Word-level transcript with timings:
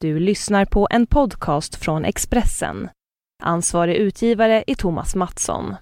Du 0.00 0.20
lyssnar 0.20 0.64
på 0.64 0.88
en 0.90 1.06
podcast 1.06 1.74
från 1.74 2.04
Expressen. 2.04 2.90
Ansvarig 3.42 3.96
utgivare 3.96 4.64
är 4.66 4.74
Thomas 4.74 5.14
Mattsson. 5.14 5.74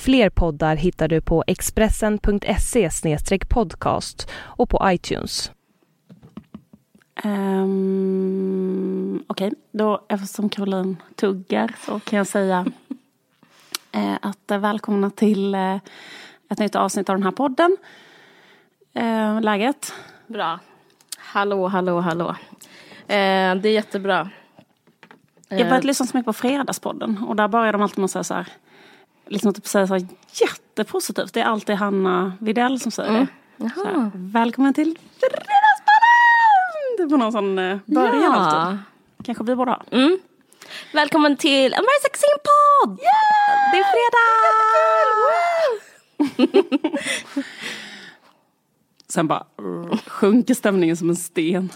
Fler 0.00 0.30
poddar 0.30 0.76
hittar 0.76 1.08
du 1.08 1.20
på 1.20 1.44
expressen.se 1.46 2.90
podcast 3.48 4.30
och 4.34 4.70
på 4.70 4.80
iTunes. 4.84 5.52
Um, 7.24 9.24
Okej, 9.26 9.46
okay. 9.46 9.58
då 9.72 10.04
eftersom 10.08 10.48
Caroline 10.48 10.96
tuggar 11.14 11.74
så 11.86 12.00
kan 12.00 12.16
jag 12.16 12.26
säga 12.26 12.66
eh, 13.92 14.14
att 14.20 14.50
eh, 14.50 14.58
välkomna 14.58 15.10
till 15.10 15.54
eh, 15.54 15.76
ett 16.48 16.58
nytt 16.58 16.76
avsnitt 16.76 17.08
av 17.08 17.16
den 17.16 17.24
här 17.24 17.30
podden. 17.30 17.76
Eh, 18.92 19.40
läget? 19.40 19.92
Bra. 20.26 20.60
Hallå, 21.18 21.68
hallå, 21.68 22.00
hallå. 22.00 22.36
Eh, 23.08 23.54
det 23.54 23.68
är 23.68 23.72
jättebra. 23.72 24.30
Jag 25.48 25.58
har 25.58 25.64
börjat 25.64 25.84
lyssna 25.84 26.06
så 26.06 26.16
mycket 26.16 26.26
på 26.26 26.32
Fredagspodden 26.32 27.24
och 27.28 27.36
där 27.36 27.48
börjar 27.48 27.72
de 27.72 27.82
alltid 27.82 27.98
med 27.98 28.04
att 28.04 28.10
säga 28.10 28.24
så 28.24 28.34
här, 28.34 28.46
liksom 29.26 29.54
typ 29.54 29.66
säga 29.66 29.86
så 29.86 29.94
här 29.94 30.06
jättepositivt. 30.32 31.32
Det 31.32 31.40
är 31.40 31.44
alltid 31.44 31.76
Hanna 31.76 32.32
Videll 32.40 32.80
som 32.80 32.92
säger 32.92 33.10
Mm. 33.10 33.26
det. 33.56 33.70
Så 33.74 33.84
här, 33.84 34.10
Välkommen 34.14 34.74
till 34.74 34.98
Fredagspodden! 35.20 36.96
Det 36.96 37.02
är 37.02 37.08
på 37.08 37.16
någon 37.16 37.32
sån 37.32 37.58
eh, 37.58 37.78
början 37.86 38.22
Ja. 38.22 38.34
alltid. 38.34 38.78
Kanske 39.26 39.44
vi 39.44 39.56
borde 39.56 39.70
ha. 39.70 39.82
Mm. 39.90 40.18
Välkommen 40.92 41.36
till 41.36 41.74
American 41.74 42.02
Sexin 42.02 42.28
podd! 42.44 42.98
Det 43.72 43.78
är 43.78 43.84
fredag! 46.34 47.38
Sen 49.08 49.26
bara 49.28 49.44
sjunker 50.06 50.54
stämningen 50.54 50.96
som 50.96 51.10
en 51.10 51.16
sten. 51.16 51.68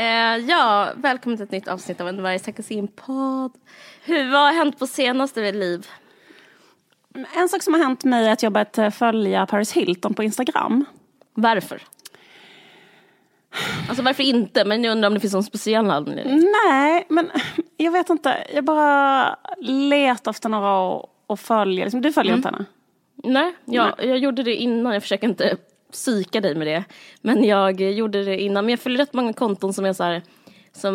Eh, 0.00 0.36
ja, 0.36 0.92
välkommen 0.96 1.36
till 1.36 1.44
ett 1.44 1.50
nytt 1.50 1.68
avsnitt 1.68 2.00
av 2.00 2.08
en 2.08 2.22
Varje 2.22 2.38
Sexin 2.38 2.88
podd. 2.88 3.52
Hur, 4.04 4.30
vad 4.30 4.40
har 4.40 4.52
hänt 4.52 4.78
på 4.78 4.86
senaste 4.86 5.52
liv? 5.52 5.86
En 7.36 7.48
sak 7.48 7.62
som 7.62 7.74
har 7.74 7.80
hänt 7.80 8.04
mig 8.04 8.26
är 8.26 8.32
att 8.32 8.42
jag 8.42 8.52
börjat 8.52 8.78
eh, 8.78 8.90
följa 8.90 9.46
Paris 9.46 9.72
Hilton 9.72 10.14
på 10.14 10.22
Instagram. 10.22 10.84
Varför? 11.34 11.82
Alltså 13.88 14.02
varför 14.02 14.22
inte? 14.22 14.64
Men 14.64 14.84
jag 14.84 14.92
undrar 14.92 15.08
om 15.08 15.14
det 15.14 15.20
finns 15.20 15.32
någon 15.32 15.42
speciell 15.42 15.90
anledning. 15.90 16.44
Nej, 16.68 17.06
men 17.08 17.30
jag 17.76 17.92
vet 17.92 18.10
inte. 18.10 18.46
Jag 18.54 18.64
bara 18.64 19.36
letar 19.60 20.30
efter 20.30 20.48
några 20.48 21.02
att 21.28 21.40
följa. 21.40 21.84
Liksom, 21.84 22.00
du 22.00 22.12
följer 22.12 22.34
inte 22.34 22.48
henne? 22.48 22.64
Nej, 23.24 23.54
jag, 23.64 23.94
jag 23.98 24.18
gjorde 24.18 24.42
det 24.42 24.54
innan. 24.54 24.92
Jag 24.92 25.02
försöker 25.02 25.28
inte 25.28 25.56
psyka 25.92 26.40
dig 26.40 26.54
med 26.54 26.66
det. 26.66 26.84
Men 27.20 27.44
jag 27.44 27.80
gjorde 27.80 28.24
det 28.24 28.40
innan. 28.40 28.64
Men 28.64 28.70
jag 28.70 28.80
följer 28.80 28.98
rätt 28.98 29.14
många 29.14 29.32
konton 29.32 29.72
som 29.72 29.84
är 29.84 29.92
så 29.92 30.04
här 30.04 30.22
som 30.72 30.94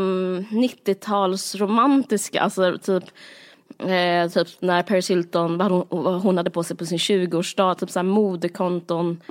90-tals 0.50 1.56
romantiska. 1.56 2.42
Alltså 2.42 2.78
typ 2.78 3.04
Eh, 3.80 4.30
typ 4.30 4.48
när 4.60 4.84
Paris 4.84 5.10
Hilton, 5.10 5.58
vad 5.58 5.72
hon, 5.72 5.86
vad 5.90 6.22
hon 6.22 6.38
hade 6.38 6.50
på 6.50 6.64
sig 6.64 6.78
på 6.78 6.86
sin 6.86 6.98
20-årsdag, 6.98 7.76
typ 7.76 7.90
såhär 7.90 8.04
modekonton. 8.04 9.22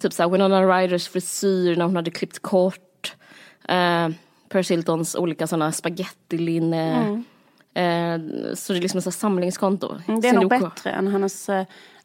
Typ 0.00 0.12
såhär 0.12 0.30
Winona 0.30 0.62
Ryders 0.62 1.08
frisyr 1.08 1.76
när 1.76 1.84
hon 1.84 1.96
hade 1.96 2.10
klippt 2.10 2.38
kort. 2.38 3.14
Eh, 3.68 4.08
Paris 4.48 4.70
Hiltons 4.70 5.14
olika 5.14 5.46
sådana 5.46 5.72
spagettilinne. 5.72 6.92
Eh, 7.74 8.18
så 8.54 8.72
det 8.72 8.78
är 8.78 8.80
liksom 8.80 8.98
ett 8.98 9.14
samlingskonto. 9.14 9.96
Mm, 10.08 10.20
Det 10.20 10.28
är 10.28 10.32
nog 10.32 10.52
Sin 10.52 10.62
OK. 10.62 10.74
bättre 10.74 10.90
än 10.90 11.08
hennes... 11.08 11.48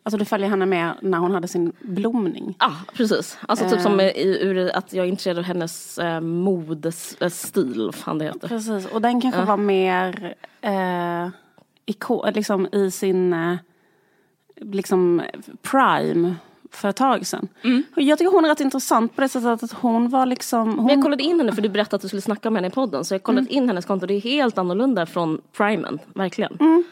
eh, 0.03 0.05
Alltså 0.05 0.17
du 0.17 0.25
följer 0.25 0.49
henne 0.49 0.65
med 0.65 0.93
när 1.01 1.17
hon 1.17 1.31
hade 1.31 1.47
sin 1.47 1.71
blomning. 1.81 2.55
Ja, 2.59 2.73
precis. 2.93 3.37
Alltså 3.47 3.69
typ 3.69 3.81
som 3.81 3.99
i, 3.99 4.37
ur 4.41 4.75
att 4.75 4.93
jag 4.93 5.05
är 5.05 5.09
intresserad 5.09 5.37
av 5.37 5.43
hennes 5.43 5.97
eh, 5.97 6.21
modestil, 6.21 7.89
fan 7.93 8.17
det 8.17 8.25
heter. 8.25 8.47
Precis, 8.47 8.85
och 8.85 9.01
den 9.01 9.21
kanske 9.21 9.41
var 9.41 9.57
mer 9.57 10.35
eh, 10.61 11.27
iko, 11.85 12.31
liksom 12.31 12.67
i 12.71 12.91
sin 12.91 13.33
eh, 13.33 13.55
liksom 14.61 15.21
prime 15.61 16.35
för 16.71 16.89
ett 16.89 16.95
tag 16.95 17.25
sedan. 17.27 17.47
Och 17.95 18.01
Jag 18.01 18.17
tycker 18.17 18.31
hon 18.31 18.45
är 18.45 18.49
rätt 18.49 18.59
intressant 18.59 19.15
på 19.15 19.21
det 19.21 19.29
sättet 19.29 19.63
att 19.63 19.71
hon 19.71 20.09
var 20.09 20.25
liksom... 20.25 20.67
Hon, 20.67 20.85
Men 20.85 20.95
jag 20.95 21.03
kollade 21.03 21.23
in 21.23 21.39
henne 21.39 21.51
för 21.51 21.61
du 21.61 21.69
berättade 21.69 21.95
att 21.95 22.01
du 22.01 22.07
skulle 22.07 22.21
snacka 22.21 22.49
med 22.49 22.57
henne 22.57 22.67
i 22.67 22.71
podden. 22.71 23.05
Så 23.05 23.13
jag 23.13 23.23
kollade 23.23 23.53
in 23.53 23.67
hennes 23.67 23.85
konto, 23.85 24.05
det 24.05 24.13
är 24.13 24.21
helt 24.21 24.57
annorlunda 24.57 25.05
från 25.05 25.41
primen, 25.57 25.99
verkligen. 26.13 26.83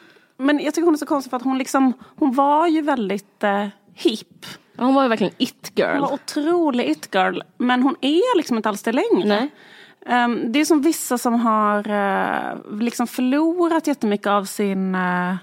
Men 0.41 0.59
jag 0.59 0.73
tycker 0.73 0.85
hon 0.85 0.93
är 0.93 0.97
så 0.97 1.05
konstig 1.05 1.29
för 1.29 1.37
att 1.37 1.43
hon 1.43 1.57
liksom, 1.57 1.93
hon 2.15 2.33
var 2.33 2.67
ju 2.67 2.81
väldigt 2.81 3.43
eh, 3.43 3.67
hipp. 3.93 4.45
Hon 4.77 4.95
var 4.95 5.03
ju 5.03 5.09
verkligen 5.09 5.33
it 5.37 5.71
girl. 5.75 5.91
Hon 5.91 6.01
var 6.01 6.13
otrolig 6.13 6.89
it-girl. 6.89 7.41
Men 7.57 7.83
hon 7.83 7.95
är 8.01 8.37
liksom 8.37 8.57
inte 8.57 8.69
alls 8.69 8.83
det 8.83 8.91
längre. 8.91 9.27
Nej. 9.27 9.49
Ehm, 10.05 10.51
det 10.51 10.59
är 10.59 10.65
som 10.65 10.81
vissa 10.81 11.17
som 11.17 11.39
har 11.39 11.89
eh, 11.89 12.79
liksom 12.79 13.07
förlorat 13.07 13.87
jättemycket 13.87 14.27
av 14.27 14.45
sin... 14.45 14.95
Uh, 14.95 15.35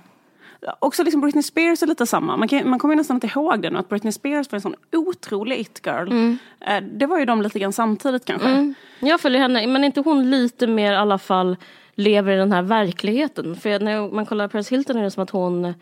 också 0.78 1.04
liksom 1.04 1.20
Britney 1.20 1.42
Spears 1.42 1.82
är 1.82 1.86
lite 1.86 2.06
samma. 2.06 2.36
Man, 2.36 2.48
kan, 2.48 2.70
man 2.70 2.78
kommer 2.78 2.94
ju 2.94 2.96
nästan 2.96 3.16
inte 3.16 3.26
ihåg 3.26 3.62
det 3.62 3.70
nu 3.70 3.78
att 3.78 3.88
Britney 3.88 4.12
Spears 4.12 4.52
var 4.52 4.56
en 4.56 4.60
sån 4.60 4.74
otrolig 4.92 5.60
it-girl. 5.60 6.36
Eh, 6.60 6.80
det 6.80 7.06
var 7.06 7.18
ju 7.18 7.24
de 7.24 7.42
lite 7.42 7.58
grann 7.58 7.72
samtidigt 7.72 8.24
kanske. 8.24 8.48
Mm. 8.48 8.74
Jag 9.00 9.20
följer 9.20 9.40
henne, 9.40 9.66
men 9.66 9.84
inte 9.84 10.00
hon 10.00 10.30
lite 10.30 10.66
mer 10.66 10.92
i 10.92 10.96
alla 10.96 11.18
fall 11.18 11.56
lever 11.98 12.32
i 12.32 12.36
den 12.36 12.52
här 12.52 12.62
verkligheten? 12.62 13.56
För 13.56 13.80
när 13.80 14.14
man 14.14 14.26
kollar 14.26 14.48
Paris 14.48 14.72
Hilton 14.72 14.96
är 14.96 15.02
det 15.02 15.10
som 15.10 15.22
att 15.22 15.30
hon 15.30 15.64
eh, 15.64 15.74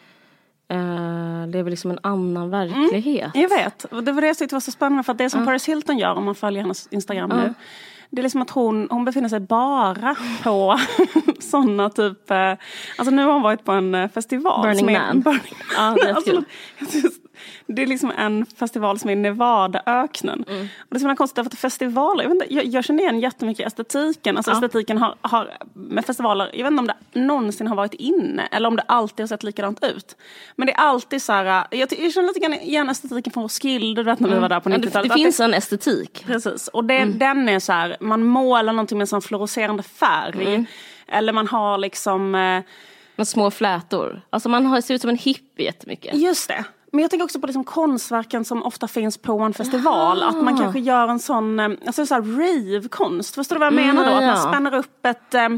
lever 1.49 1.71
liksom 1.71 1.91
en 1.91 1.99
annan 2.03 2.50
verklighet. 2.50 3.31
Jag 3.34 3.49
vet, 3.49 3.84
och 3.84 4.04
det 4.04 4.12
var 4.12 4.21
det 4.21 4.27
jag 4.27 4.38
tyckte 4.38 4.54
var 4.54 4.60
så 4.60 4.71
spännande 4.71 5.03
för 5.03 5.12
att 5.12 5.19
det 5.19 5.31
som 5.31 5.44
Paris 5.44 5.69
Hilton 5.69 5.99
gör 5.99 6.15
om 6.15 6.25
man 6.25 6.34
följer 6.34 6.62
hennes 6.62 6.88
Instagram 6.91 7.28
nu. 7.28 7.54
Det 8.10 8.21
är 8.21 8.22
liksom 8.22 8.43
att 8.43 8.50
hon, 8.50 8.88
hon 8.91 9.04
befinner 9.04 9.28
sig 9.28 9.41
bara 9.41 10.16
på 10.43 10.78
sådana 11.41 11.91
typ, 11.91 12.31
eh, 12.31 12.53
alltså 12.98 13.15
nu 13.15 13.25
har 13.25 13.33
hon 13.33 13.43
varit 13.43 13.65
på 13.65 13.72
en 13.72 13.94
eh, 13.94 14.09
festival. 14.09 14.62
Burning 14.62 14.93
Man. 14.93 15.21
Burning 15.21 15.54
Ja, 15.77 15.97
det 16.00 16.09
är 16.09 16.15
Alltså, 16.15 16.43
det 17.66 17.82
är 17.82 17.86
liksom 17.86 18.12
en 18.18 18.46
festival 18.46 18.98
som 18.98 19.10
är 19.10 19.12
i 19.12 19.16
Nevadaöknen. 19.16 20.44
Mm. 20.48 20.60
Och 20.62 20.86
det 20.90 20.96
är 20.96 20.98
så 20.98 21.02
himla 21.04 21.16
konstigt 21.16 21.36
därför 21.36 21.50
att 21.50 21.58
festivaler, 21.58 22.24
jag, 22.24 22.32
inte, 22.32 22.54
jag, 22.54 22.64
jag 22.64 22.84
känner 22.84 23.02
igen 23.02 23.20
jättemycket 23.20 23.66
estetiken. 23.66 24.36
Alltså 24.36 24.52
estetiken 24.52 24.98
har, 24.98 25.14
har 25.20 25.50
med 25.72 26.04
festivaler, 26.04 26.50
jag 26.54 26.64
vet 26.64 26.70
inte 26.70 26.80
om 26.80 26.86
det 27.12 27.20
någonsin 27.20 27.66
har 27.66 27.76
varit 27.76 27.94
inne 27.94 28.48
eller 28.50 28.68
om 28.68 28.76
det 28.76 28.82
alltid 28.86 29.22
har 29.22 29.28
sett 29.28 29.42
likadant 29.42 29.84
ut. 29.84 30.16
Men 30.56 30.66
det 30.66 30.72
är 30.72 30.76
alltid 30.78 31.22
så 31.22 31.32
här, 31.32 31.44
jag, 31.70 31.88
jag 31.98 32.12
känner 32.12 32.28
lite 32.28 32.40
grann 32.40 32.54
igen 32.54 32.88
estetiken 32.90 33.32
från 33.32 33.42
Roskilde, 33.42 34.02
du 34.02 34.04
vet 34.10 34.20
när 34.20 34.28
vi 34.28 34.38
var 34.38 34.48
där 34.48 34.60
på 34.60 34.70
Ja, 34.70 34.74
90-talet. 34.76 34.92
det, 34.92 35.08
det 35.08 35.14
Att 35.14 35.20
finns 35.20 35.40
en 35.40 35.54
estetik. 35.54 36.24
Precis, 36.26 36.68
och 36.68 36.84
det, 36.84 37.04
den 37.04 37.48
är 37.48 37.58
så 37.58 37.72
här, 37.72 37.96
man 38.00 38.22
målar 38.24 38.72
någonting 38.72 38.98
med 38.98 39.02
en 39.02 39.06
sån 39.06 39.22
fluorescerande 39.22 39.82
färg. 39.82 40.66
Eller 41.08 41.32
man 41.32 41.48
har 41.48 41.78
liksom, 41.78 42.34
eh, 42.34 42.62
Med 43.16 43.28
små 43.28 43.50
flätor. 43.50 44.22
Alltså 44.30 44.48
man 44.48 44.66
har, 44.66 44.80
ser 44.80 44.94
ut 44.94 45.00
som 45.00 45.10
en 45.10 45.16
hippie 45.18 45.66
jättemycket. 45.66 46.14
just 46.14 46.48
det. 46.48 46.64
Men 46.96 47.02
jag 47.02 47.10
tänker 47.10 47.24
också 47.24 47.40
på 47.40 47.46
liksom 47.46 47.64
konstverken 47.64 48.44
som 48.44 48.62
ofta 48.62 48.88
finns 48.88 49.18
på 49.18 49.38
en 49.40 49.54
festival. 49.54 50.22
Att 50.22 50.36
man 50.44 50.58
kanske 50.58 50.80
gör 50.80 51.08
en 51.08 51.18
sån, 51.18 51.60
eh, 51.60 51.68
alltså 51.86 52.06
så 52.06 52.14
rave-konst. 52.14 53.34
Förstår 53.34 53.56
du 53.56 53.60
vad 53.60 53.66
jag 53.66 53.74
menar 53.74 54.04
då? 54.04 54.10
ja, 54.10 54.16
Att 54.16 54.22
man 54.22 54.28
ja. 54.36 54.48
spänner 54.52 54.74
upp 54.74 55.06
ett 55.06 55.34
eh, 55.34 55.48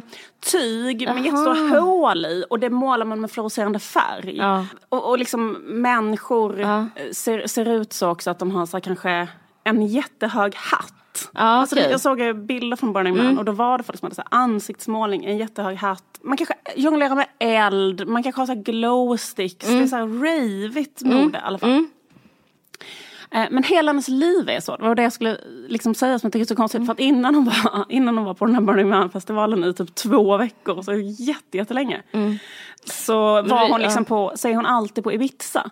tyg 0.53 1.09
med 1.15 1.25
jättestora 1.25 1.81
hål 1.81 2.27
i 2.27 2.44
och 2.50 2.59
det 2.59 2.71
målar 2.71 3.04
man 3.06 3.21
med 3.21 3.31
fluorescerande 3.31 3.78
färg. 3.78 4.37
Ja. 4.37 4.66
Och, 4.88 5.09
och 5.10 5.19
liksom 5.19 5.50
människor 5.66 6.60
Ja. 6.60 6.78
eh, 6.94 7.10
ser, 7.12 7.47
ser 7.47 7.69
ut 7.69 7.93
så 7.93 8.09
också 8.09 8.31
att 8.31 8.38
de 8.38 8.50
har 8.50 8.66
så 8.66 8.77
här, 8.77 8.81
kanske 8.82 9.28
en 9.65 9.87
jättehög 9.87 10.54
hatt. 10.56 10.94
Ja, 11.34 11.41
Alltså, 11.41 11.77
okej. 11.77 11.91
Jag 11.91 12.01
såg 12.01 12.37
bilder 12.47 12.77
från 12.77 12.93
Burning 12.93 13.17
Man 13.17 13.39
och 13.39 13.45
då 13.45 13.53
var 13.53 13.79
det 13.79 13.84
folk 13.84 13.99
som 13.99 14.06
hade 14.06 14.15
så 14.15 14.23
här 14.31 14.39
ansiktsmålning, 14.43 15.25
en 15.25 15.39
jättehög 15.39 15.77
hatt. 15.77 16.05
Man 16.23 16.37
kanske 16.37 16.55
jonglerar 16.77 17.15
med 17.17 17.27
eld, 17.39 18.09
man 18.09 18.23
kanske 18.23 18.41
har 18.41 18.47
så 18.47 18.53
här 18.55 18.62
glow 18.62 19.17
sticks. 19.17 19.67
Det 19.67 19.73
är 19.78 19.87
så 19.87 19.97
här 19.97 20.07
ravigt 20.07 21.03
mode 21.03 21.39
i 21.39 21.41
alla 21.45 21.59
fall. 21.59 21.71
Eh, 23.31 23.45
Men 23.51 23.63
hela 23.63 23.89
hennes 23.91 24.09
liv 24.09 24.48
är 24.48 24.60
så. 24.60 24.77
Det 24.77 24.83
var 24.83 24.95
det 24.95 25.03
jag 25.03 25.13
skulle 25.13 25.39
liksom 25.69 25.95
säga 25.95 26.19
som 26.19 26.27
jag 26.27 26.33
tycker 26.33 26.45
är 26.45 26.48
så 26.48 26.57
konstigt. 26.57 26.87
För 26.87 26.92
att 26.92 27.01
innan 27.01 27.34
hon, 27.34 27.45
var, 27.45 27.84
innan 27.89 28.16
hon 28.19 28.27
var 28.27 28.34
på 28.34 28.47
den 28.47 28.54
här 28.54 28.63
Burning 28.63 28.89
Man-festivalen 28.89 29.65
i 29.65 29.75
typ 29.75 29.95
två 29.95 30.37
veckor, 30.37 30.83
så 30.83 30.92
jätte, 31.25 31.57
jättelänge. 31.57 32.03
Så 32.84 33.15
var 33.42 33.69
hon 33.71 33.81
liksom 33.81 34.04
på, 34.04 34.33
säger 34.37 34.57
hon 34.57 34.66
alltid 34.66 35.04
på 35.04 35.13
Ibiza. 35.13 35.71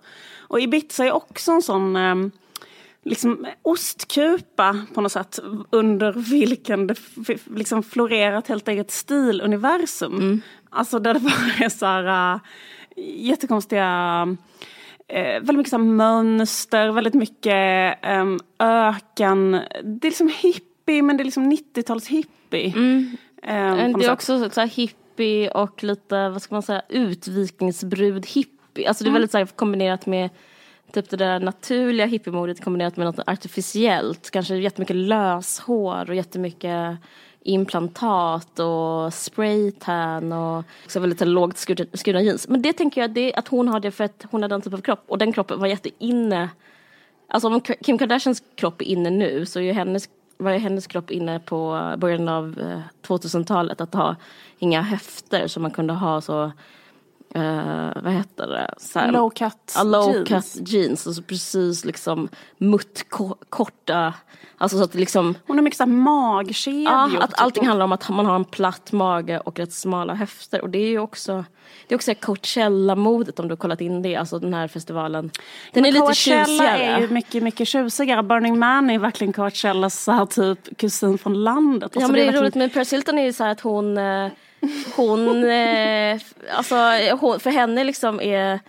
Och 0.49 0.61
Ibiza 0.61 1.05
är 1.05 1.13
också 1.13 1.53
en 1.53 1.63
sån 1.63 1.97
ehm, 1.97 2.31
liksom 3.07 3.47
ostkupa 3.63 4.87
på 4.95 5.01
något 5.01 5.13
sätt 5.13 5.39
under 5.71 6.13
vilken 6.13 6.87
det 6.87 6.97
liksom 7.47 7.83
florerar 7.83 8.39
ett 8.39 8.49
helt 8.49 8.69
eget 8.69 8.91
stiluniversum. 8.91 10.43
Alltså 10.71 10.99
där 10.99 11.15
det 11.15 11.21
bara 11.21 11.65
är 11.65 11.69
så 11.69 11.87
här 11.87 12.35
äh, 12.35 12.41
jättekonstiga 13.27 14.37
eh, 15.09 15.25
väldigt 15.25 15.57
mycket 15.57 15.71
så 15.71 15.79
mönster, 15.79 16.91
väldigt 16.91 17.15
mycket 17.15 17.99
um, 18.09 18.41
öken. 18.59 19.51
Det 19.85 20.07
är 20.07 20.11
liksom 20.11 20.33
hippie 20.43 21.03
men 21.03 21.17
det 21.17 21.23
är 21.23 21.25
liksom 21.25 21.53
90-tals 21.53 22.09
hippie. 22.09 22.73
Ehm, 23.43 23.77
på 23.77 23.89
något 23.89 24.01
det 24.01 24.07
är 24.07 24.13
också 24.13 24.51
så 24.51 24.61
här 24.61 24.69
hippie 24.69 25.51
och 25.51 25.83
lite, 25.83 26.29
vad 26.29 26.43
ska 26.43 26.55
man 26.55 26.63
säga, 26.63 26.83
utvikningsbrud 26.89 28.27
hippie 28.27 28.57
hippie, 28.77 28.89
alltså 28.89 29.05
det 29.05 29.11
är 29.11 29.13
väldigt 29.13 29.31
så 29.31 29.39
här, 29.39 29.47
kombinerat 29.47 30.07
med 30.07 30.31
typ 30.93 31.11
det 31.11 31.17
där 31.17 31.41
naturliga 31.41 32.07
hippiemodet 32.07 32.65
kombinerat 32.65 32.97
med 32.97 33.07
något 33.07 33.29
artificiellt. 33.29 34.31
Kanske 34.31 34.57
jättemycket 34.57 34.97
löshår 34.97 36.11
och 36.11 36.15
jättemycket 36.15 36.99
implantat 37.47 38.59
och 38.59 39.15
spraytan 39.15 40.33
och 40.33 40.65
också 40.85 41.01
väldigt 41.01 41.21
lågt 41.21 41.59
skurna 41.93 42.23
jeans. 42.23 42.49
Men 42.49 42.63
det 42.63 42.73
tänker 42.73 43.01
jag 43.01 43.11
det, 43.11 43.35
att 43.35 43.49
hon 43.49 43.69
har 43.69 43.81
det 43.81 43.91
för 43.91 44.05
att 44.05 44.25
hon 44.31 44.43
har 44.43 44.49
den 44.49 44.61
typen 44.61 44.79
av 44.79 44.83
kropp 44.83 45.05
och 45.07 45.19
den 45.19 45.33
kroppen 45.33 45.61
var 45.61 45.67
jätteinne. 45.67 46.49
Alltså 47.29 47.49
om 47.49 47.61
Kim 47.61 47.99
Kardashians 47.99 48.43
kropp 48.55 48.81
är 48.81 48.85
inne 48.85 49.11
nu 49.11 49.47
så 49.47 49.59
är 49.59 49.63
ju 49.63 49.73
hennes, 49.73 50.09
var 50.37 50.51
ju 50.51 50.59
hennes 50.59 50.87
kropp 50.87 51.11
inne 51.11 51.41
på 51.41 51.93
början 51.99 52.29
av 52.29 52.59
eh, 52.61 53.09
2000-talet 53.09 53.81
att 53.81 53.95
ha 53.95 54.17
inga 54.59 54.83
höfter 54.83 55.47
som 55.47 55.63
man 55.63 55.71
kunde 55.71 55.93
ha 55.93 56.21
så 56.21 56.53
Uh, 57.37 58.03
vad 58.03 58.13
heter 58.13 58.47
det? 58.47 58.75
Såhär, 58.79 59.13
low 59.13 59.31
cut 59.31 59.77
uh, 59.79 59.85
low 59.85 60.15
jeans. 60.15 60.55
cut 60.55 60.69
jeans. 60.69 61.07
Alltså 61.07 61.23
precis 61.23 61.85
liksom 61.85 62.29
muttkorta. 62.59 64.15
Alltså 64.59 64.79
så 64.79 64.85
att 64.85 64.95
liksom. 64.95 65.35
Hon 65.47 65.57
har 65.57 65.63
mycket 65.63 65.77
såhär 65.77 65.93
magkedjor. 65.93 66.83
Ja, 66.83 67.11
att 67.21 67.41
allting 67.41 67.67
handlar 67.67 67.85
om 67.85 67.93
att 67.93 68.09
man 68.09 68.27
har 68.27 68.35
en 68.35 68.45
platt 68.45 68.93
mage 68.93 69.41
och 69.41 69.59
rätt 69.59 69.73
smala 69.73 70.15
höfter. 70.15 70.63
Och 70.63 70.71
det 70.71 70.79
är 70.79 70.89
ju 70.89 70.99
också 70.99 71.45
det 71.89 71.95
är 71.95 71.97
också 71.97 72.15
Coachella-modet 72.15 73.41
om 73.41 73.49
du 73.49 73.53
har 73.53 73.57
kollat 73.57 73.81
in 73.81 74.03
det, 74.03 74.17
alltså 74.17 74.39
den 74.39 74.55
här 74.55 74.69
festivalen. 74.69 75.31
Den 75.73 75.83
Men 75.83 75.85
är 75.85 75.93
lite 75.93 76.15
tjusigare. 76.15 76.45
Coachella 76.47 76.77
är 76.77 77.01
ju 77.01 77.09
mycket, 77.09 77.43
mycket 77.43 77.69
tjusigare. 77.69 78.23
Burning 78.23 78.59
Man 78.59 78.91
är 78.91 78.99
verkligen 78.99 79.33
Coachellas 79.33 80.05
så 80.05 80.13
här 80.13 80.27
typ 80.27 80.79
kusin 80.79 81.19
från 81.19 81.45
landet. 81.45 81.83
Alltså 81.83 82.01
ja 82.01 82.07
men 82.07 82.15
det 82.15 82.23
är, 82.23 82.33
det 82.33 82.39
är 82.39 82.43
roligt 82.43 82.55
med 82.55 82.75
Paris 82.75 82.93
Hilton 82.93 83.19
är 83.19 83.25
ju 83.25 83.33
så 83.33 83.45
här 83.45 83.51
att 83.51 83.61
hon 83.61 83.99
eh, 83.99 84.29
hon, 84.97 85.45
eh, 85.45 86.21
alltså 86.51 86.77
hon, 87.21 87.41
för 87.41 87.51
henne 87.51 87.85
liksom 87.85 88.21
är 88.21 88.61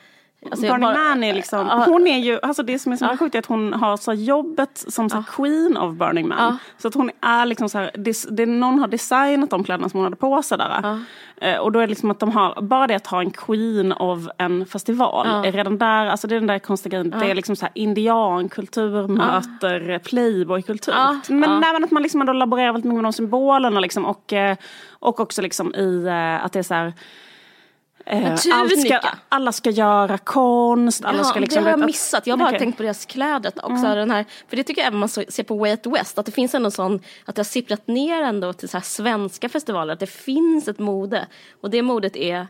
Alltså 0.46 0.68
Burning 0.68 0.94
Man 0.94 1.24
är 1.24 1.34
liksom, 1.34 1.68
uh, 1.68 1.86
hon 1.86 2.08
är 2.08 2.18
ju, 2.18 2.40
alltså 2.42 2.64
det 2.64 2.80
som 2.80 2.92
är 2.92 2.96
så 2.96 3.06
uh, 3.06 3.18
sjukt 3.18 3.36
är 3.36 3.40
att 3.40 3.46
hon 3.46 3.74
har 3.74 3.98
så 3.98 4.14
jobbet 4.14 4.86
som 4.88 5.10
så 5.10 5.18
uh, 5.18 5.24
queen 5.24 5.78
of 5.78 5.96
Burning 5.96 6.28
Man. 6.28 6.58
Så 6.78 6.88
att 6.88 6.94
hon 6.94 7.12
är 7.22 7.46
liksom 7.46 7.70
så 7.70 7.78
här, 7.78 7.92
det, 7.94 8.26
det, 8.32 8.46
någon 8.46 8.80
har 8.80 8.88
designat 8.88 9.50
de 9.50 9.64
kläderna 9.64 9.90
som 9.90 9.98
hon 9.98 10.04
hade 10.04 10.16
på 10.16 10.44
sig 10.44 10.58
där. 10.58 11.00
Uh, 11.46 11.58
och 11.58 11.72
då 11.72 11.80
är 11.80 11.84
det 11.84 11.90
liksom 11.90 12.12
att 12.12 12.20
de 12.20 12.32
har, 12.32 12.62
bara 12.62 12.88
det 12.88 12.96
att 12.96 13.08
ha 13.08 13.20
en 13.20 13.32
queen 13.32 13.92
of 13.92 14.20
en 14.38 14.66
festival 14.66 15.46
är 15.46 15.52
redan 15.52 15.78
där, 15.78 16.06
alltså 16.06 16.28
det 16.28 16.36
är 16.36 16.40
den 16.40 16.48
där 16.48 16.60
konstiga 16.60 16.90
grejen, 16.92 17.20
det 17.20 17.32
är 17.32 17.36
liksom 17.36 17.56
så 17.56 17.66
här 17.66 17.72
indiankultur 17.76 19.08
möter 19.08 20.00
playboykultur. 20.00 20.94
Men, 21.30 21.64
uh. 21.64 21.84
att 21.84 21.92
man 21.92 22.04
liksom 22.04 22.22
ändå 22.22 22.34
laborerar 22.34 22.72
väldigt 22.72 22.86
mycket 22.86 22.96
med 22.96 23.04
de 23.04 23.14
symbolerna 23.14 23.80
liksom 23.80 24.06
och, 24.06 24.34
eh, 24.34 24.58
och 24.90 25.20
också 25.20 25.42
liksom 25.42 25.76
i 25.76 26.06
eh, 26.08 26.46
att 26.46 26.54
det 26.54 26.60
är 26.60 26.64
så 26.64 26.74
här 26.74 26.94
Eh, 28.10 28.36
allt 28.52 28.82
ska, 28.82 29.00
alla 29.30 29.52
ska 29.52 29.70
göra 29.70 30.18
konst. 30.18 31.06
Alla 31.06 31.18
ja, 31.18 31.24
ska 31.24 31.40
liksom, 31.40 31.64
det 31.64 31.70
har 31.70 31.78
jag 31.78 31.86
missat. 31.86 32.28
Jag 32.28 32.34
har 32.34 32.38
bara 32.38 32.50
okay. 32.50 32.60
tänkt 32.60 32.78
på 32.78 32.84
deras 32.84 33.06
kläder. 33.06 33.52
Också 33.56 33.86
mm. 33.86 33.98
den 33.98 34.12
här, 34.12 34.26
för 34.50 34.58
det 34.58 34.64
tycker 34.64 34.82
jag 34.82 34.88
även 34.88 35.00
man 35.00 35.10
ser 35.10 35.44
på 35.44 35.56
Way 35.58 35.72
Out 35.72 35.86
West. 35.86 36.18
Att 36.18 36.26
det 36.26 36.32
finns 36.32 36.56
ändå 36.56 36.72
sån, 36.72 37.00
att 37.26 37.36
det 37.36 37.40
har 37.40 37.44
sipprat 37.46 37.88
ner 37.88 38.22
ändå 38.22 38.54
till 38.54 38.70
så 38.70 38.82
svenska 38.82 39.50
festivaler. 39.50 39.94
Att 39.94 40.00
det 40.00 40.08
finns 40.08 40.68
ett 40.68 40.80
mode. 40.80 41.28
Och 41.62 41.70
det 41.70 41.82
modet 41.82 42.16
är 42.16 42.48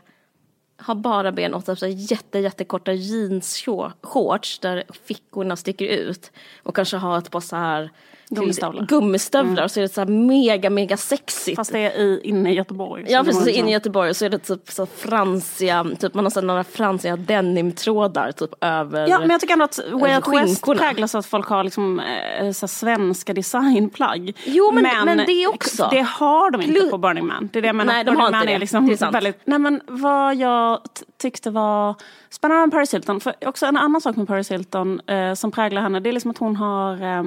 har 0.80 0.94
bara 0.94 1.32
ben 1.32 1.54
och 1.54 1.78
så 1.78 1.86
jätte, 1.86 2.38
jättekorta 2.38 2.92
jeansshorts 2.92 4.58
där 4.58 4.84
fickorna 5.04 5.56
sticker 5.56 5.86
ut. 5.86 6.32
Och 6.62 6.76
kanske 6.76 6.96
ha 6.96 7.18
ett 7.18 7.30
par 7.30 7.40
så 7.40 7.56
här 7.56 7.90
Gummistövlar. 8.30 8.86
Gummistövlar 8.86 9.62
mm. 9.62 9.68
så 9.68 9.80
är 9.80 9.82
det 9.82 9.88
så 9.88 10.00
här 10.00 10.08
mega 10.08 10.70
mega 10.70 10.96
sexigt. 10.96 11.56
Fast 11.56 11.72
det 11.72 11.78
är 11.78 12.00
i, 12.00 12.20
inne 12.24 12.52
i 12.52 12.54
Göteborg. 12.54 13.04
Ja 13.08 13.24
precis, 13.24 13.48
inne 13.48 13.68
i 13.68 13.72
Göteborg 13.72 14.14
så 14.14 14.24
är 14.24 14.30
det 14.30 14.38
typ 14.38 14.70
så 14.70 14.86
fransiga, 14.86 15.86
typ 16.00 16.14
man 16.14 16.24
har 16.24 16.30
så 16.30 16.40
några 16.40 16.64
fransiga 16.64 17.16
denimtrådar 17.16 18.32
typ 18.32 18.50
över 18.60 19.08
Ja 19.08 19.18
men 19.18 19.30
jag 19.30 19.40
tycker 19.40 19.52
ändå 19.52 19.64
att 19.64 19.80
Way 19.92 20.16
Out 20.16 20.28
West 20.28 20.64
präglas 20.64 21.14
av 21.14 21.18
att 21.18 21.26
folk 21.26 21.46
har 21.46 21.64
liksom 21.64 22.00
äh, 22.00 22.52
så 22.52 22.68
svenska 22.68 23.34
designplagg. 23.34 24.36
Jo 24.44 24.72
men, 24.72 24.82
men, 24.82 25.04
men 25.04 25.26
det 25.26 25.46
också. 25.46 25.88
Det 25.90 26.02
har 26.02 26.50
de 26.50 26.62
inte 26.62 26.80
på 26.90 26.98
Burning 26.98 27.26
Man. 27.26 27.48
Det 27.52 27.58
är 27.58 27.62
det 27.62 27.66
jag 27.66 27.76
menar. 27.76 27.92
Nej 27.92 28.04
de 28.04 28.10
Burning 28.10 28.20
har 28.20 28.26
inte 28.28 28.38
Man 28.38 28.46
det. 28.46 28.52
Är 28.52 28.58
liksom 28.58 28.86
det 28.86 28.92
är 28.92 28.96
sant. 28.96 29.14
Väldigt, 29.14 29.40
nej 29.44 29.58
men 29.58 29.80
vad 29.86 30.34
jag 30.34 30.80
tyckte 31.18 31.50
var 31.50 31.94
spännande 32.30 32.66
med 32.66 32.72
Paris 32.72 32.94
Hilton, 32.94 33.20
för 33.20 33.34
också 33.46 33.66
en 33.66 33.76
annan 33.76 34.00
sak 34.00 34.16
med 34.16 34.28
Paris 34.28 34.50
Hilton 34.50 35.00
eh, 35.06 35.34
som 35.34 35.50
präglar 35.50 35.82
henne, 35.82 36.00
det 36.00 36.08
är 36.08 36.12
liksom 36.12 36.30
att 36.30 36.38
hon 36.38 36.56
har 36.56 36.92
eh, 37.02 37.22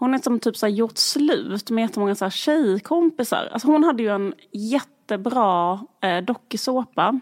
hon 0.00 0.14
är 0.14 0.18
som 0.18 0.40
typ 0.40 0.56
så 0.56 0.66
här 0.66 0.72
gjort 0.72 0.98
slut 0.98 1.70
med 1.70 1.82
jättemånga 1.82 2.14
så 2.14 2.24
här 2.24 2.30
tjejkompisar. 2.30 3.48
Alltså 3.52 3.68
hon 3.68 3.84
hade 3.84 4.02
ju 4.02 4.08
en 4.08 4.34
jättebra 4.52 5.80
eh, 6.02 6.24
dokusåpa 6.24 7.20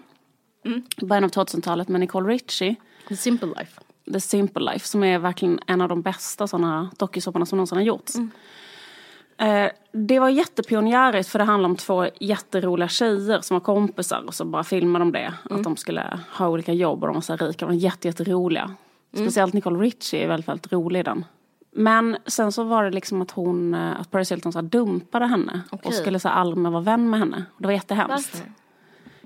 mm. 0.65 0.83
början 1.03 1.25
av 1.25 1.31
2000-talet 1.31 1.89
med 1.89 2.01
Nicole 2.01 2.29
Richie. 2.29 2.75
The 3.09 3.17
Simple 3.17 3.49
Life. 3.49 3.81
The 4.13 4.21
Simple 4.21 4.73
Life 4.73 4.87
som 4.87 5.05
är 5.05 5.19
verkligen 5.19 5.61
en 5.67 5.81
av 5.81 5.89
de 5.89 6.03
bästa 6.03 6.47
sådana 6.47 6.91
dokusåporna 6.99 7.47
som 7.47 7.57
någonsin 7.57 7.79
har 7.79 7.85
gjorts. 7.85 8.15
Mm. 8.15 8.31
Eh, 9.39 9.71
det 9.93 10.19
var 10.19 10.29
jättepionjärigt 10.29 11.29
för 11.29 11.39
det 11.39 11.45
handlar 11.45 11.69
om 11.69 11.77
två 11.77 12.07
jätteroliga 12.21 12.89
tjejer 12.89 13.41
som 13.41 13.55
var 13.55 13.61
kompisar 13.61 14.25
och 14.27 14.35
så 14.35 14.45
bara 14.45 14.65
filmade 14.65 15.05
de 15.05 15.13
det. 15.13 15.19
Mm. 15.19 15.59
Att 15.59 15.65
de 15.65 15.77
skulle 15.77 16.21
ha 16.33 16.49
olika 16.49 16.73
jobb 16.73 17.03
och 17.03 17.07
de 17.07 17.15
var 17.15 17.21
så 17.21 17.37
här 17.37 17.47
rika. 17.47 17.67
De 17.67 17.75
var 17.75 17.83
jätte, 17.83 18.09
jätteroliga. 18.09 18.75
Mm. 19.13 19.27
Speciellt 19.27 19.55
Nicole 19.55 19.79
Richie 19.79 20.25
är 20.25 20.29
väldigt, 20.29 20.49
väldigt 20.49 20.73
rolig 20.73 21.01
i 21.01 21.03
den. 21.03 21.25
Men 21.79 22.17
sen 22.27 22.53
så 22.53 22.63
var 22.63 22.85
det 22.85 22.91
liksom 22.91 23.23
att 23.23 23.31
hon, 23.31 23.75
eh, 23.75 24.01
att 24.01 24.11
Paris 24.11 24.33
Hilton 24.33 24.53
så 24.53 24.61
dumpade 24.61 25.27
henne 25.27 25.61
okay. 25.71 25.89
och 25.89 25.95
skulle 25.95 26.21
så 26.21 26.29
mer 26.29 26.71
vara 26.71 26.83
vän 26.83 27.11
med 27.11 27.21
henne. 27.21 27.45
Det 27.59 27.67
var 27.67 27.73
jättehemskt. 27.73 28.35
Varför? 28.35 28.53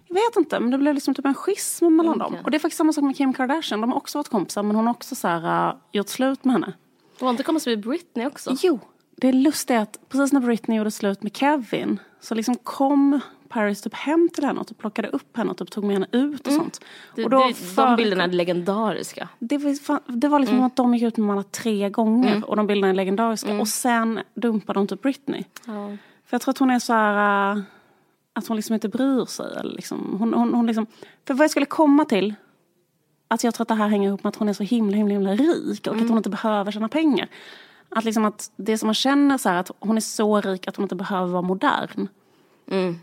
Jag 0.08 0.14
vet 0.14 0.36
inte, 0.36 0.60
men 0.60 0.70
det 0.70 0.78
blev 0.78 0.94
liksom 0.94 1.14
typ 1.14 1.26
en 1.26 1.34
schism 1.34 1.96
mellan 1.96 2.22
okay. 2.22 2.36
dem. 2.36 2.44
Och 2.44 2.50
det 2.50 2.56
är 2.56 2.58
faktiskt 2.58 2.78
samma 2.78 2.92
sak 2.92 3.04
med 3.04 3.16
Kim 3.16 3.32
Kardashian. 3.32 3.80
De 3.80 3.90
har 3.90 3.96
också 3.96 4.18
varit 4.18 4.28
kompisar 4.28 4.62
men 4.62 4.76
hon 4.76 4.86
har 4.86 4.94
också 4.94 5.14
så 5.14 5.28
här, 5.28 5.68
uh, 5.68 5.76
gjort 5.92 6.08
slut 6.08 6.44
med 6.44 6.52
henne. 6.52 6.72
Hon 7.18 7.26
har 7.26 7.30
inte 7.30 7.42
kommit 7.42 7.66
med 7.66 7.80
Britney 7.80 8.26
också? 8.26 8.56
Jo, 8.62 8.80
det 9.16 9.32
lustiga 9.32 9.78
är 9.78 9.82
att 9.82 9.98
precis 10.08 10.32
när 10.32 10.40
Britney 10.40 10.78
gjorde 10.78 10.90
slut 10.90 11.22
med 11.22 11.36
Kevin 11.36 12.00
så 12.20 12.34
liksom 12.34 12.54
kom 12.54 13.20
Paris 13.52 13.82
typ 13.82 13.94
hem 13.94 14.28
till 14.34 14.44
henne 14.44 14.60
och 14.60 14.66
typ 14.66 14.78
plockade 14.78 15.08
upp 15.08 15.36
henne 15.36 15.50
och 15.50 15.56
typ 15.56 15.70
tog 15.70 15.84
med 15.84 15.94
henne 15.94 16.06
ut 16.12 16.40
och 16.40 16.52
mm. 16.52 16.60
sånt. 16.60 16.80
Och 17.24 17.30
då 17.30 17.46
det, 17.46 17.54
för, 17.54 17.86
de 17.86 17.96
bilderna 17.96 18.24
är 18.24 18.28
legendariska. 18.28 19.28
Det 19.38 19.58
var, 19.58 20.00
det 20.06 20.28
var 20.28 20.38
liksom 20.38 20.56
mm. 20.56 20.66
att 20.66 20.76
de 20.76 20.94
gick 20.94 21.02
ut 21.02 21.16
med 21.16 21.26
varandra 21.26 21.48
tre 21.50 21.90
gånger 21.90 22.30
mm. 22.30 22.44
och 22.44 22.56
de 22.56 22.66
bilderna 22.66 22.90
är 22.90 22.94
legendariska. 22.94 23.48
Mm. 23.48 23.60
Och 23.60 23.68
sen 23.68 24.20
dumpade 24.34 24.80
de 24.80 24.86
typ 24.86 25.02
Britney. 25.02 25.44
Ja. 25.66 25.96
För 26.24 26.34
jag 26.34 26.40
tror 26.40 26.52
att 26.52 26.58
hon 26.58 26.70
är 26.70 26.78
så 26.78 26.92
här, 26.92 27.56
uh, 27.56 27.62
att 28.32 28.46
hon 28.46 28.56
liksom 28.56 28.74
inte 28.74 28.88
bryr 28.88 29.24
sig. 29.24 29.52
Eller 29.56 29.74
liksom, 29.74 30.16
hon, 30.18 30.34
hon, 30.34 30.54
hon 30.54 30.66
liksom, 30.66 30.86
för 31.26 31.34
vad 31.34 31.44
jag 31.44 31.50
skulle 31.50 31.66
komma 31.66 32.04
till 32.04 32.34
att 33.28 33.44
jag 33.44 33.54
tror 33.54 33.64
att 33.64 33.68
det 33.68 33.74
här 33.74 33.88
hänger 33.88 34.08
ihop 34.08 34.24
med 34.24 34.28
att 34.28 34.36
hon 34.36 34.48
är 34.48 34.52
så 34.52 34.62
himla 34.62 34.96
himla, 34.96 35.12
himla 35.12 35.34
rik 35.34 35.86
och 35.86 35.92
mm. 35.92 36.04
att 36.04 36.08
hon 36.08 36.16
inte 36.16 36.30
behöver 36.30 36.72
tjäna 36.72 36.88
pengar. 36.88 37.28
Att 37.88 38.04
liksom 38.04 38.24
att 38.24 38.50
det 38.56 38.78
som 38.78 38.86
man 38.86 38.94
känner 38.94 39.38
så 39.38 39.48
här, 39.48 39.56
att 39.56 39.70
hon 39.78 39.96
är 39.96 40.00
så 40.00 40.40
rik 40.40 40.68
att 40.68 40.76
hon 40.76 40.82
inte 40.82 40.94
behöver 40.94 41.32
vara 41.32 41.42
modern. 41.42 42.08
Mm. 42.70 42.98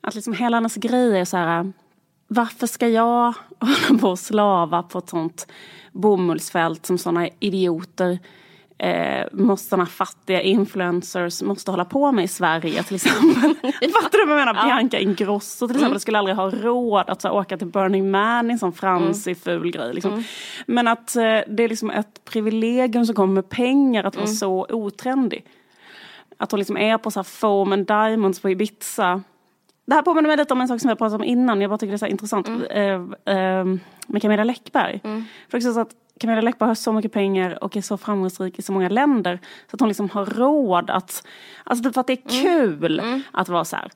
Att 0.00 0.14
liksom 0.14 0.32
hela 0.32 0.56
hennes 0.56 0.74
grej 0.74 1.18
är 1.18 1.24
så 1.24 1.36
här, 1.36 1.72
varför 2.28 2.66
ska 2.66 2.88
jag 2.88 3.34
hålla 3.60 4.00
på 4.00 4.08
och 4.08 4.18
slava 4.18 4.82
på 4.82 4.98
ett 4.98 5.08
sånt 5.08 5.46
bomullsfält 5.92 6.86
som 6.86 6.98
såna 6.98 7.28
idioter 7.40 8.18
eh, 8.78 9.26
måste 9.32 9.68
såna 9.68 9.86
fattiga 9.86 10.42
influencers 10.42 11.42
måste 11.42 11.70
hålla 11.70 11.84
på 11.84 12.12
med 12.12 12.24
i 12.24 12.28
Sverige 12.28 12.82
till 12.82 12.96
exempel. 12.96 13.54
Fattar 14.02 14.18
du 14.18 14.26
vad 14.26 14.40
jag 14.40 14.46
menar? 14.46 14.54
Ja. 14.54 14.64
Bianca 14.64 14.98
Ingrosso 14.98 15.66
till 15.66 15.76
exempel 15.76 15.92
mm. 15.92 16.00
skulle 16.00 16.18
aldrig 16.18 16.36
ha 16.36 16.50
råd 16.50 17.10
att 17.10 17.22
så, 17.22 17.30
åka 17.30 17.58
till 17.58 17.66
Burning 17.66 18.10
Man 18.10 18.50
i 18.50 18.52
en 18.52 18.58
sån 18.58 18.72
fransig 18.72 19.30
mm. 19.30 19.40
ful 19.40 19.70
grej. 19.70 19.94
Liksom. 19.94 20.12
Mm. 20.12 20.24
Men 20.66 20.88
att 20.88 21.16
eh, 21.16 21.22
det 21.22 21.62
är 21.62 21.68
liksom 21.68 21.90
ett 21.90 22.24
privilegium 22.24 23.06
som 23.06 23.14
kommer 23.14 23.34
med 23.34 23.48
pengar 23.48 24.04
att 24.04 24.16
vara 24.16 24.24
mm. 24.24 24.36
så 24.36 24.66
otrendig. 24.70 25.46
Att 26.36 26.50
hon 26.50 26.58
liksom 26.58 26.76
är 26.76 26.98
på 26.98 27.10
så 27.10 27.18
här 27.18 27.24
foam 27.24 27.72
and 27.72 27.86
diamonds 27.86 28.40
på 28.40 28.50
Ibiza 28.50 29.22
det 29.86 29.94
här 29.94 30.02
påminner 30.02 30.28
mig 30.28 30.36
lite 30.36 30.54
om 30.54 30.60
en 30.60 30.68
sak 30.68 30.80
som 30.80 30.88
jag 30.88 30.98
pratade 30.98 31.16
om 31.16 31.24
innan. 31.24 31.60
Jag 31.60 31.70
bara 31.70 31.78
tycker 31.78 31.90
det 31.90 31.96
är 31.96 31.98
så 31.98 32.06
intressant. 32.06 32.48
Mm. 32.48 33.14
Eh, 33.26 33.36
eh, 33.36 33.64
med 34.06 34.22
Camilla 34.22 34.44
Läckberg. 34.44 35.00
Mm. 35.04 35.24
För 35.48 35.58
också 35.58 35.72
så 35.72 35.80
att 35.80 35.90
Camilla 36.20 36.40
Läckberg 36.40 36.68
har 36.68 36.74
så 36.74 36.92
mycket 36.92 37.12
pengar 37.12 37.64
och 37.64 37.76
är 37.76 37.80
så 37.80 37.96
framgångsrik 37.96 38.58
i 38.58 38.62
så 38.62 38.72
många 38.72 38.88
länder. 38.88 39.38
Så 39.70 39.76
att 39.76 39.80
hon 39.80 39.88
liksom 39.88 40.10
har 40.10 40.26
råd 40.26 40.90
att, 40.90 41.26
alltså 41.64 41.84
typ 41.84 41.94
för 41.94 42.00
att 42.00 42.06
det 42.06 42.12
är 42.12 42.32
mm. 42.32 42.42
kul 42.42 43.00
mm. 43.00 43.22
att 43.32 43.48
vara 43.48 43.64
så 43.64 43.76
här 43.76 43.90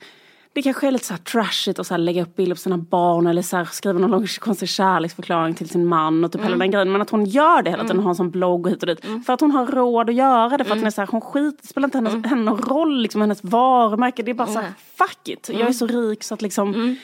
det 0.54 0.62
kanske 0.62 0.86
är 0.86 0.90
lite 0.90 1.04
så 1.04 1.14
här 1.14 1.20
trashigt 1.20 1.78
att 1.78 1.86
så 1.86 1.96
lägga 1.96 2.22
upp 2.22 2.36
bilder 2.36 2.54
på 2.54 2.60
sina 2.60 2.78
barn 2.78 3.26
eller 3.26 3.42
så 3.42 3.64
skriva 3.64 3.98
någon 3.98 4.10
lång 4.10 4.26
konstig 4.40 4.68
kärleksförklaring 4.68 5.54
till 5.54 5.68
sin 5.68 5.86
man 5.86 6.24
och 6.24 6.32
typ 6.32 6.40
mm. 6.40 6.46
hela 6.46 6.58
den 6.58 6.70
grejen. 6.70 6.92
Men 6.92 7.02
att 7.02 7.10
hon 7.10 7.24
gör 7.24 7.62
det 7.62 7.70
hela 7.70 7.82
tiden, 7.82 7.96
mm. 7.96 8.04
har 8.04 8.10
en 8.10 8.16
sån 8.16 8.30
blogg 8.30 8.66
och 8.66 8.72
hit 8.72 8.82
och 8.82 8.86
dit. 8.86 9.04
Mm. 9.04 9.22
För 9.22 9.32
att 9.32 9.40
hon 9.40 9.50
har 9.50 9.66
råd 9.66 10.10
att 10.10 10.16
göra 10.16 10.56
det. 10.56 10.64
För 10.64 10.70
att 10.72 10.76
mm. 10.76 10.78
hon 10.78 10.86
är 10.86 10.90
så 10.90 11.00
här, 11.00 11.08
hon 11.08 11.20
skit, 11.20 11.58
det 11.62 11.68
spelar 11.68 11.86
inte 11.86 11.98
hennes, 11.98 12.14
mm. 12.14 12.24
henne 12.24 12.42
någon 12.42 12.58
roll, 12.58 13.02
liksom, 13.02 13.20
hennes 13.20 13.44
varumärke. 13.44 14.22
Det 14.22 14.30
är 14.30 14.34
bara 14.34 14.48
så 14.48 14.60
här, 14.60 14.72
fuck 14.98 15.28
it. 15.28 15.50
Jag 15.52 15.68
är 15.68 15.72
så 15.72 15.86
rik 15.86 16.24
så 16.24 16.34
att 16.34 16.42
liksom 16.42 16.96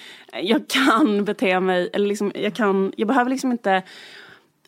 jag 0.43 0.69
kan 0.69 1.25
bete 1.25 1.61
mig, 1.61 1.91
eller 1.93 2.07
liksom, 2.07 2.33
jag, 2.35 2.55
kan, 2.55 2.93
jag 2.97 3.09
behöver 3.09 3.31
liksom 3.31 3.53
inte 3.53 3.83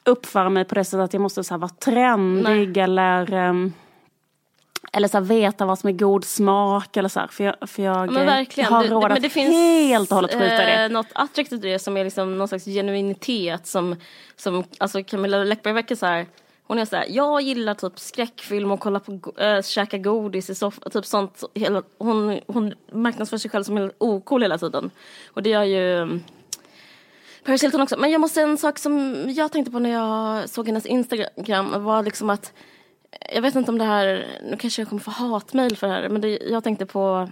uppföra 0.05 0.49
mig 0.49 0.65
på 0.65 0.75
det 0.75 0.85
sättet 0.85 1.01
att 1.01 1.13
jag 1.13 1.23
måste 1.23 1.45
så 1.45 1.57
vara 1.57 1.69
trendig 1.69 2.77
Nej. 2.77 2.85
eller 2.85 3.35
um, 3.49 3.73
eller 4.93 5.09
så 5.09 5.17
här, 5.19 5.25
veta 5.25 5.67
vad 5.67 5.79
som 5.79 5.89
är 5.89 5.93
god 5.93 6.25
smak 6.25 6.97
eller 6.97 7.09
så 7.09 7.21
här, 7.21 7.27
för 7.27 7.45
jag, 7.45 7.71
för 7.71 7.83
jag 7.83 8.13
men 8.13 8.27
verkligen. 8.27 8.73
har 8.73 8.85
råd 8.85 9.13
att 9.13 9.33
finns, 9.33 9.55
helt 9.55 10.11
och 10.11 10.15
hållet 10.15 10.33
skita 10.33 10.63
i 10.63 10.67
det. 10.67 10.85
eh, 10.85 10.89
något 10.91 11.07
attraktivt 11.13 11.65
i 11.65 11.69
det 11.69 11.79
som 11.79 11.97
är 11.97 12.05
liksom 12.05 12.39
någon 12.39 12.49
slags 12.49 12.65
genuinitet 12.65 13.67
som, 13.67 13.97
som 14.37 14.65
alltså 14.79 15.05
Camilla 15.05 15.45
Läckberg 15.45 15.75
verkar 15.75 15.95
så 15.95 16.07
här 16.07 16.27
hon 16.73 16.79
är 16.79 16.85
så 16.85 16.97
här, 16.97 17.07
jag 17.09 17.43
gillar 17.43 17.75
typ 17.75 17.99
skräckfilm 17.99 18.71
och 18.71 18.81
kolla 18.81 19.01
på, 19.01 19.33
äh, 19.39 19.63
käka 19.63 19.99
godis 19.99 20.51
i 20.51 20.55
soffan, 20.55 20.91
typ 20.91 21.07
sånt. 21.07 21.45
Hela, 21.55 21.83
hon, 21.99 22.41
hon 22.47 22.75
marknadsför 22.93 23.37
sig 23.37 23.51
själv 23.51 23.65
som 23.65 23.77
helt 23.77 23.93
ocool 23.99 24.43
hela 24.43 24.59
tiden. 24.59 24.91
Och 25.27 25.43
det 25.43 25.51
gör 25.51 25.63
ju 25.63 25.99
mm, 25.99 26.23
Paris 27.45 27.63
Hilton 27.63 27.81
också. 27.81 27.97
Men 27.99 28.11
jag 28.11 28.21
måste 28.21 28.43
en 28.43 28.59
sak 28.59 28.79
som 28.79 29.25
jag 29.31 29.53
tänkte 29.53 29.73
på 29.73 29.79
när 29.79 29.91
jag 29.91 30.49
såg 30.49 30.67
hennes 30.67 30.87
Instagram 30.87 31.85
var 31.85 32.03
liksom 32.03 32.31
att 32.31 32.53
jag 33.35 33.43
vet 33.43 33.55
inte 33.55 33.71
om 33.71 33.79
det 33.79 33.85
här, 33.85 34.27
nu 34.43 34.57
kanske 34.57 34.83
jag 34.83 34.89
kommer 34.89 35.03
få 35.03 35.11
hatmejl 35.11 35.77
för 35.77 35.87
det 35.87 35.93
här, 35.93 36.09
men 36.09 36.21
det 36.21 36.29
jag 36.29 36.65
tänkte 36.65 36.87
på 36.87 37.29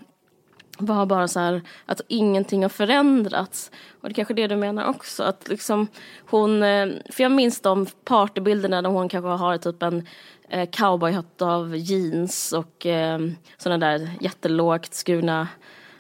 var 0.79 1.07
bara 1.07 1.29
så 1.29 1.41
här 1.41 1.63
att 1.87 2.01
ingenting 2.09 2.63
har 2.63 2.69
förändrats. 2.69 3.71
Och 4.01 4.09
det 4.09 4.13
är 4.13 4.15
kanske 4.15 4.35
är 4.35 4.37
det 4.37 4.47
du 4.47 4.57
menar 4.57 4.89
också. 4.89 5.23
Att 5.23 5.49
liksom 5.49 5.87
hon, 6.27 6.63
eh, 6.63 6.89
för 7.11 7.23
jag 7.23 7.33
minns 7.33 7.61
de 7.61 7.87
partybilderna 8.05 8.83
där 8.83 8.91
hon 8.91 9.09
kanske 9.09 9.29
har 9.29 9.59
typ 9.59 9.83
en 9.83 10.07
eh, 10.49 10.69
cowboyhatt 10.71 11.43
av 11.43 11.77
jeans 11.77 12.53
och 12.53 12.87
eh, 12.87 13.19
sådana 13.59 13.87
där 13.87 14.11
jättelågt 14.21 14.95
skurna 14.95 15.49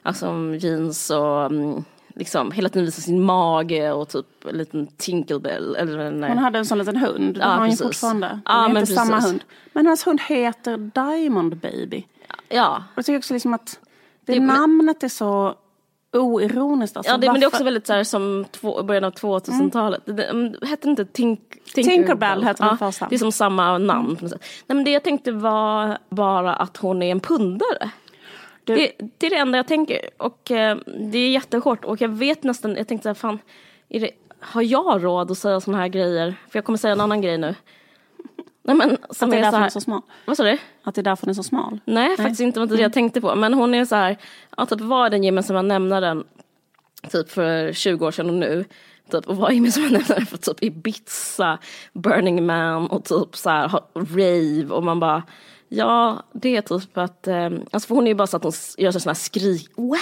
alltså, 0.03 0.55
jeans 0.59 1.11
och 1.11 1.45
mm, 1.45 1.85
liksom 2.14 2.52
hela 2.52 2.69
tiden 2.69 2.85
visar 2.85 3.02
sin 3.02 3.23
mage 3.23 3.93
och 3.93 4.09
typ 4.09 4.26
en 4.50 4.59
liten 4.59 4.87
Tinkerbell. 4.87 5.76
Eller 5.76 5.99
en, 5.99 6.23
Hon 6.25 6.38
hade 6.38 6.59
en 6.59 6.67
sån 6.67 6.79
liten 6.79 6.97
hund, 6.97 7.35
det 7.35 7.40
Ja, 7.40 7.47
har 7.47 7.59
hon 7.59 7.71
ju 7.71 7.76
fortfarande. 7.76 8.40
Ja, 8.45 8.64
är 8.64 8.69
men 8.69 8.76
inte 8.83 8.93
samma 8.95 9.21
hund. 9.21 9.45
Men 9.73 9.87
hennes 9.87 10.07
hund 10.07 10.21
heter 10.29 10.76
Diamond 10.76 11.57
Baby. 11.57 12.05
ja, 12.49 12.76
Och 12.93 12.99
jag 12.99 13.05
tycker 13.05 13.19
också 13.19 13.35
liksom 13.35 13.55
att 13.55 13.79
det, 14.25 14.33
Det- 14.35 14.40
namnet 14.40 15.02
är 15.02 15.09
så 15.09 15.55
oironiskt. 16.12 16.97
Alltså, 16.97 17.12
Ja, 17.12 17.19
det, 17.19 17.26
men 17.26 17.40
det 17.40 17.45
är 17.45 17.49
också 17.49 17.64
väldigt 17.64 17.87
så 17.87 17.93
här, 17.93 18.05
som 18.05 18.45
två, 18.50 18.83
början 18.83 19.05
av 19.05 19.11
2000-talet. 19.12 20.02
Det, 20.07 20.12
det, 20.12 20.67
hette 20.67 20.87
det 20.87 20.90
inte 20.90 21.05
Tink, 21.05 21.40
Tinkerbell 21.75 22.45
hette 22.45 22.64
den 22.64 22.79
första. 22.79 23.07
Det 23.09 23.14
är 23.14 23.19
som 23.19 23.33
samma 23.33 23.79
namn. 23.79 24.17
sätt. 24.17 24.43
Nej, 24.67 24.76
men 24.76 24.85
det 24.85 24.90
jag 24.90 25.02
tänkte 25.05 25.33
var 25.33 25.99
bara 26.09 26.55
att 26.55 26.76
hon 26.76 27.02
är 27.02 27.11
en 27.11 27.21
pundare. 27.21 27.90
Du- 28.64 28.75
Det, 28.75 28.93
det 29.19 29.26
är 29.26 29.31
det 29.31 29.37
enda 29.37 29.59
jag 29.59 29.67
tänker. 29.69 29.99
Och 30.17 30.50
eh, 30.50 30.76
det 31.11 31.19
är 31.19 31.31
jättehårt. 31.31 31.85
Och 31.85 32.00
jag 32.00 32.09
vet 32.09 32.43
nästan, 32.43 32.76
jag 32.76 32.88
tänkte 32.88 33.02
så 33.02 33.09
här, 33.09 33.14
fan, 33.14 33.38
det, 33.88 34.11
har 34.40 34.62
jag 34.62 35.05
råd 35.05 35.31
att 35.31 35.38
säga 35.38 35.61
såna 35.61 35.79
här 35.79 35.88
grejer? 35.88 36.35
För 36.50 36.59
jag 36.59 36.64
kommer 36.64 36.79
säga 36.79 36.93
en 36.93 37.00
annan 37.00 37.21
grej 37.21 37.38
nu. 37.38 37.55
Nej, 38.62 38.76
men, 38.76 38.97
som 39.11 39.29
Att 39.29 39.31
det 39.33 39.37
är 39.37 39.38
är 39.38 39.43
därför 39.43 39.57
hon 39.57 39.61
här, 39.61 39.67
är 39.67 39.71
så 39.71 39.81
smal. 39.81 40.02
Vad 40.25 40.37
sa 40.37 40.45
du? 40.45 40.59
Att 40.83 40.95
det 40.95 41.00
är 41.00 41.02
därför 41.02 41.26
hon 41.26 41.31
är 41.31 41.35
så 41.35 41.43
smal. 41.43 41.79
Nej, 41.85 42.17
faktiskt 42.17 42.40
inte. 42.40 42.57
Det 42.57 42.61
var 42.61 42.64
inte 42.64 42.76
det 42.76 42.83
jag 42.83 42.93
tänkte 42.93 43.21
på. 43.21 43.35
Men 43.35 43.55
hon 43.55 43.75
är 43.75 43.85
så 43.85 43.95
här, 43.97 44.17
ja, 44.57 44.67
typ 44.67 44.81
vad 44.81 45.07
är 45.07 45.11
den 45.11 45.25
gemensamma 45.25 45.62
nämnaren 45.62 46.25
typ 47.11 47.31
för 47.31 47.73
20 47.73 48.07
år 48.07 48.11
sedan 48.11 48.29
och 48.29 48.35
nu? 48.37 48.64
Typ, 49.11 49.29
och 49.29 49.37
vad 49.37 49.50
är 49.50 49.55
gemensamma 49.55 49.88
nämnaren 49.88 50.26
för 50.26 50.37
typ 50.37 50.62
Ibiza, 50.64 51.59
Burning 51.93 52.47
Man 52.47 52.87
och 52.87 53.05
typ 53.05 53.37
så 53.37 53.50
här 53.50 53.71
rave 53.95 54.75
och 54.75 54.85
man 54.85 55.00
bara 55.00 55.23
Ja, 55.73 56.23
det 56.33 56.57
är 56.57 56.62
typ 56.62 56.99
att, 56.99 57.27
eh, 57.27 57.45
alltså 57.45 57.87
för 57.89 57.95
hon 57.95 58.05
är 58.05 58.09
ju 58.09 58.15
bara 58.15 58.27
så 58.27 58.37
att 58.37 58.43
hon 58.43 58.53
gör 58.79 58.91
sådana 58.91 59.11
här 59.11 59.15
skrik, 59.15 59.71
wow, 59.77 59.97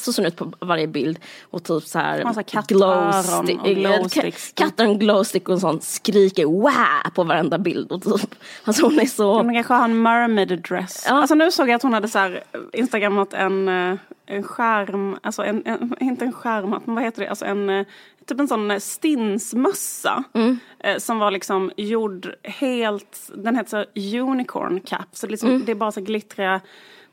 så 0.00 0.12
ser 0.12 0.22
hon 0.22 0.28
ut 0.28 0.36
på 0.36 0.52
varje 0.60 0.86
bild. 0.86 1.18
Och 1.50 1.64
typ 1.64 1.84
så 1.84 1.98
här, 1.98 2.42
kattöron 2.42 3.60
och 3.60 3.66
glowsticks. 3.66 4.52
Kattöron, 4.54 4.98
glowstick 4.98 5.48
och 5.48 5.60
sånt, 5.60 5.84
skriker 5.84 6.44
wow 6.44 7.12
på 7.14 7.24
varenda 7.24 7.58
bild. 7.58 7.92
Och 7.92 8.02
typ, 8.02 8.34
alltså 8.64 8.86
hon 8.86 9.00
är 9.00 9.06
så, 9.06 9.34
Hon 9.34 9.54
kanske 9.54 9.74
har 9.74 9.84
en 9.84 10.02
mermaid 10.02 10.62
dress. 10.68 11.04
Ja. 11.08 11.14
Alltså 11.14 11.34
nu 11.34 11.50
såg 11.50 11.68
jag 11.68 11.74
att 11.74 11.82
hon 11.82 11.94
hade 11.94 12.08
så 12.08 12.18
här 12.18 12.44
instagrammat 12.72 13.34
en, 13.34 13.68
eh, 13.68 13.98
en 14.26 14.42
skärm, 14.42 15.18
alltså 15.22 15.44
en, 15.44 15.62
en, 15.66 15.94
inte 16.00 16.24
en 16.24 16.32
skärm, 16.32 16.70
men 16.84 16.94
vad 16.94 17.04
heter 17.04 17.22
det, 17.22 17.28
alltså 17.28 17.44
en 17.44 17.70
eh, 17.70 17.86
typ 18.32 18.40
en 18.40 18.48
sån 18.48 18.70
eh, 18.70 18.78
stinsmössa. 18.78 20.24
Mm. 20.34 20.58
eh, 20.78 20.98
Som 20.98 21.18
var 21.18 21.30
liksom 21.30 21.70
gjord 21.76 22.34
helt, 22.44 23.30
den 23.34 23.56
heter 23.56 23.70
så 23.70 24.00
unicorn 24.20 24.80
cap. 24.80 25.06
Så 25.12 25.26
det, 25.26 25.30
liksom, 25.30 25.48
Mm. 25.48 25.62
det 25.64 25.72
är 25.72 25.76
bara 25.76 25.92
så 25.92 26.00
glittriga, 26.00 26.60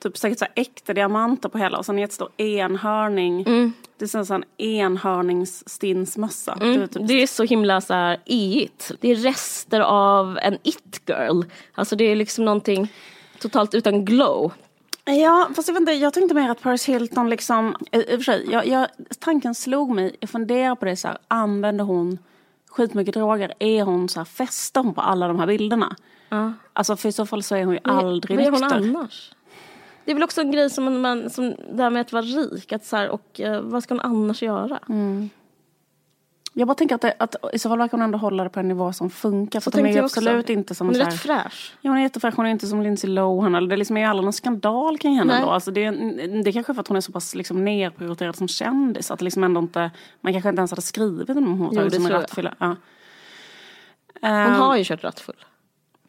typ 0.04 0.18
säkert 0.18 0.40
så 0.40 0.46
äkta 0.56 0.94
diamanter 0.94 1.50
på 1.50 1.58
hela 1.58 1.78
och 1.78 1.86
sen 1.86 1.96
en 1.96 2.02
jättestor 2.02 2.30
enhörning. 2.38 3.42
Mm. 3.42 3.74
Det 3.98 4.06
är 4.06 4.08
här 4.18 4.36
en 4.36 4.44
enhörningsstinsmössa. 4.58 6.56
Det 6.60 6.66
är 6.66 6.88
typ 6.88 7.08
Det 7.08 7.14
är 7.24 7.28
så 7.28 7.44
himla 7.44 7.82
så 7.82 7.94
här 7.94 8.18
it. 8.26 8.92
Det 9.02 9.12
är 9.12 9.16
rester 9.16 9.80
av 9.80 10.38
en 10.42 10.58
it-girl. 10.64 11.42
Alltså 11.74 11.96
det 11.96 12.04
är 12.04 12.16
liksom 12.16 12.46
någonting 12.46 12.94
totalt 13.40 13.74
utan 13.76 14.06
glow. 14.06 14.52
Ja, 15.16 15.50
fast 15.56 15.68
jag 15.68 15.74
vet 15.74 15.82
inte, 15.82 15.92
jag 15.92 16.13
tänkte 16.13 16.36
mer 16.36 16.50
att 16.50 16.62
Paris 16.62 16.86
Hilton 16.86 17.30
liksom, 17.30 17.75
i 17.92 18.13
i 18.13 18.24
sig, 18.24 18.48
jag, 18.51 18.68
jag, 18.68 18.88
tanken 19.20 19.56
slog 19.56 19.92
mig, 19.92 20.16
jag 20.20 20.30
funderar 20.30 20.75
på 20.75 20.86
det 20.86 20.96
så 20.96 21.08
här, 21.08 21.18
använder 21.28 21.86
hon 21.86 22.18
skitmycket 22.70 23.13
droger? 23.13 23.54
Är 23.60 23.84
hon 23.84 24.10
så 24.10 24.20
här, 24.20 24.25
festar 24.25 24.84
hon 24.84 24.94
på 24.94 25.01
alla 25.01 25.28
de 25.28 25.39
här 25.39 25.48
bilderna? 25.48 25.96
Ja. 26.30 26.54
Alltså 26.74 26.96
för 26.98 27.10
i 27.10 27.12
så 27.12 27.25
fall 27.25 27.44
så 27.44 27.56
är 27.56 27.66
hon 27.66 27.74
ju 27.74 27.80
aldrig 27.84 28.38
Vad 28.38 28.46
gör 28.46 28.51
hon 28.51 28.62
nykter. 28.62 28.78
annars? 29.00 29.32
Det 30.06 30.12
är 30.12 30.16
väl 30.16 30.24
också 30.24 30.42
en 30.42 30.51
grej 30.51 30.70
som 30.70 31.01
man, 31.01 31.30
som 31.30 31.56
det 31.74 31.84
här 31.84 31.89
med 31.89 32.01
att 32.01 32.13
vara 32.13 32.24
rik, 32.24 32.74
att 32.74 32.86
så 32.86 32.96
här, 32.96 33.10
och 33.10 33.39
eh, 33.39 33.62
vad 33.62 33.84
ska 33.84 33.94
hon 33.94 34.01
annars 34.01 34.42
göra? 34.42 34.80
Mm. 34.89 35.30
Jag 36.60 36.68
bara 36.68 36.75
tänker 36.75 36.96
att, 36.96 37.01
det, 37.01 37.13
att 37.20 37.36
i 37.54 37.60
så 37.60 37.70
fall 37.70 37.78
verkar 37.78 37.98
hon 37.98 38.01
ändå 38.01 38.18
hålla 38.18 38.44
det 38.44 38.50
på 38.50 38.60
en 38.60 38.68
nivå 38.68 38.94
som 38.94 39.10
funkar. 39.10 39.60
För 39.60 39.63
Så 39.72 39.78
att 39.78 39.82
hon 39.82 39.86
är 39.92 39.96
jag 39.96 40.06
också. 40.06 40.20
absolut 40.20 40.50
inte 40.50 40.75
som 40.75 40.88
Hon 40.88 40.96
är 40.96 41.06
rätt 41.06 41.20
fräsch. 41.20 41.74
Ja, 41.82 41.89
hon 41.92 41.98
är 41.98 42.01
jättefräsch, 42.01 42.34
hon 42.36 42.46
är 42.46 42.50
inte 42.51 42.68
som 42.68 42.82
Lindsay 42.82 43.10
Lohan. 43.10 43.56
Eller 43.56 43.68
det 43.68 43.78
liksom 43.78 43.98
är 43.98 44.01
ju 44.01 44.08
aldrig 44.08 44.24
någon 44.24 44.34
skandal 44.34 44.98
kring 44.98 45.16
henne 45.18 45.34
Nej. 45.34 45.42
ändå. 45.42 45.51
Alltså 45.51 45.72
det, 45.72 45.86
är, 45.86 45.92
det 46.44 46.50
är 46.50 46.51
kanske 46.51 46.74
för 46.74 46.82
att 46.82 46.88
hon 46.88 46.98
är 46.98 47.01
så 47.01 47.12
pass 47.12 47.36
liksom 47.36 47.66
nerprioriterad 47.66 48.36
som 48.36 48.48
kändis. 48.48 49.12
Att 49.12 49.20
det 49.20 49.25
liksom 49.25 49.44
ändå 49.44 49.60
inte, 49.60 49.92
man 50.22 50.34
kanske 50.34 50.50
inte 50.50 50.60
ens 50.60 50.72
hade 50.72 50.82
skrivit 50.82 51.30
om 51.38 51.60
hon 51.60 51.70
Jo, 51.75 51.82
det 51.84 51.92
som 51.92 52.06
en 52.06 52.12
rattfylla. 52.12 52.56
Ja. 52.60 52.75
Hon 54.22 54.30
Ehm, 54.32 54.51
har 54.51 54.78
ju 54.78 54.84
kört 54.84 55.04
rattfull. 55.04 55.36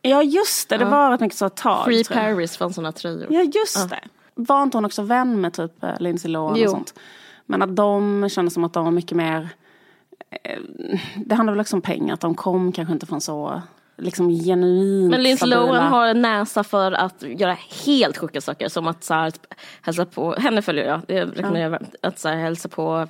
ja 0.03 0.23
just 0.23 0.69
det, 0.69 0.77
det 0.77 0.85
var 0.85 1.11
rätt 1.11 1.21
mycket 1.21 1.39
så 1.39 1.47
ett 1.47 1.57
tag. 1.57 1.85
Free. 1.85 2.05
Paris 2.05 2.57
fanns 2.57 2.75
sådana 2.75 2.93
tröjor. 2.93 3.27
Ja 3.31 3.41
just 3.43 3.91
det. 3.91 4.01
Var 4.35 4.63
inte 4.63 4.77
hon 4.77 4.85
också 4.85 5.03
vän 5.03 5.41
med 5.41 5.53
typ 5.53 5.85
eh, 5.85 5.91
Lindsay 6.01 6.31
Lohan 6.31 6.57
Jo. 6.57 6.65
och 6.65 6.71
sånt? 6.71 6.95
Men 7.47 7.63
att 7.63 7.77
de 7.77 8.29
kändes 8.31 8.55
som 8.55 8.65
att 8.65 8.73
de 8.73 8.85
var 8.85 8.93
mycket 8.93 9.17
mer 9.17 9.49
Det 11.17 11.35
handlar 11.35 11.53
väl 11.53 11.61
också 11.61 11.77
om 11.77 11.83
pengar, 11.83 12.15
att 12.15 12.21
de 12.21 12.35
kom 12.35 12.73
kanske 12.73 12.93
inte 12.93 13.07
från 13.07 13.21
så 13.21 13.63
liksom 14.01 14.31
genuint 14.31 15.11
Men 15.11 15.23
Lindsay 15.23 15.49
Lohan 15.49 15.93
har 15.93 16.07
en 16.07 16.23
näsa 16.23 16.65
för 16.65 16.93
att 16.93 17.23
göra 17.23 17.57
helt 17.87 18.19
sjuka 18.19 18.41
saker 18.41 18.69
som 18.69 18.87
att 18.87 19.05
så 19.05 19.15
här, 19.15 19.33
hälsa 19.83 20.07
på, 20.07 20.35
henne 20.35 20.63
följer 20.63 20.85
jag, 20.85 21.01
det 21.09 21.25
rekommenderar 21.25 21.63
jag 21.63 21.71
varmt, 21.71 21.95
att 22.03 22.19
så 22.19 22.29
här, 22.29 22.37
hälsa 22.37 22.69
på 22.69 23.07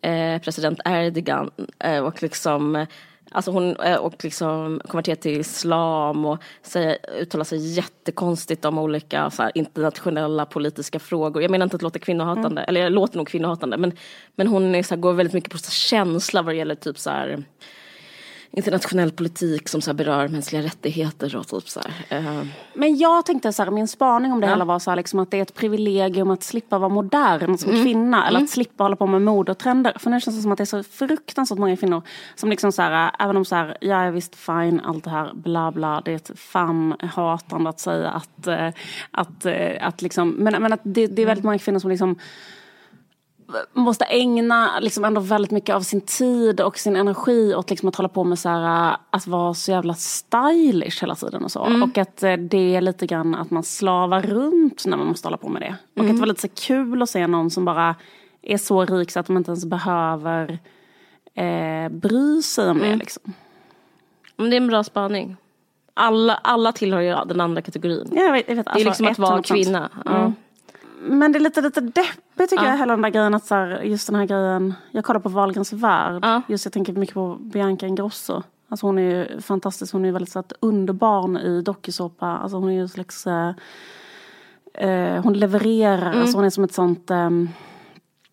eh, 0.00 0.42
president 0.42 0.80
Erdogan 0.84 1.50
eh, 1.78 1.98
och 1.98 2.22
liksom 2.22 2.76
eh, 2.76 2.88
Alltså 3.36 3.50
hon 3.50 3.76
eh, 3.76 3.96
och 3.96 4.24
liksom 4.24 4.80
konverterat 4.88 5.20
till 5.20 5.40
islam 5.40 6.24
och 6.24 6.38
säger, 6.62 6.98
uttalar 7.20 7.44
sig 7.44 7.58
jättekonstigt 7.58 8.64
om 8.64 8.78
olika 8.78 9.30
så 9.30 9.42
här, 9.42 9.52
internationella 9.54 10.46
politiska 10.46 10.98
frågor. 10.98 11.42
Jag 11.42 11.50
menar 11.50 11.64
inte 11.64 11.76
att 11.76 11.82
låta 11.82 11.98
kvinnohatande, 11.98 12.62
eller 12.62 12.80
jag 12.80 12.92
låter 12.92 13.16
nog 13.16 13.28
kvinnohatande 13.28 13.76
men, 13.76 13.92
men 14.34 14.46
hon 14.46 14.74
är, 14.74 14.82
så 14.82 14.94
här, 14.94 15.00
går 15.00 15.12
väldigt 15.12 15.34
mycket 15.34 15.50
på 15.50 15.58
så 15.58 15.66
här, 15.66 15.72
känsla 15.72 16.42
vad 16.42 16.54
det 16.54 16.58
gäller 16.58 16.74
typ 16.74 16.98
så 16.98 17.10
här 17.10 17.44
internationell 18.56 19.10
politik 19.12 19.68
som 19.68 19.80
så 19.80 19.94
berör 19.94 20.28
mänskliga 20.28 20.62
rättigheter 20.62 21.36
och 21.36 21.46
typ 21.48 21.68
så 21.68 21.80
här. 22.08 22.18
eh, 22.18 22.46
Men 22.74 22.96
jag 22.96 23.26
tänkte 23.26 23.52
så 23.52 23.62
här, 23.64 23.70
min 23.70 23.88
spaning 23.88 24.32
om 24.32 24.40
det 24.40 24.46
Ja. 24.46 24.52
hela 24.52 24.64
var 24.64 24.78
så 24.78 24.90
här, 24.90 24.96
liksom 24.96 25.18
att 25.18 25.30
det 25.30 25.38
är 25.38 25.42
ett 25.42 25.54
privilegium 25.54 26.30
att 26.30 26.42
slippa 26.42 26.78
vara 26.78 26.88
modern 26.88 27.58
som 27.58 27.70
Mm. 27.70 27.84
kvinna. 27.84 28.28
Eller 28.28 28.40
att 28.40 28.50
slippa 28.50 28.84
hålla 28.84 28.96
på 28.96 29.06
med 29.06 29.22
modetrender. 29.22 29.92
För 29.98 30.10
nu 30.10 30.20
känns 30.20 30.36
det 30.36 30.42
som 30.42 30.52
att 30.52 30.58
det 30.58 30.64
är 30.64 30.82
så 30.82 30.82
fruktansvärt 30.82 31.58
många 31.58 31.76
kvinnor 31.76 32.02
som 32.34 32.50
liksom 32.50 32.72
så 32.72 32.82
här, 32.82 33.10
även 33.18 33.36
om 33.36 33.44
så 33.44 33.54
här, 33.54 33.76
jag 33.80 33.98
är 33.98 34.10
visst 34.10 34.34
fine, 34.36 34.80
allt 34.84 35.04
det 35.04 35.10
här, 35.10 35.30
bla 35.34 35.72
bla. 35.72 36.02
Det 36.04 36.10
är 36.12 36.16
ett 36.16 36.30
fam-hatande 36.34 37.68
att 37.70 37.80
säga 37.80 38.10
att, 38.10 38.46
eh, 38.46 38.68
att, 39.10 39.46
eh, 39.46 39.86
att 39.86 40.02
liksom, 40.02 40.30
men, 40.30 40.62
men 40.62 40.72
att 40.72 40.80
det, 40.82 41.06
det 41.06 41.22
är 41.22 41.26
väldigt 41.26 41.44
många 41.44 41.58
kvinnor 41.58 41.78
som 41.78 41.90
liksom 41.90 42.16
måste 43.72 44.04
ägna 44.04 44.80
liksom 44.80 45.04
ändå 45.04 45.20
väldigt 45.20 45.50
mycket 45.50 45.74
av 45.74 45.80
sin 45.80 46.00
tid 46.00 46.60
och 46.60 46.78
sin 46.78 46.96
energi 46.96 47.54
åt 47.54 47.70
liksom 47.70 47.88
att 47.88 47.96
hålla 47.96 48.08
på 48.08 48.24
med 48.24 48.38
så 48.38 48.48
här, 48.48 48.90
äh, 48.90 48.96
att 49.10 49.26
vara 49.26 49.54
så 49.54 49.70
jävla 49.70 49.94
stylish 49.94 51.00
hela 51.02 51.14
tiden 51.14 51.44
och 51.44 51.52
så. 51.52 51.60
Och 51.82 51.98
att 51.98 52.22
eh, 52.22 52.32
det 52.32 52.76
är 52.76 52.80
lite 52.80 53.06
grann 53.06 53.34
att 53.34 53.50
man 53.50 53.62
slavar 53.62 54.22
runt 54.22 54.86
när 54.86 54.96
man 54.96 55.06
måste 55.06 55.26
hålla 55.26 55.36
på 55.36 55.48
med 55.48 55.62
det. 55.62 55.74
Och 55.96 56.00
att 56.06 56.14
det 56.14 56.20
var 56.20 56.26
lite 56.26 56.40
så 56.40 56.48
kul 56.48 57.02
att 57.02 57.10
se 57.10 57.26
någon 57.26 57.50
som 57.50 57.64
bara 57.64 57.94
är 58.42 58.58
så 58.58 58.84
rik 58.84 59.10
så 59.10 59.20
att 59.20 59.26
de 59.26 59.36
inte 59.36 59.50
ens 59.50 59.64
behöver 59.64 60.58
eh, 61.34 61.88
bry 61.88 62.42
sig 62.42 62.70
om 62.70 62.78
det. 62.78 62.96
Liksom. 62.96 63.32
Men 64.36 64.50
det 64.50 64.56
är 64.56 64.60
en 64.60 64.66
bra 64.66 64.84
spaning. 64.84 65.36
Alla, 65.94 66.34
alla 66.34 66.72
tillhör 66.72 67.00
ju 67.00 67.14
den 67.26 67.40
andra 67.40 67.62
kategorin. 67.62 68.08
Ja, 68.12 68.22
Jag 68.22 68.32
vet, 68.32 68.48
jag 68.48 68.56
vet, 68.56 68.66
det 68.74 68.80
är 68.80 68.84
liksom 68.84 69.06
att 69.06 69.18
vara 69.18 69.38
100%. 69.40 69.42
kvinna. 69.42 69.90
Ja. 70.04 70.32
Men 71.00 71.32
det 71.32 71.38
är 71.38 71.40
lite, 71.40 71.60
lite 71.60 71.80
deppigt 71.80 72.50
tycker 72.50 72.64
Ja. 72.64 72.70
jag, 72.70 72.78
hela 72.78 72.92
den 72.92 73.02
där 73.02 73.10
grejen 73.10 73.34
att 73.34 73.44
så 73.46 73.54
här, 73.54 73.80
just 73.82 74.06
den 74.06 74.16
här 74.16 74.26
grejen, 74.26 74.74
jag 74.90 75.04
kollar 75.04 75.20
på 75.20 75.28
Wahlgrens 75.28 75.72
värld, 75.72 76.18
Ja. 76.24 76.42
just 76.48 76.64
jag 76.66 76.72
tänker 76.72 76.92
mycket 76.92 77.14
på 77.14 77.36
Bianca 77.40 77.86
Ingrosso. 77.86 78.42
Alltså 78.68 78.86
hon 78.86 78.98
är 78.98 79.02
ju 79.02 79.40
fantastisk, 79.40 79.92
hon 79.92 80.02
är 80.02 80.06
ju 80.06 80.12
väldigt 80.12 80.32
så 80.32 80.38
att 80.38 80.52
underbarn 80.60 81.36
i 81.36 81.62
dokusåpa, 81.62 82.26
alltså 82.26 82.56
hon 82.58 82.68
är 82.68 82.74
ju 82.74 82.80
en 82.80 82.88
slags 82.88 83.26
eh, 83.26 83.52
eh, 84.74 85.22
hon 85.22 85.32
levererar, 85.32 86.06
Mm. 86.10 86.20
alltså 86.20 86.38
hon 86.38 86.44
är 86.44 86.50
som 86.50 86.64
ett 86.64 86.74
sånt 86.74 87.10
ehm, 87.10 87.48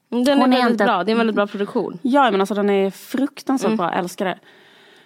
Den 0.10 0.28
är 0.28 0.48
väldigt 0.48 0.70
inte- 0.72 0.84
bra, 0.86 1.04
det 1.04 1.10
är 1.12 1.14
en 1.14 1.18
väldigt 1.18 1.36
bra 1.36 1.48
produktion. 1.48 2.00
Ja 2.02 2.32
men 2.32 2.40
alltså 2.42 2.56
den 2.56 2.70
är 2.70 2.90
fruktansvärt 2.92 3.68
Mm. 3.68 3.78
bra, 3.78 3.90
jag 3.92 4.00
älskar 4.00 4.26
det. 4.26 4.40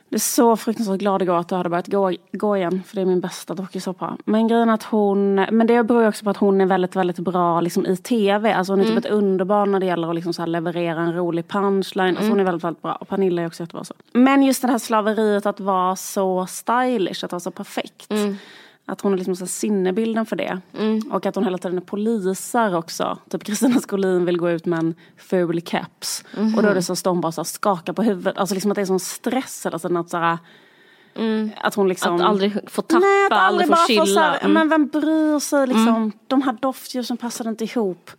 Det 0.09 0.15
är 0.15 0.19
så 0.19 0.55
fruktansvärt 0.57 0.99
glad 0.99 1.21
igår 1.21 1.37
att 1.37 1.47
du 1.49 1.55
hade 1.55 1.69
börjat 1.69 1.87
gå, 1.87 2.11
gå 2.31 2.57
igen. 2.57 2.83
För 2.85 2.95
det 2.95 3.01
är 3.01 3.05
min 3.05 3.19
bästa 3.19 3.53
dokusåpa. 3.53 4.17
Men 4.25 4.47
grejen 4.47 4.69
att 4.69 4.83
hon, 4.83 5.35
men 5.35 5.67
det 5.67 5.83
beror 5.83 6.01
ju 6.01 6.07
också 6.07 6.23
på 6.23 6.29
att 6.29 6.37
hon 6.37 6.61
är 6.61 6.65
väldigt, 6.65 6.95
väldigt 6.95 7.19
bra 7.19 7.61
liksom, 7.61 7.85
i 7.85 7.97
tv. 7.97 8.53
Alltså 8.53 8.73
hon 8.73 8.79
är 8.79 8.83
Mm. 8.85 8.95
typ 8.95 9.05
ett 9.05 9.11
underbarn 9.11 9.71
när 9.71 9.79
det 9.79 9.85
gäller 9.85 10.09
att 10.09 10.15
liksom, 10.15 10.33
så 10.33 10.41
här, 10.41 10.47
leverera 10.47 10.99
en 11.01 11.13
rolig 11.15 11.47
punchline. 11.47 12.07
Alltså 12.09 12.21
Mm. 12.23 12.29
hon 12.29 12.39
är 12.39 12.43
väldigt, 12.43 12.63
väldigt 12.63 12.81
bra. 12.81 12.95
Och 12.95 13.07
Pernilla 13.09 13.41
är 13.41 13.47
också 13.47 13.63
jättebra 13.63 13.83
så. 13.83 13.93
Men 14.13 14.43
just 14.43 14.61
det 14.61 14.67
här 14.67 14.77
slaveriet 14.77 15.45
att 15.45 15.59
vara 15.59 15.95
så 15.95 16.45
stylish, 16.45 17.25
att 17.25 17.31
vara 17.31 17.39
så 17.39 17.51
perfekt. 17.51 18.11
Mm. 18.11 18.37
Att 18.89 19.01
hon 19.01 19.13
är 19.13 19.17
liksom 19.17 19.35
så 19.35 19.47
sinnebilden 19.47 20.25
för 20.25 20.35
det. 20.35 20.61
Och 21.11 21.25
att 21.25 21.35
hon 21.35 21.43
hela 21.43 21.57
tiden 21.57 21.77
är 21.77 21.81
polisar 21.81 22.75
också. 22.75 23.17
Typ 23.29 23.43
Kristina 23.43 23.79
Skolin 23.79 24.25
vill 24.25 24.37
gå 24.37 24.49
ut 24.49 24.65
med 24.65 24.79
en 24.79 24.95
ful 25.17 25.61
keps. 25.61 26.23
Och 26.55 26.63
då 26.63 26.69
är 26.69 26.75
det 26.75 26.81
så 26.83 26.95
står 26.95 27.11
hon 27.11 27.21
bara 27.21 27.31
så 27.31 27.43
skakar 27.43 27.93
på 27.93 28.03
huvudet. 28.03 28.37
Alltså 28.37 28.55
liksom 28.55 28.71
att 28.71 28.75
det 28.75 28.81
är 28.81 28.85
sån 28.85 28.99
stress 28.99 29.65
hela 29.65 29.79
tiden. 29.79 29.97
Att, 29.97 30.09
så 30.09 30.17
här, 30.17 30.37
att 31.61 31.75
hon 31.75 31.87
liksom... 31.87 32.15
Att 32.15 32.21
aldrig 32.21 32.53
få 32.67 32.81
tappa, 32.81 32.99
Nej, 32.99 33.25
att 33.25 33.31
aldrig 33.33 33.67
få 33.67 33.71
bara 33.73 33.87
chilla. 33.87 34.05
så 34.05 34.19
här, 34.19 34.39
Mm. 34.41 34.53
Men 34.53 34.69
vem 34.69 34.87
bryr 34.87 35.39
sig 35.39 35.67
liksom. 35.67 36.11
De 36.27 36.41
här 36.41 36.57
doftljusen 36.61 37.17
passade 37.17 37.49
inte 37.49 37.63
ihop. 37.63 38.11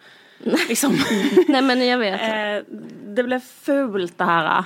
liksom. 0.68 0.92
Nej 1.48 1.62
men 1.62 1.86
jag 1.86 1.98
vet. 1.98 2.20
Eh, 2.22 2.76
det 3.14 3.22
blev 3.22 3.40
fult 3.40 4.18
det 4.18 4.24
här. 4.24 4.64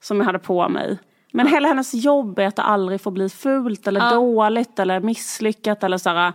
Som 0.00 0.18
jag 0.18 0.24
hade 0.24 0.38
på 0.38 0.68
mig. 0.68 0.98
Men 1.36 1.46
hela 1.46 1.68
hennes 1.68 1.94
jobb 1.94 2.38
är 2.38 2.46
att 2.46 2.56
det 2.56 2.62
aldrig 2.62 3.00
får 3.00 3.10
bli 3.10 3.28
fult 3.28 3.86
eller 3.86 4.10
dåligt 4.10 4.78
eller 4.78 5.00
misslyckat 5.00 5.84
eller 5.84 5.98
så 5.98 6.10
här. 6.10 6.32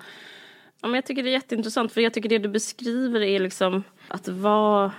Ja, 0.82 0.88
men 0.88 0.94
jag 0.94 1.06
tycker 1.06 1.24
det 1.24 1.30
är 1.30 1.32
jätteintressant 1.32 1.92
för 1.92 2.02
jag 2.02 2.14
tycker 2.14 2.30
det 2.30 2.38
du 2.38 2.50
beskriver 2.50 3.22
är 3.22 3.40
liksom 3.40 3.84
att 4.08 4.28
vara 4.28 4.92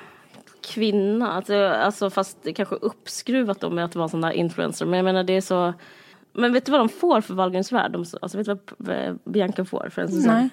kvinna. 0.74 1.32
Alltså, 1.32 1.68
alltså 1.68 2.10
fast 2.10 2.38
kanske 2.56 2.74
uppskruvat 2.74 3.60
då 3.60 3.70
med 3.70 3.84
att 3.84 3.94
vara 3.94 4.08
sån 4.08 4.20
där 4.20 4.30
influencer. 4.30 4.86
Men 4.86 4.96
jag 4.96 5.04
menar 5.04 5.24
det 5.24 5.32
är 5.32 5.40
så. 5.40 5.74
Men 6.32 6.52
vet 6.52 6.66
du 6.66 6.72
vad 6.72 6.80
de 6.80 6.88
får 6.88 7.20
för 7.20 7.34
Wahlgrens 7.34 7.72
värld? 7.72 7.92
De, 7.92 8.04
alltså 8.22 8.38
vet 8.38 8.46
du 8.46 8.58
vad 8.76 9.18
Bianca 9.24 9.64
får 9.64 9.88
för 9.92 10.02
en 10.02 10.08
säsong? 10.08 10.34
Nej. 10.34 10.48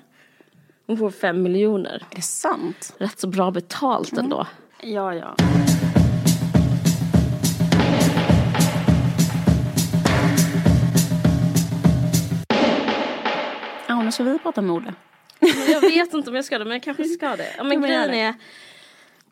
Hon 0.88 0.98
får 0.98 1.12
fem 1.12 1.42
miljoner. 1.44 2.04
Är 2.12 2.16
det 2.16 2.22
sant? 2.22 2.96
Rätt 2.98 3.20
så 3.20 3.28
bra 3.28 3.52
betalt 3.52 4.18
ändå. 4.18 4.48
Ja, 4.82 5.16
ja. 5.16 5.36
Nu 14.10 14.14
ska 14.14 14.24
vi 14.24 14.40
prata 14.40 14.62
mode. 14.62 14.94
Jag 15.70 15.82
vet 15.82 16.14
inte 16.14 16.30
om 16.30 16.36
jag 16.36 16.46
ska 16.46 16.58
det 16.60 16.66
men 16.66 16.74
jag 16.74 16.84
kanske 16.84 17.04
ska 17.04 17.36
det. 17.36 17.48
Ja, 17.58 17.64
men 17.64 17.82
grejen 17.82 18.14
är. 18.14 18.34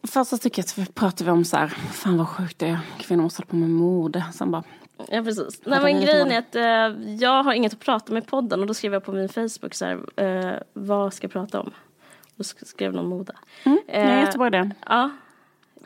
Först 0.07 0.29
så 0.29 0.38
tycker 0.38 0.60
jag 0.62 0.63
att 0.63 0.77
vi 0.77 0.86
pratar 0.93 1.25
vi 1.25 1.31
om 1.31 1.46
så 1.46 1.57
här, 1.57 1.67
fan 1.67 2.17
vad 2.17 2.27
sjukt 2.27 2.60
det 2.60 2.67
är, 2.67 2.79
kvinnor 3.00 3.24
måste 3.24 3.41
hålla 3.41 3.50
på 3.50 3.55
med 3.55 3.69
mode. 3.69 4.25
Sen 4.34 4.51
bara, 4.51 4.63
Ja 5.10 5.24
precis. 5.24 5.62
Nej, 5.65 5.81
men 5.81 6.01
grejen 6.01 6.31
är 6.31 6.39
att 6.39 6.55
eh, 6.55 7.13
jag 7.15 7.43
har 7.43 7.53
inget 7.53 7.74
att 7.74 7.79
prata 7.79 8.13
med 8.13 8.24
i 8.24 8.25
podden 8.25 8.60
och 8.62 8.67
då 8.67 8.74
skrev 8.74 8.93
jag 8.93 9.03
på 9.03 9.12
min 9.12 9.29
Facebook 9.29 9.74
så 9.74 9.86
här, 9.86 10.00
eh, 10.24 10.55
vad 10.74 11.13
ska 11.13 11.25
jag 11.25 11.31
prata 11.31 11.60
om? 11.60 11.72
Och 12.38 12.43
sk- 12.43 12.65
skrev 12.65 12.93
någon 12.93 13.10
mode. 13.10 13.34
mm, 13.63 13.79
Eh, 13.88 14.19
jättebra 14.19 14.48
idé. 14.48 14.72
Ja. 14.86 15.10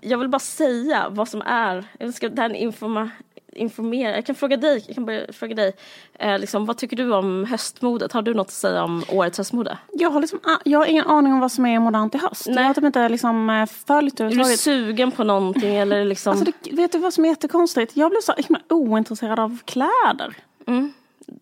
Jag 0.01 0.17
vill 0.17 0.29
bara 0.29 0.39
säga 0.39 1.10
vad 1.10 1.27
som 1.29 1.41
är, 1.41 1.86
jag 2.00 2.13
ska, 2.13 2.29
det 2.29 2.41
här 2.41 2.50
är 2.50 2.53
en 2.53 2.60
informa, 2.62 3.10
informera, 3.51 4.15
jag 4.15 4.25
kan 4.25 4.36
fråga 4.36 4.58
dig, 4.58 4.84
jag 4.88 4.96
kan 4.96 5.05
börja 5.05 5.34
fråga 5.34 5.55
dig, 5.55 5.74
eh, 6.13 6.39
liksom, 6.39 6.65
vad 6.65 6.77
tycker 6.77 6.98
du 6.98 7.13
om 7.13 7.46
höstmodet? 7.46 8.12
Har 8.12 8.22
du 8.22 8.34
något 8.34 8.48
att 8.48 8.53
säga 8.53 8.84
om 8.84 9.03
årets 9.10 9.38
höstmode? 9.38 9.77
Jag 9.91 10.10
har, 10.10 10.22
liksom, 10.22 10.39
jag 10.63 10.79
har 10.79 10.86
ingen 10.86 11.05
aning 11.05 11.34
om 11.34 11.39
vad 11.39 11.51
som 11.51 11.65
är 11.65 11.79
modernt 11.79 12.15
i 12.15 12.17
höst. 12.17 12.48
Nej. 12.48 12.55
Jag 12.55 12.63
har 12.63 12.74
typ 12.74 12.84
inte 12.84 13.10
liksom 13.10 13.50
eh, 13.50 13.65
följt 13.65 14.17
det 14.17 14.24
Är 14.24 14.29
du 14.29 14.58
sugen 14.58 15.12
på 15.12 15.24
någonting 15.24 15.75
eller 15.75 16.05
liksom? 16.12 16.31
Alltså 16.31 16.51
det, 16.63 16.75
vet 16.75 16.91
du 16.91 16.98
vad 16.98 17.13
som 17.13 17.25
är 17.25 17.29
jättekonstigt? 17.29 17.98
Jag 17.98 18.12
blev 18.12 18.22
så 18.22 18.34
himla 18.38 18.62
ointresserad 18.70 19.39
av 19.39 19.58
kläder. 19.65 20.36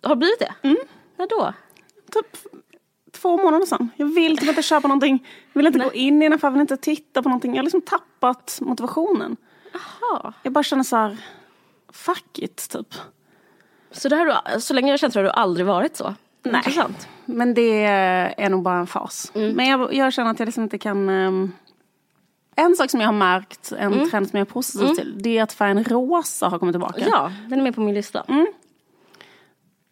Har 0.01 0.09
du 0.09 0.15
blivit 0.15 0.39
det? 0.39 0.53
Mm. 0.61 0.77
När 1.17 1.27
då? 1.27 1.53
Typ 2.11 2.37
två 3.11 3.37
månader 3.37 3.65
sedan. 3.65 3.89
Jag 3.95 4.05
vill 4.05 4.37
typ 4.37 4.49
inte 4.49 4.61
köpa 4.61 4.87
någonting. 4.87 5.27
Jag 5.53 5.59
vill 5.59 5.67
inte 5.67 5.79
gå 5.79 5.93
in 5.93 6.21
i 6.21 6.25
en 6.25 6.33
affär, 6.33 6.47
jag 6.47 6.51
vill 6.51 6.61
inte 6.61 6.77
titta 6.77 7.23
på 7.23 7.29
någonting. 7.29 7.51
Jag 7.51 7.57
har 7.57 7.63
liksom 7.63 7.81
tappat 7.81 8.57
motivationen. 8.61 9.37
Jaha. 9.73 10.33
Jag 10.43 10.53
bara 10.53 10.63
känner 10.63 10.83
så 10.83 10.95
här, 10.95 11.17
fuck 11.91 12.39
it 12.39 12.69
typ. 12.69 12.93
Så, 13.91 14.09
det 14.09 14.15
har 14.15 14.25
du, 14.25 14.61
så 14.61 14.73
länge 14.73 14.91
jag 14.91 14.99
så 14.99 15.19
har 15.19 15.23
du 15.23 15.29
aldrig 15.29 15.65
varit 15.65 15.95
så? 15.95 16.15
Nej. 16.43 16.55
Intressant. 16.55 17.07
Men 17.25 17.53
det 17.53 17.83
är 18.37 18.49
nog 18.49 18.63
bara 18.63 18.79
en 18.79 18.87
fas. 18.87 19.31
Men 19.33 19.65
jag, 19.67 19.93
jag 19.93 20.13
känner 20.13 20.31
att 20.31 20.39
jag 20.39 20.45
liksom 20.45 20.63
inte 20.63 20.77
kan... 20.77 21.09
ehm, 21.09 21.51
en 22.55 22.75
sak 22.75 22.89
som 22.91 22.99
jag 22.99 23.07
har 23.07 23.13
märkt, 23.13 23.71
en 23.71 24.09
trend 24.09 24.29
som 24.29 24.39
jag 24.39 24.47
är 24.47 24.51
positiv 24.51 24.95
till, 24.95 25.15
det 25.17 25.37
är 25.37 25.43
att 25.43 25.53
färgen 25.53 25.83
rosa 25.83 26.47
har 26.47 26.59
kommit 26.59 26.73
tillbaka. 26.73 27.05
Ja, 27.07 27.31
den 27.49 27.59
är 27.59 27.63
med 27.63 27.75
på 27.75 27.81
min 27.81 27.95
lista. 27.95 28.23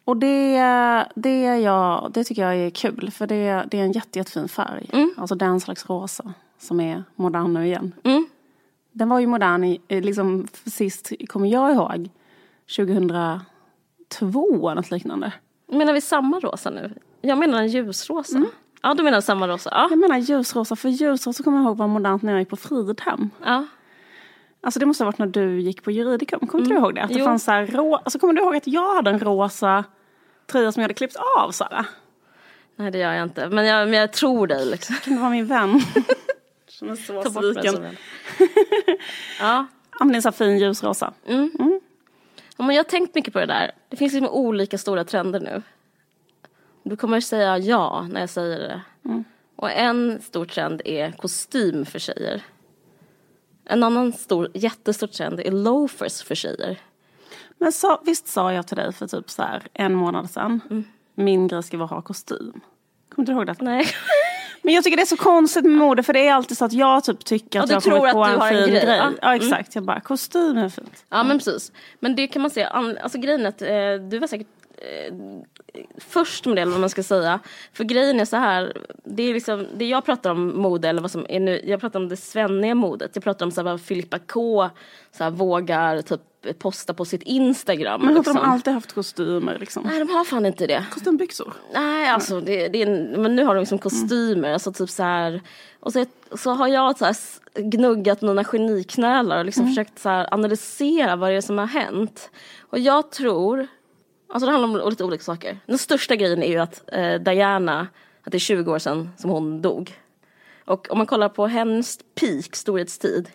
Och 0.04 0.16
det, 0.16 0.56
det, 1.14 1.44
är 1.44 1.56
jag, 1.56 2.10
det 2.12 2.24
tycker 2.24 2.42
jag 2.42 2.56
är 2.56 2.70
kul, 2.70 3.10
för 3.10 3.26
det, 3.26 3.64
det 3.70 3.80
är 3.80 3.82
en 3.82 3.92
jätte, 3.92 4.18
jättefin 4.18 4.48
färg. 4.48 4.90
Alltså 5.16 5.34
den 5.34 5.60
slags 5.60 5.90
rosa 5.90 6.34
som 6.58 6.80
är 6.80 7.04
modern 7.14 7.54
nu 7.54 7.66
igen. 7.66 7.92
Mm. 8.98 9.08
Den 9.08 9.08
var 9.08 9.18
ju 9.20 9.26
modern 9.26 9.64
i, 9.64 9.80
i 9.88 10.00
liksom, 10.00 10.46
sist, 10.64 11.12
kommer 11.28 11.48
jag 11.48 11.72
ihåg, 11.74 12.08
2002 12.76 14.68
eller 14.70 14.74
något 14.74 14.90
liknande. 14.90 15.32
Menar 15.72 15.92
vi 15.92 16.00
samma 16.00 16.40
rosa 16.40 16.70
nu? 16.70 16.94
Jag 17.20 17.38
menar 17.38 17.58
en 17.58 17.68
ljusrosa. 17.68 18.36
Mm. 18.36 18.48
Ja, 18.82 18.94
du 18.94 19.02
menar 19.02 19.20
samma 19.20 19.48
rosa? 19.48 19.70
Ja. 19.72 19.86
Jag 19.90 19.98
menar 19.98 20.18
ljusrosa, 20.18 20.76
för 20.76 20.88
ljusrosa 20.88 21.42
kommer 21.42 21.58
jag 21.58 21.66
ihåg 21.66 21.76
var 21.76 21.86
modernt 21.88 22.22
när 22.22 22.32
jag 22.32 22.40
gick 22.40 22.48
på 22.48 22.56
Fridhem. 22.56 23.30
ja. 23.44 23.66
Alltså 24.60 24.80
det 24.80 24.86
måste 24.86 25.04
ha 25.04 25.06
varit 25.08 25.18
när 25.18 25.26
du 25.26 25.60
gick 25.60 25.82
på 25.84 25.90
juridikum. 25.90 26.46
Kommer 26.46 26.64
inte 26.64 26.74
du 26.74 26.80
ihåg 26.80 26.94
det? 26.94 27.02
Att 27.02 27.08
det 27.08 27.18
Jo. 27.18 27.24
fanns 27.24 27.44
så 27.44 27.50
här 27.50 27.66
rå... 27.66 27.96
alltså, 27.96 28.18
kommer 28.18 28.32
du 28.34 28.42
ihåg 28.42 28.56
att 28.56 28.66
jag 28.66 28.94
hade 28.94 29.10
en 29.10 29.20
rosa 29.20 29.84
tröja 30.46 30.72
som 30.72 30.80
jag 30.80 30.84
hade 30.84 30.94
klippt 30.94 31.16
av 31.38 31.50
Sara? 31.50 31.86
Nej, 32.76 32.90
det 32.90 32.98
gör 32.98 33.12
jag 33.12 33.22
inte. 33.22 33.48
Men 33.48 33.66
jag, 33.66 33.88
men 33.88 34.00
jag 34.00 34.12
tror 34.12 34.46
dig 34.46 34.66
liksom. 34.66 34.96
Kan 34.96 35.14
du 35.14 35.20
vara 35.20 35.30
min 35.30 35.46
vän? 35.46 35.80
Som 36.78 36.88
är 36.88 36.96
så 36.96 37.22
Ta 37.22 37.30
sviken. 37.30 37.74
Ja. 39.40 39.66
Ja 39.98 40.04
men 40.04 40.08
det 40.12 40.18
är 40.18 40.22
här 40.22 40.30
fin 40.30 40.58
ljusrosa. 40.58 41.12
ja, 42.56 42.64
men 42.64 42.76
jag 42.76 42.84
har 42.84 42.88
tänkt 42.88 43.14
mycket 43.14 43.32
på 43.32 43.38
det 43.40 43.46
där. 43.46 43.72
Det 43.88 43.96
finns 43.96 44.12
liksom 44.12 44.34
olika 44.34 44.78
stora 44.78 45.04
trender 45.04 45.40
nu. 45.40 45.62
Du 46.82 46.96
kommer 46.96 47.20
säga 47.20 47.58
ja 47.58 48.06
när 48.10 48.20
jag 48.20 48.30
säger 48.30 48.58
det. 48.58 48.82
Mm. 49.04 49.24
Och 49.56 49.70
en 49.70 50.22
stor 50.22 50.44
trend 50.44 50.82
är 50.84 51.12
kostym 51.12 51.86
för 51.86 51.98
tjejer. 51.98 52.42
En 53.64 53.82
annan 53.82 54.12
stor, 54.12 54.50
jättestor 54.54 55.06
trend 55.06 55.40
är 55.40 55.50
loafers 55.50 56.22
för 56.22 56.34
tjejer. 56.34 56.80
Men 57.58 57.72
så, 57.72 58.00
visst 58.04 58.28
sa 58.28 58.52
jag 58.52 58.66
till 58.66 58.76
dig 58.76 58.92
för 58.92 59.06
typ 59.06 59.30
så 59.30 59.42
här 59.42 59.62
en 59.72 59.94
månad 59.94 60.30
sedan. 60.30 60.60
Mm. 60.70 60.84
Min 61.14 61.48
grej 61.48 61.62
ska 61.62 61.76
vara 61.76 61.84
att 61.84 61.90
ha 61.90 62.02
kostym. 62.02 62.60
Kommer 63.08 63.26
du 63.26 63.32
ihåg 63.32 63.46
det? 63.46 63.56
Nej. 63.60 63.86
Men 64.68 64.74
jag 64.74 64.84
tycker 64.84 64.96
det 64.96 65.02
är 65.02 65.06
så 65.06 65.16
konstigt 65.16 65.64
med 65.64 65.72
mode 65.72 66.02
för 66.02 66.12
det 66.12 66.28
är 66.28 66.32
alltid 66.32 66.58
så 66.58 66.64
att 66.64 66.72
jag 66.72 67.04
typ 67.04 67.24
tycker 67.24 67.60
att 67.60 67.70
jag 67.70 67.76
har 67.76 67.80
kommit 67.80 68.12
på 68.12 68.22
att 68.24 68.28
du 68.28 68.34
en 68.34 68.40
har 68.40 68.52
en 68.52 68.64
fin 68.64 68.72
grej. 68.74 68.84
grej. 68.84 68.96
Ja. 68.96 69.02
Mm. 69.02 69.18
Ja 69.22 69.34
exakt, 69.36 69.74
jag 69.74 69.84
bara 69.84 70.00
kostym 70.00 70.58
är 70.58 70.68
fint. 70.68 71.04
Ja 71.08 71.22
men 71.24 71.38
precis. 71.38 71.72
Men 72.00 72.16
det 72.16 72.26
kan 72.26 72.42
man 72.42 72.50
an- 72.70 72.98
alltså 73.02 73.18
grejen 73.18 73.44
är 73.46 73.48
att 73.48 73.62
eh, 73.62 74.08
du 74.08 74.18
var 74.18 74.26
säkert 74.26 74.46
eh, 74.76 75.14
först 75.98 76.46
med 76.46 76.56
det 76.56 76.62
eller 76.62 76.72
vad 76.72 76.80
man 76.80 76.90
ska 76.90 77.02
säga. 77.02 77.40
För 77.72 77.84
grejen 77.84 78.20
är 78.20 78.24
så 78.24 78.36
här, 78.36 78.76
det 79.04 79.22
är 79.22 79.34
liksom, 79.34 79.66
det 79.76 79.84
jag 79.84 80.04
pratar 80.04 80.30
om 80.30 80.60
mode 80.62 80.88
eller 80.88 81.00
vad 81.02 81.10
som 81.10 81.26
är 81.28 81.40
nu, 81.40 81.62
jag 81.64 81.80
pratar 81.80 82.00
om 82.00 82.08
det 82.08 82.16
svenniga 82.16 82.74
modet. 82.74 83.10
Jag 83.14 83.24
pratar 83.24 83.46
om 83.46 83.52
så 83.52 83.60
här, 83.60 83.64
vad 83.70 83.80
Filippa 83.80 84.18
K 84.18 84.70
så 85.12 85.24
här, 85.24 85.30
vågar 85.30 86.02
typ 86.02 86.20
posta 86.58 86.94
på 86.94 87.04
sitt 87.04 87.22
Instagram. 87.22 88.00
Men 88.00 88.08
har 88.08 88.16
liksom. 88.16 88.34
de 88.34 88.42
alltid 88.42 88.72
haft 88.72 88.92
kostymer 88.92 89.58
liksom? 89.58 89.82
Nej 89.82 89.98
de 89.98 90.08
har 90.08 90.24
fan 90.24 90.46
inte 90.46 90.66
det. 90.66 90.86
Kostymbyxor? 90.90 91.52
Nej, 91.74 92.08
alltså 92.08 92.40
det, 92.40 92.68
det 92.68 92.82
är 92.82 92.86
en, 92.86 93.22
men 93.22 93.36
nu 93.36 93.44
har 93.44 93.54
de 93.54 93.60
liksom 93.60 93.78
kostymer, 93.78 94.52
alltså 94.52 94.72
typ 94.72 94.90
så 94.90 95.02
här. 95.02 95.42
Och 95.80 95.92
så, 95.92 96.06
så 96.32 96.50
har 96.50 96.68
jag 96.68 96.98
så 96.98 97.04
här 97.04 97.16
gnuggat 97.54 98.22
mina 98.22 98.44
geniknölar 98.44 99.38
och 99.38 99.44
liksom 99.44 99.66
försökt 99.66 99.98
så 99.98 100.08
här 100.08 100.34
analysera 100.34 101.16
vad 101.16 101.30
det 101.30 101.36
är 101.36 101.40
som 101.40 101.58
har 101.58 101.66
hänt. 101.66 102.30
Och 102.60 102.78
jag 102.78 103.10
tror, 103.10 103.66
alltså 104.28 104.46
det 104.46 104.52
handlar 104.52 104.82
om 104.82 104.90
lite 104.90 105.04
olika 105.04 105.24
saker. 105.24 105.58
Den 105.66 105.78
största 105.78 106.16
grejen 106.16 106.42
är 106.42 106.50
ju 106.52 106.58
att 106.58 106.82
eh, 106.92 107.14
Diana, 107.14 107.88
att 108.22 108.32
det 108.32 108.36
är 108.36 108.40
20 108.40 108.72
år 108.72 108.78
sedan 108.78 109.10
som 109.16 109.30
hon 109.30 109.62
dog. 109.62 109.98
Och 110.64 110.90
om 110.90 110.98
man 110.98 111.06
kollar 111.06 111.28
på 111.28 111.46
hennes 111.46 111.98
peak, 112.20 112.56
storhetstid, 112.56 113.30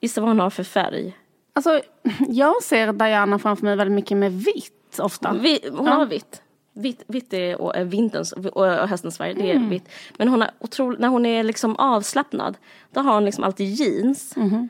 gissa 0.00 0.20
vad 0.20 0.30
hon 0.30 0.40
har 0.40 0.50
för 0.50 0.64
färg? 0.64 1.16
Alltså 1.54 1.80
jag 2.28 2.62
ser 2.62 2.92
Diana 2.92 3.38
framför 3.38 3.64
mig 3.64 3.76
väldigt 3.76 3.94
mycket 3.94 4.16
med 4.16 4.32
vitt 4.32 4.98
ofta. 4.98 5.32
Vi, 5.32 5.60
hon 5.72 5.88
har 5.88 6.06
vitt. 6.06 6.42
Vitt, 6.72 7.02
vitt 7.06 7.32
är 7.32 7.60
och, 7.60 7.92
vinterns 7.92 8.32
och, 8.32 8.66
höstens 8.66 9.18
färg, 9.18 9.34
det 9.34 9.50
är 9.50 9.54
Mm. 9.54 9.68
vitt. 9.68 9.88
Men 10.18 10.28
hon 10.28 10.40
har 10.40 10.50
otroligt, 10.58 11.00
när 11.00 11.08
hon 11.08 11.26
är 11.26 11.42
liksom 11.42 11.76
avslappnad, 11.76 12.56
då 12.90 13.00
har 13.00 13.14
hon 13.14 13.24
liksom 13.24 13.44
alltid 13.44 13.66
jeans. 13.74 14.36
Mhm. 14.36 14.68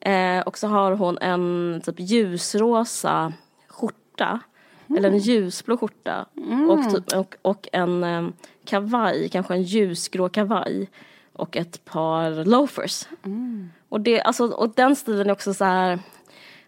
Eh, 0.00 0.40
och 0.40 0.58
så 0.58 0.68
har 0.68 0.92
hon 0.92 1.18
en 1.18 1.80
typ 1.84 1.94
ljusrosa 1.98 3.32
skjorta 3.68 4.40
mm. 4.86 4.98
eller 4.98 5.10
en 5.10 5.18
ljusblå 5.18 5.76
skjorta 5.76 6.26
mm. 6.36 6.70
och, 6.70 6.94
typ, 6.94 7.12
och, 7.16 7.36
och 7.42 7.68
en 7.72 8.04
um, 8.04 8.32
kavaj, 8.64 9.28
kanske 9.28 9.54
en 9.54 9.62
ljusgrå 9.62 10.28
kavaj 10.28 10.90
och 11.32 11.56
ett 11.56 11.84
par 11.84 12.44
loafers. 12.44 13.08
Mm. 13.24 13.70
Och, 13.88 14.00
det, 14.00 14.20
alltså, 14.20 14.46
och 14.46 14.72
den 14.74 14.96
stilen 14.96 15.26
är 15.26 15.32
också 15.32 15.54
så 15.54 15.64
här 15.64 15.98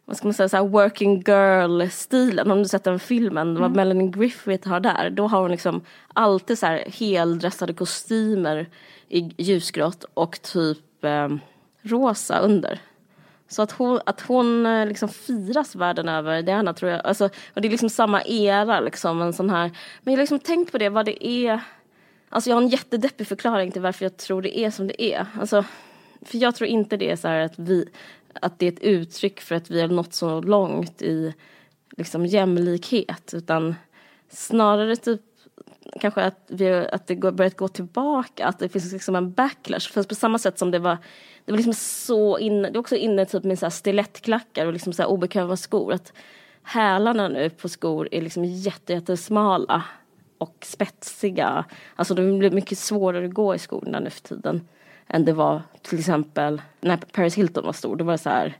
vad 0.09 0.17
ska 0.17 0.27
man 0.27 0.35
säga, 0.35 0.49
så 0.49 0.57
här 0.57 0.65
working 0.65 1.23
girl-stilen. 1.27 2.51
Om 2.51 2.63
du 2.63 2.69
sett 2.69 2.85
den 2.85 2.99
filmen, 2.99 3.49
mm. 3.49 3.63
vad 3.63 3.77
Melanie 3.77 4.09
Griffith 4.09 4.69
har 4.69 4.81
där. 4.81 5.11
Då 5.11 5.27
har 5.27 5.41
hon 5.41 5.51
liksom 5.51 5.81
alltid 6.15 6.59
så 6.59 6.67
här 6.67 6.85
heldressade 6.87 7.73
kostymer 7.73 8.67
i 9.09 9.31
ljusgrått 9.37 10.05
och 10.15 10.43
typ 10.43 11.05
eh, 11.05 11.29
rosa 11.83 12.39
under. 12.39 12.81
Så 13.49 13.63
att 13.63 13.73
hon, 13.73 14.01
att 14.07 14.21
hon 14.21 14.67
eh, 14.67 14.87
liksom 14.87 15.09
firas 15.09 15.75
världen 15.75 16.09
över, 16.09 16.43
Diana 16.43 16.75
tror 16.75 16.91
jag. 16.91 17.07
Alltså, 17.07 17.25
och 17.55 17.61
det 17.61 17.69
är 17.69 17.71
liksom 17.71 17.91
samma 17.91 18.23
era 18.25 18.81
liksom, 18.81 19.23
en 19.23 19.33
sån 19.33 19.51
här. 19.51 19.71
Men 20.03 20.15
jag 20.15 20.19
har 20.19 20.23
liksom 20.23 20.39
tänkt 20.39 20.73
på 20.73 20.79
det, 20.79 20.89
vad 20.89 21.07
det 21.07 21.27
är. 21.27 21.61
Alltså 22.29 22.51
jag 22.51 22.57
har 22.57 22.63
en 22.63 22.69
jättedeppig 22.69 23.27
förklaring 23.27 23.73
till 23.73 23.83
varför 23.83 24.05
jag 24.05 24.17
tror 24.17 24.43
det 24.43 24.59
är 24.59 24.71
som 24.71 24.87
det 24.87 25.03
är. 25.03 25.27
Alltså, 25.41 25.65
för 26.23 26.39
jag 26.39 26.55
tror 26.55 26.69
inte 26.69 26.97
det 26.97 27.11
är 27.11 27.17
så 27.17 27.29
här 27.29 27.41
att 27.41 27.59
vi, 27.59 27.89
att 28.35 28.59
det 28.59 28.67
är 28.67 28.73
ett 28.73 28.83
uttryck 28.83 29.41
för 29.41 29.55
att 29.55 29.71
vi 29.71 29.81
har 29.81 29.89
nått 29.89 30.15
så 30.15 30.41
långt 30.41 31.03
i 31.03 31.35
liksom 31.97 32.27
jämlikhet 32.27 33.35
utan 33.35 33.75
snarare 34.29 34.97
typ 34.97 35.21
kanske 36.01 36.23
att, 36.23 36.45
vi, 36.47 36.89
att 36.93 37.07
det 37.07 37.15
går, 37.15 37.33
börjat 37.33 37.57
gå 37.57 37.69
tillbaka, 37.69 38.47
att 38.47 38.59
det 38.59 38.69
finns 38.69 38.93
liksom 38.93 39.17
en 39.17 39.33
backlash. 39.33 39.93
För 39.93 40.03
på 40.03 40.15
samma 40.15 40.39
sätt 40.39 40.59
som 40.59 40.71
det 40.71 40.79
var, 40.79 40.99
det 41.45 41.53
var 41.53 41.57
liksom 41.57 41.75
så 41.75 42.39
inne, 42.39 42.71
det 42.71 42.77
är 42.77 42.81
också 42.81 42.97
inne 42.97 43.27
typ 43.27 43.45
med 43.45 43.59
så 43.59 43.67
här 43.67 43.71
stilettklackar 43.71 44.67
och 44.67 44.73
liksom 44.73 44.93
så 44.93 45.03
här 45.03 45.09
obekväma 45.09 45.57
skor. 45.57 45.93
Att 45.93 46.13
hälarna 46.63 47.29
nu 47.29 47.51
på 47.51 47.69
skor 47.69 48.09
är 48.13 48.23
liksom 48.23 48.45
jättesmala 48.45 49.85
och 50.39 50.57
spetsiga. 50.63 51.65
Alltså 51.97 52.15
det 52.15 52.33
blir 52.33 52.51
mycket 52.51 52.79
svårare 52.79 53.27
att 53.27 53.35
gå 53.35 53.55
i 53.55 53.59
skorna 53.59 54.01
nu 54.01 54.11
för 54.11 54.21
tiden 54.21 54.69
än 55.09 55.25
det 55.25 55.33
var 55.33 55.63
till 55.83 55.99
exempel 55.99 56.63
när 56.81 56.97
Paris 56.97 57.35
Hilton 57.35 57.65
var 57.65 57.73
stor. 57.73 57.97
Då 57.97 58.05
var 58.05 58.13
det 58.13 58.19
så 58.19 58.31
här 58.31 58.57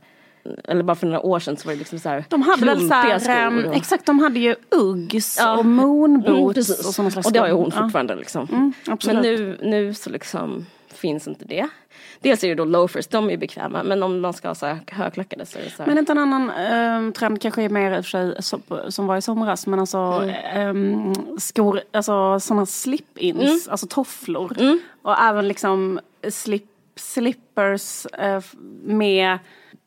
eller 0.65 0.83
bara 0.83 0.95
för 0.95 1.07
några 1.07 1.21
år 1.21 1.39
sedan 1.39 1.57
så 1.57 1.69
var 1.69 1.73
det 1.73 1.79
liksom 1.79 1.99
så 1.99 2.09
här 2.09 2.25
De 2.29 2.43
hade 2.43 2.67
väl 2.67 2.89
så 2.89 2.95
här, 2.95 3.47
um, 3.47 3.73
exakt 3.73 4.07
de 4.07 4.19
hade 4.19 4.39
ju 4.39 4.57
Uggs 4.71 5.37
ja. 5.39 5.59
och 5.59 5.67
moonboots 5.67 6.71
mm, 6.71 6.89
och 6.89 6.95
sådana 6.95 7.11
slags 7.11 7.27
Och 7.27 7.33
det 7.33 7.39
har 7.39 7.47
ju 7.47 7.53
hon 7.53 7.71
fortfarande 7.71 8.13
ja. 8.13 8.19
liksom. 8.19 8.49
Mm, 8.53 8.73
men 9.07 9.17
nu, 9.17 9.59
nu 9.63 9.95
så 9.95 10.11
liksom 10.11 10.67
finns 10.95 11.29
inte 11.29 11.45
det. 11.45 11.69
Dels 12.21 12.45
är 12.45 12.49
det 12.49 12.55
då 12.55 12.65
loafers, 12.65 13.07
de 13.07 13.31
är 13.31 13.37
bekväma 13.37 13.83
men 13.83 14.03
om 14.03 14.21
man 14.21 14.33
ska 14.33 14.49
ha 14.49 14.55
så 14.55 14.67
här 14.67 14.79
högklackade 14.87 15.47
så 15.47 15.59
är 15.59 15.63
det 15.63 15.71
så 15.71 15.83
här. 15.83 15.87
Men 15.87 15.99
inte 15.99 16.13
en 16.13 16.19
annan 16.19 16.51
um, 16.51 17.13
trend 17.13 17.43
kanske 17.43 17.63
är 17.63 17.69
mer 17.69 17.97
i 17.97 18.01
och 18.01 18.05
för 18.05 18.11
sig 18.11 18.43
som, 18.43 18.63
som 18.89 19.07
var 19.07 19.17
i 19.17 19.23
somras 19.23 19.67
men 19.67 19.81
alltså 19.81 19.99
mm. 19.99 20.69
um, 20.69 21.39
skor, 21.39 21.81
alltså 21.93 22.41
sådana 22.41 22.67
slip-ins, 22.67 23.43
mm. 23.43 23.59
alltså 23.71 23.87
tofflor. 23.87 24.57
Mm. 24.61 24.81
Och 25.03 25.19
även 25.19 25.49
liksom 25.49 26.01
slip, 26.29 26.67
slippers 26.97 28.07
uh, 28.23 28.41
med 28.83 29.39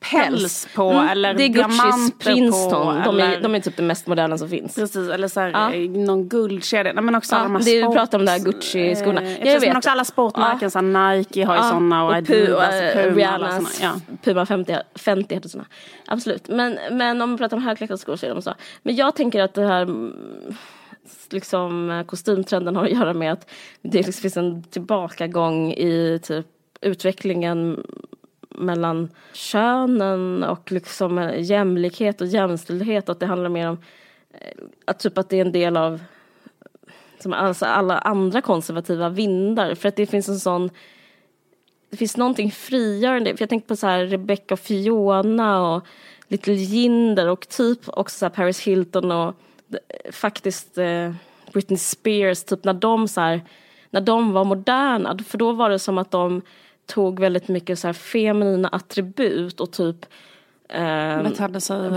päls 0.09 0.67
på 0.75 0.89
mm. 0.89 1.07
eller 1.07 1.33
Det 1.33 1.43
är 1.43 1.47
Guccis 1.47 2.13
Princeton. 2.19 3.03
På, 3.03 3.11
de, 3.11 3.19
eller, 3.19 3.37
är, 3.37 3.41
de 3.41 3.55
är 3.55 3.59
typ 3.59 3.77
det 3.77 3.83
mest 3.83 4.07
moderna 4.07 4.37
som 4.37 4.49
finns. 4.49 4.75
Precis, 4.75 5.09
eller 5.09 5.27
så 5.27 5.39
här, 5.39 5.49
ja. 5.49 5.73
Eh, 5.73 5.89
någon 5.89 6.29
guldkedja. 6.29 6.93
Nej, 6.93 7.03
men 7.03 7.15
också 7.15 7.35
ja, 7.35 7.39
alla 7.39 7.47
de 7.49 7.57
det, 7.57 7.63
sports, 7.63 7.93
Vi 7.93 7.95
pratar 7.95 8.19
om 8.19 8.25
de 8.25 8.31
där 8.31 8.39
Gucci-skorna. 8.39 9.21
Eh, 9.21 9.47
jag 9.47 9.59
vet. 9.59 9.67
Men 9.67 9.77
också 9.77 9.89
alla 9.89 10.05
sportmärken, 10.05 10.59
ja. 10.61 10.69
så 10.69 10.81
Nike 10.81 11.45
har 11.45 11.55
ju 11.55 11.61
ja. 11.61 11.69
sådana 11.69 12.03
och, 12.03 12.09
och 12.09 12.15
Adidas, 12.15 12.93
Puma. 12.93 13.15
Rihannas, 13.15 13.81
ja. 13.81 13.91
Puma 14.23 14.45
50, 14.45 14.75
50 14.95 15.35
heter 15.35 15.49
sådana. 15.49 15.67
Absolut. 16.07 16.47
Men, 16.47 16.79
men 16.91 17.21
om 17.21 17.31
vi 17.31 17.37
pratar 17.37 17.57
om 17.57 17.63
högklackade 17.63 17.97
skor 17.97 18.15
så 18.15 18.25
är 18.25 18.29
de 18.29 18.41
så. 18.41 18.53
Men 18.83 18.95
jag 18.95 19.15
tänker 19.15 19.41
att 19.41 19.53
det 19.53 19.67
här 19.67 19.81
mm, 19.81 20.13
liksom 21.29 22.03
kostymtrenden 22.07 22.75
har 22.75 22.83
att 22.83 22.91
göra 22.91 23.13
med 23.13 23.31
att 23.33 23.49
det 23.81 23.97
liksom 23.97 24.21
finns 24.21 24.37
en 24.37 24.63
tillbakagång 24.63 25.71
i 25.71 26.19
typ 26.23 26.47
utvecklingen 26.81 27.83
mellan 28.55 29.09
könen 29.33 30.43
och 30.43 30.71
liksom 30.71 31.17
eh, 31.17 31.41
jämlikhet 31.41 32.21
och 32.21 32.27
jämställdhet. 32.27 33.09
Att 33.09 33.19
det 33.19 33.25
handlar 33.25 33.49
mer 33.49 33.69
om 33.69 33.77
eh, 34.33 34.63
att, 34.85 34.99
typ 34.99 35.17
att 35.17 35.29
det 35.29 35.37
är 35.37 35.45
en 35.45 35.51
del 35.51 35.77
av 35.77 35.99
som 37.19 37.33
alltså 37.33 37.65
alla 37.65 37.97
andra 37.97 38.41
konservativa 38.41 39.09
vindar. 39.09 39.75
För 39.75 39.89
att 39.89 39.95
det 39.95 40.05
finns 40.05 40.29
en 40.29 40.39
sån 40.39 40.69
det 41.89 41.97
finns 41.97 42.17
någonting 42.17 42.51
frigörande. 42.51 43.37
För 43.37 43.41
jag 43.41 43.49
tänkte 43.49 43.67
på 43.67 43.75
så 43.75 43.87
här 43.87 44.05
Rebecca 44.05 44.53
och 44.53 44.59
Fiona 44.59 45.75
och 45.75 45.85
Little 46.27 46.53
Jinder 46.53 47.29
och 47.29 47.49
typ 47.49 47.79
också 47.87 48.17
så 48.17 48.29
Paris 48.29 48.59
Hilton 48.59 49.11
och 49.11 49.35
eh, 49.71 50.11
faktiskt 50.11 50.77
eh, 50.77 51.13
Britney 51.53 51.77
Spears, 51.77 52.43
typ 52.43 52.63
när 52.63 52.73
de 52.73 53.07
så 53.07 53.21
här, 53.21 53.41
när 53.89 54.01
de 54.01 54.31
var 54.31 54.43
moderna, 54.43 55.17
för 55.27 55.37
då 55.37 55.51
var 55.51 55.69
det 55.69 55.79
som 55.79 55.97
att 55.97 56.11
de 56.11 56.41
tog 56.93 57.19
väldigt 57.19 57.47
mycket 57.47 57.80
så 57.80 57.88
här 57.88 57.93
feminina 57.93 58.67
attribut 58.67 59.60
och 59.60 59.71
typ 59.71 60.06
eh, 60.69 61.21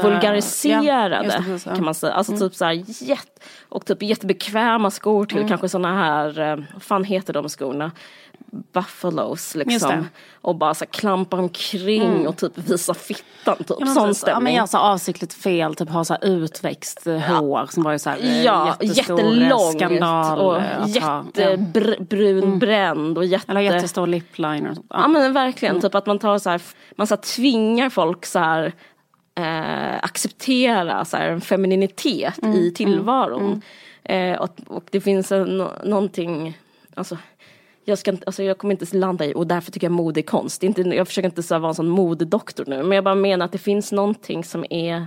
vulgariserade 0.02 1.24
ja, 1.24 1.42
precis, 1.42 1.66
ja. 1.66 1.74
kan 1.74 1.84
man 1.84 1.94
säga. 1.94 2.12
Alltså 2.12 2.32
mm. 2.32 2.40
typ 2.40 2.54
så 2.54 2.64
här 2.64 2.82
jätt, 3.02 3.44
och 3.68 3.86
typ 3.86 4.02
jättebekväma 4.02 4.90
skor 4.90 5.26
till 5.26 5.36
mm. 5.36 5.48
kanske 5.48 5.68
såna 5.68 5.94
här, 5.94 6.40
eh, 6.40 6.64
vad 6.72 6.82
fan 6.82 7.04
heter 7.04 7.32
de 7.32 7.48
skorna? 7.48 7.92
Buffalos 8.72 9.54
liksom. 9.54 10.08
Och 10.40 10.56
bara 10.56 10.74
så 10.74 10.86
klampa 10.86 11.36
omkring 11.36 12.02
mm. 12.02 12.26
och 12.26 12.36
typ 12.36 12.58
visa 12.58 12.94
fittan 12.94 13.56
typ. 13.56 13.76
Ja, 13.80 13.86
Sån 13.86 14.14
stämning. 14.14 14.34
Ja 14.34 14.40
men 14.40 14.54
jag 14.54 14.68
sa 14.68 14.78
avsiktligt 14.78 15.34
fel, 15.34 15.74
typ 15.74 15.90
ha 15.90 16.04
så 16.04 16.16
utväxt 16.22 17.02
ja. 17.04 17.18
hår 17.18 17.66
som 17.70 17.82
var 17.82 17.92
ju 17.92 17.98
så 17.98 18.10
här 18.10 18.18
eh, 18.18 18.42
ja, 18.42 18.76
jättelångt 18.80 19.76
skandal. 19.76 20.40
Och 20.40 20.62
jättebrunbränd 20.88 23.16
ja. 23.16 23.20
och 23.20 23.24
jätte... 23.24 23.52
Eller 23.52 23.60
jättestor 23.60 24.06
lipliner. 24.06 24.72
Ja. 24.76 24.82
ja 24.88 25.08
men 25.08 25.32
verkligen, 25.32 25.72
mm. 25.72 25.82
typ 25.82 25.94
att 25.94 26.06
man 26.06 26.18
tar 26.18 26.38
så 26.38 26.50
här, 26.50 26.62
man 26.96 27.06
så 27.06 27.14
här 27.14 27.22
tvingar 27.22 27.90
folk 27.90 28.26
så 28.26 28.38
här 28.38 28.72
eh, 29.34 29.96
acceptera 30.02 31.04
så 31.04 31.16
här, 31.16 31.28
en 31.28 31.40
femininitet 31.40 32.42
mm. 32.42 32.56
i 32.56 32.70
tillvaron. 32.70 33.62
Mm. 34.04 34.32
Eh, 34.32 34.40
och, 34.40 34.50
och 34.66 34.84
det 34.90 35.00
finns 35.00 35.32
en, 35.32 35.68
någonting, 35.84 36.58
alltså 36.94 37.18
jag, 37.84 37.98
ska 37.98 38.10
inte, 38.10 38.26
alltså 38.26 38.42
jag 38.42 38.58
kommer 38.58 38.74
inte 38.74 38.96
landa 38.96 39.26
i 39.26 39.34
och 39.34 39.46
därför 39.46 39.72
tycker 39.72 39.86
jag 39.86 39.92
mode 39.92 40.20
är 40.20 40.22
konst. 40.22 40.62
Inte, 40.62 40.82
jag 40.82 41.08
försöker 41.08 41.28
inte 41.28 41.42
så 41.42 41.58
vara 41.58 41.68
en 41.68 41.74
sån 41.74 41.88
modedoktor 41.88 42.64
nu 42.66 42.82
men 42.82 42.92
jag 42.92 43.04
bara 43.04 43.14
menar 43.14 43.44
att 43.44 43.52
det 43.52 43.58
finns 43.58 43.92
någonting 43.92 44.44
som 44.44 44.64
är 44.70 45.06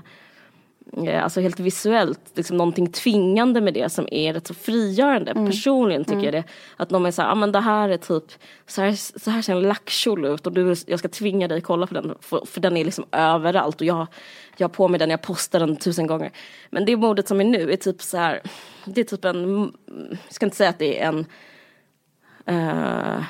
eh, 1.08 1.24
alltså 1.24 1.42
helt 1.42 1.60
visuellt, 1.60 2.20
liksom 2.34 2.58
någonting 2.58 2.92
tvingande 2.92 3.62
med 3.62 3.74
det 3.74 3.90
som 3.90 4.08
är 4.12 4.34
rätt 4.34 4.48
så 4.48 4.54
frigörande. 4.54 5.32
Mm. 5.32 5.46
Personligen 5.46 6.04
tycker 6.04 6.14
mm. 6.14 6.26
jag 6.26 6.34
det. 6.34 6.44
Att 6.78 6.90
någon 6.90 7.06
är 7.06 7.12
såhär, 7.12 7.32
ah, 7.32 7.36
men 7.36 7.52
det 7.52 7.60
här 7.60 7.90
är 7.90 7.98
typ, 7.98 8.24
så 8.68 8.82
här, 8.82 9.20
så 9.20 9.30
här 9.32 9.42
ser 9.42 9.56
en 9.56 9.62
lackkjol 9.62 10.26
ut 10.26 10.48
och 10.48 10.54
du, 10.54 10.76
jag 10.88 11.00
ska 11.00 11.08
tvinga 11.08 11.48
dig 11.48 11.62
kolla 11.62 11.88
på 11.88 11.94
den. 11.94 12.16
För, 12.22 12.46
för 12.46 12.62
den 12.62 12.78
är 12.78 12.86
liksom 12.86 13.06
överallt 13.12 13.82
och 13.82 13.88
jag, 13.88 14.08
jag 14.58 14.68
har 14.68 14.74
på 14.74 14.88
mig 14.88 15.00
den, 15.00 15.10
jag 15.10 15.22
postar 15.22 15.60
den 15.60 15.76
tusen 15.76 16.08
gånger. 16.08 16.32
Men 16.70 16.86
det 16.86 16.96
modet 16.96 17.28
som 17.28 17.42
är 17.42 17.46
nu 17.46 17.72
är 17.72 17.78
typ 17.78 18.02
så 18.02 18.18
här, 18.18 18.42
det 18.86 19.02
är 19.02 19.06
typ 19.06 19.26
en, 19.26 19.72
jag 20.26 20.34
ska 20.34 20.46
inte 20.46 20.58
säga 20.58 20.70
att 20.70 20.80
det 20.80 21.00
är 21.00 21.08
en 21.08 21.26
eh, 22.48 23.24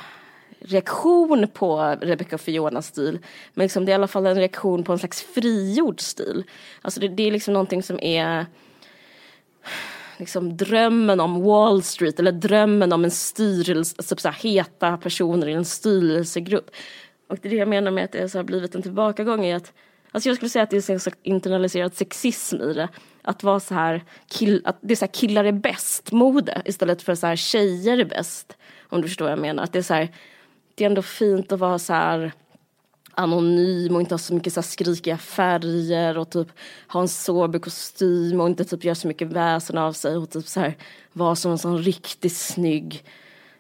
reaktion 0.60 1.48
på 1.54 1.96
Rebecca 2.02 2.36
och 2.36 2.42
Fionas 2.42 2.88
stil. 2.88 3.20
Men 3.54 3.66
liksom 3.66 3.86
det 3.86 3.92
är 3.92 3.94
i 3.94 3.96
alla 3.96 4.08
fall 4.08 4.26
en 4.26 4.36
reaktion 4.36 4.84
på 4.84 4.92
en 4.92 5.00
slags 5.00 5.22
frigjord 5.22 6.02
stil. 6.02 6.44
Alltså 6.82 7.00
det, 7.00 7.08
det 7.08 7.24
är 7.24 7.32
liksom 7.32 7.54
någonting 7.54 7.84
som 7.84 8.00
är 8.00 8.46
liksom 10.18 10.58
drömmen 10.58 11.20
om 11.20 11.44
Wall 11.44 11.84
Street 11.84 12.20
eller 12.20 12.32
drömmen 12.32 12.94
om 12.94 13.04
en 13.04 13.12
styrelse, 13.12 13.96
alltså 13.98 14.16
typ 14.16 14.22
så 14.22 14.30
här, 14.30 14.42
heta 14.42 14.98
personer 14.98 15.48
i 15.48 15.54
en 15.54 15.66
styrelsegrupp. 15.66 16.72
Och 17.30 17.38
det 17.42 17.48
är 17.48 17.50
det 17.50 17.58
jag 17.58 17.68
menar 17.68 17.92
med 17.92 18.04
att 18.04 18.12
det 18.12 18.34
har 18.34 18.44
blivit 18.44 18.76
en 18.76 18.82
tillbakagång 18.82 19.46
i 19.46 19.54
att 19.54 19.74
Alltså 20.12 20.30
jag 20.30 20.36
skulle 20.36 20.50
säga 20.50 20.64
att 20.64 20.70
det 20.70 20.90
är 20.90 21.08
en 21.08 21.14
internaliserad 21.24 21.96
sexism 21.96 22.62
i 22.62 22.74
det. 22.74 22.90
Att 23.22 23.44
vara 23.44 23.60
så 23.60 23.74
här, 23.74 24.04
kill, 24.28 24.62
att 24.66 24.78
det 24.82 24.94
är 24.94 24.96
så 24.96 25.06
här 25.06 25.14
killar 25.14 25.46
är 25.46 25.52
bäst 25.52 26.12
mode 26.12 26.62
istället 26.66 27.02
för 27.02 27.16
så 27.16 27.28
här 27.28 27.36
tjejer 27.36 27.98
är 27.98 28.06
bäst. 28.06 28.58
Om 28.90 29.02
du 29.02 29.08
förstår 29.08 29.26
vad 29.26 29.32
jag 29.32 29.40
menar. 29.40 29.64
Att 29.64 29.74
det 29.74 29.80
är 29.80 29.84
så 29.84 29.94
här, 29.94 30.10
det 30.76 30.84
är 30.84 30.90
ändå 30.90 31.02
fint 31.02 31.52
att 31.52 31.60
vara 31.60 31.80
så 31.80 31.94
här 31.94 32.32
anonym 33.12 33.96
och 33.96 34.02
inte 34.02 34.14
ha 34.14 34.20
så 34.20 34.34
mycket 34.34 34.54
så 34.54 34.60
här 34.60 34.68
skrikiga 34.68 35.18
färger 35.18 36.18
och 36.18 36.30
typ 36.30 36.48
ha 36.88 37.02
en 37.02 37.08
sober 37.08 37.60
kostym 37.60 38.42
och 38.42 38.48
inte 38.48 38.66
typ 38.66 38.84
göra 38.84 38.96
så 38.96 39.08
mycket 39.08 39.28
väsen 39.28 39.78
av 39.78 39.94
sig 39.94 40.18
och 40.18 40.30
typ 40.30 40.48
så 40.48 40.60
här 40.60 40.78
vara 41.14 41.36
som 41.36 41.52
en 41.52 41.58
sån 41.58 41.78
riktigt 41.78 42.36
snygg 42.36 43.04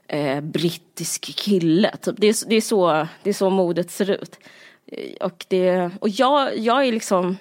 eh, 0.07 0.41
brittisk 0.41 1.21
kille. 1.21 1.97
Typ. 2.01 2.15
Det, 2.17 2.27
är, 2.27 2.49
det, 2.49 2.55
är 2.55 2.61
så, 2.61 3.07
det 3.23 3.29
är 3.29 3.33
så 3.33 3.49
modet 3.49 3.91
ser 3.91 4.09
ut. 4.09 4.39
Eh, 4.85 5.15
och, 5.21 5.45
det, 5.47 5.91
och 6.01 6.09
jag, 6.09 6.57
jag 6.57 6.87
är 6.87 6.91
liksom, 6.91 7.37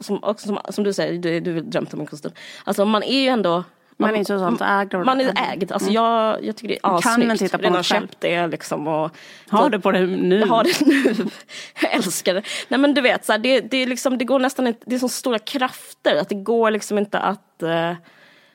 som, 0.00 0.34
som, 0.36 0.58
som 0.70 0.84
du 0.84 0.92
säger, 0.92 1.18
du, 1.18 1.40
du 1.40 1.60
drömt 1.60 1.94
om 1.94 2.00
en 2.00 2.06
kostym. 2.06 2.32
Alltså 2.64 2.84
man 2.84 3.02
är 3.02 3.20
ju 3.20 3.28
ändå 3.28 3.64
man 3.96 4.10
är 4.10 4.18
inte 4.18 4.38
så 4.38 4.64
ägd 4.64 4.94
Man 4.94 5.18
det. 5.18 5.24
är 5.24 5.52
ägd. 5.52 5.72
Alltså 5.72 5.90
jag, 5.90 6.44
jag 6.44 6.56
tycker 6.56 6.68
det 6.68 6.78
är 6.82 6.90
Man 6.90 7.02
kan 7.02 7.12
assnyggt. 7.12 7.32
inte 7.32 7.44
hitta 7.44 7.58
på 7.58 7.64
Redan 7.64 7.82
köpt 7.82 8.20
det 8.20 8.46
liksom. 8.46 8.88
Och, 8.88 9.10
Har 9.48 9.70
du 9.70 9.80
på 9.80 9.92
det 9.92 10.06
nu? 10.06 10.38
Jag 10.40 10.46
har 10.46 10.64
det 10.64 10.86
nu. 10.86 11.30
Jag 11.82 11.94
älskar 11.94 12.34
det. 12.34 12.42
Nej 12.68 12.80
men 12.80 12.94
du 12.94 13.00
vet, 13.00 13.24
så 13.24 13.32
här, 13.32 13.38
det, 13.38 13.60
det, 13.60 13.76
är 13.76 13.86
liksom, 13.86 14.18
det 14.18 14.24
går 14.24 14.38
nästan 14.38 14.66
inte, 14.66 14.80
det 14.86 14.94
är 14.94 14.98
så 14.98 15.08
stora 15.08 15.38
krafter 15.38 16.16
att 16.16 16.28
det 16.28 16.34
går 16.34 16.70
liksom 16.70 16.98
inte 16.98 17.18
att, 17.18 17.62
eh, 17.62 17.92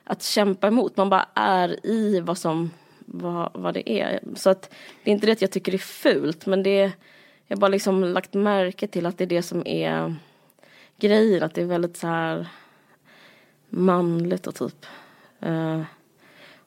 att 0.04 0.24
kämpa 0.24 0.68
emot. 0.68 0.98
Man 0.98 1.10
bara 1.10 1.26
är 1.36 1.86
i 1.86 2.20
vad 2.20 2.38
som, 2.38 2.72
vad, 3.06 3.52
vad 3.54 3.74
det 3.74 3.92
är. 4.02 4.20
Så 4.36 4.50
att 4.50 4.74
det 5.04 5.12
är 5.12 5.14
inte 5.14 5.26
det 5.26 5.32
att 5.32 5.42
jag 5.42 5.52
tycker 5.52 5.72
det 5.72 5.76
är 5.76 6.14
fult 6.14 6.46
men 6.46 6.64
det 6.64 6.80
är, 6.80 6.92
jag 7.48 7.56
har 7.58 7.62
bara 7.62 7.68
liksom 7.68 8.04
lagt 8.04 8.34
märke 8.34 8.88
till 8.88 9.06
att 9.06 9.18
det 9.18 9.24
är 9.24 9.28
det 9.28 9.42
som 9.44 9.68
är 9.68 10.16
grejen. 10.98 11.44
Att 11.44 11.54
det 11.56 11.62
är 11.62 11.66
väldigt 11.66 11.98
så 11.98 12.08
här 12.08 12.48
manligt 13.70 14.48
och 14.48 14.56
typ. 14.56 14.86
Eh, 15.42 15.82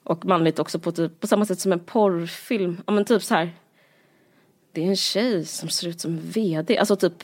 och 0.03 0.25
manligt 0.25 0.59
också 0.59 0.79
på, 0.79 0.91
typ, 0.91 1.19
på 1.19 1.27
samma 1.27 1.45
sätt 1.45 1.59
som 1.59 1.71
en 1.71 1.79
porrfilm. 1.79 2.81
Ja 2.85 2.93
men 2.93 3.05
typ 3.05 3.23
så 3.23 3.35
här. 3.35 3.51
Det 4.71 4.83
är 4.83 4.87
en 4.87 4.95
tjej 4.95 5.45
som 5.45 5.69
ser 5.69 5.87
ut 5.87 6.01
som 6.01 6.11
en 6.11 6.21
VD. 6.21 6.77
Alltså 6.77 6.95
typ. 6.95 7.23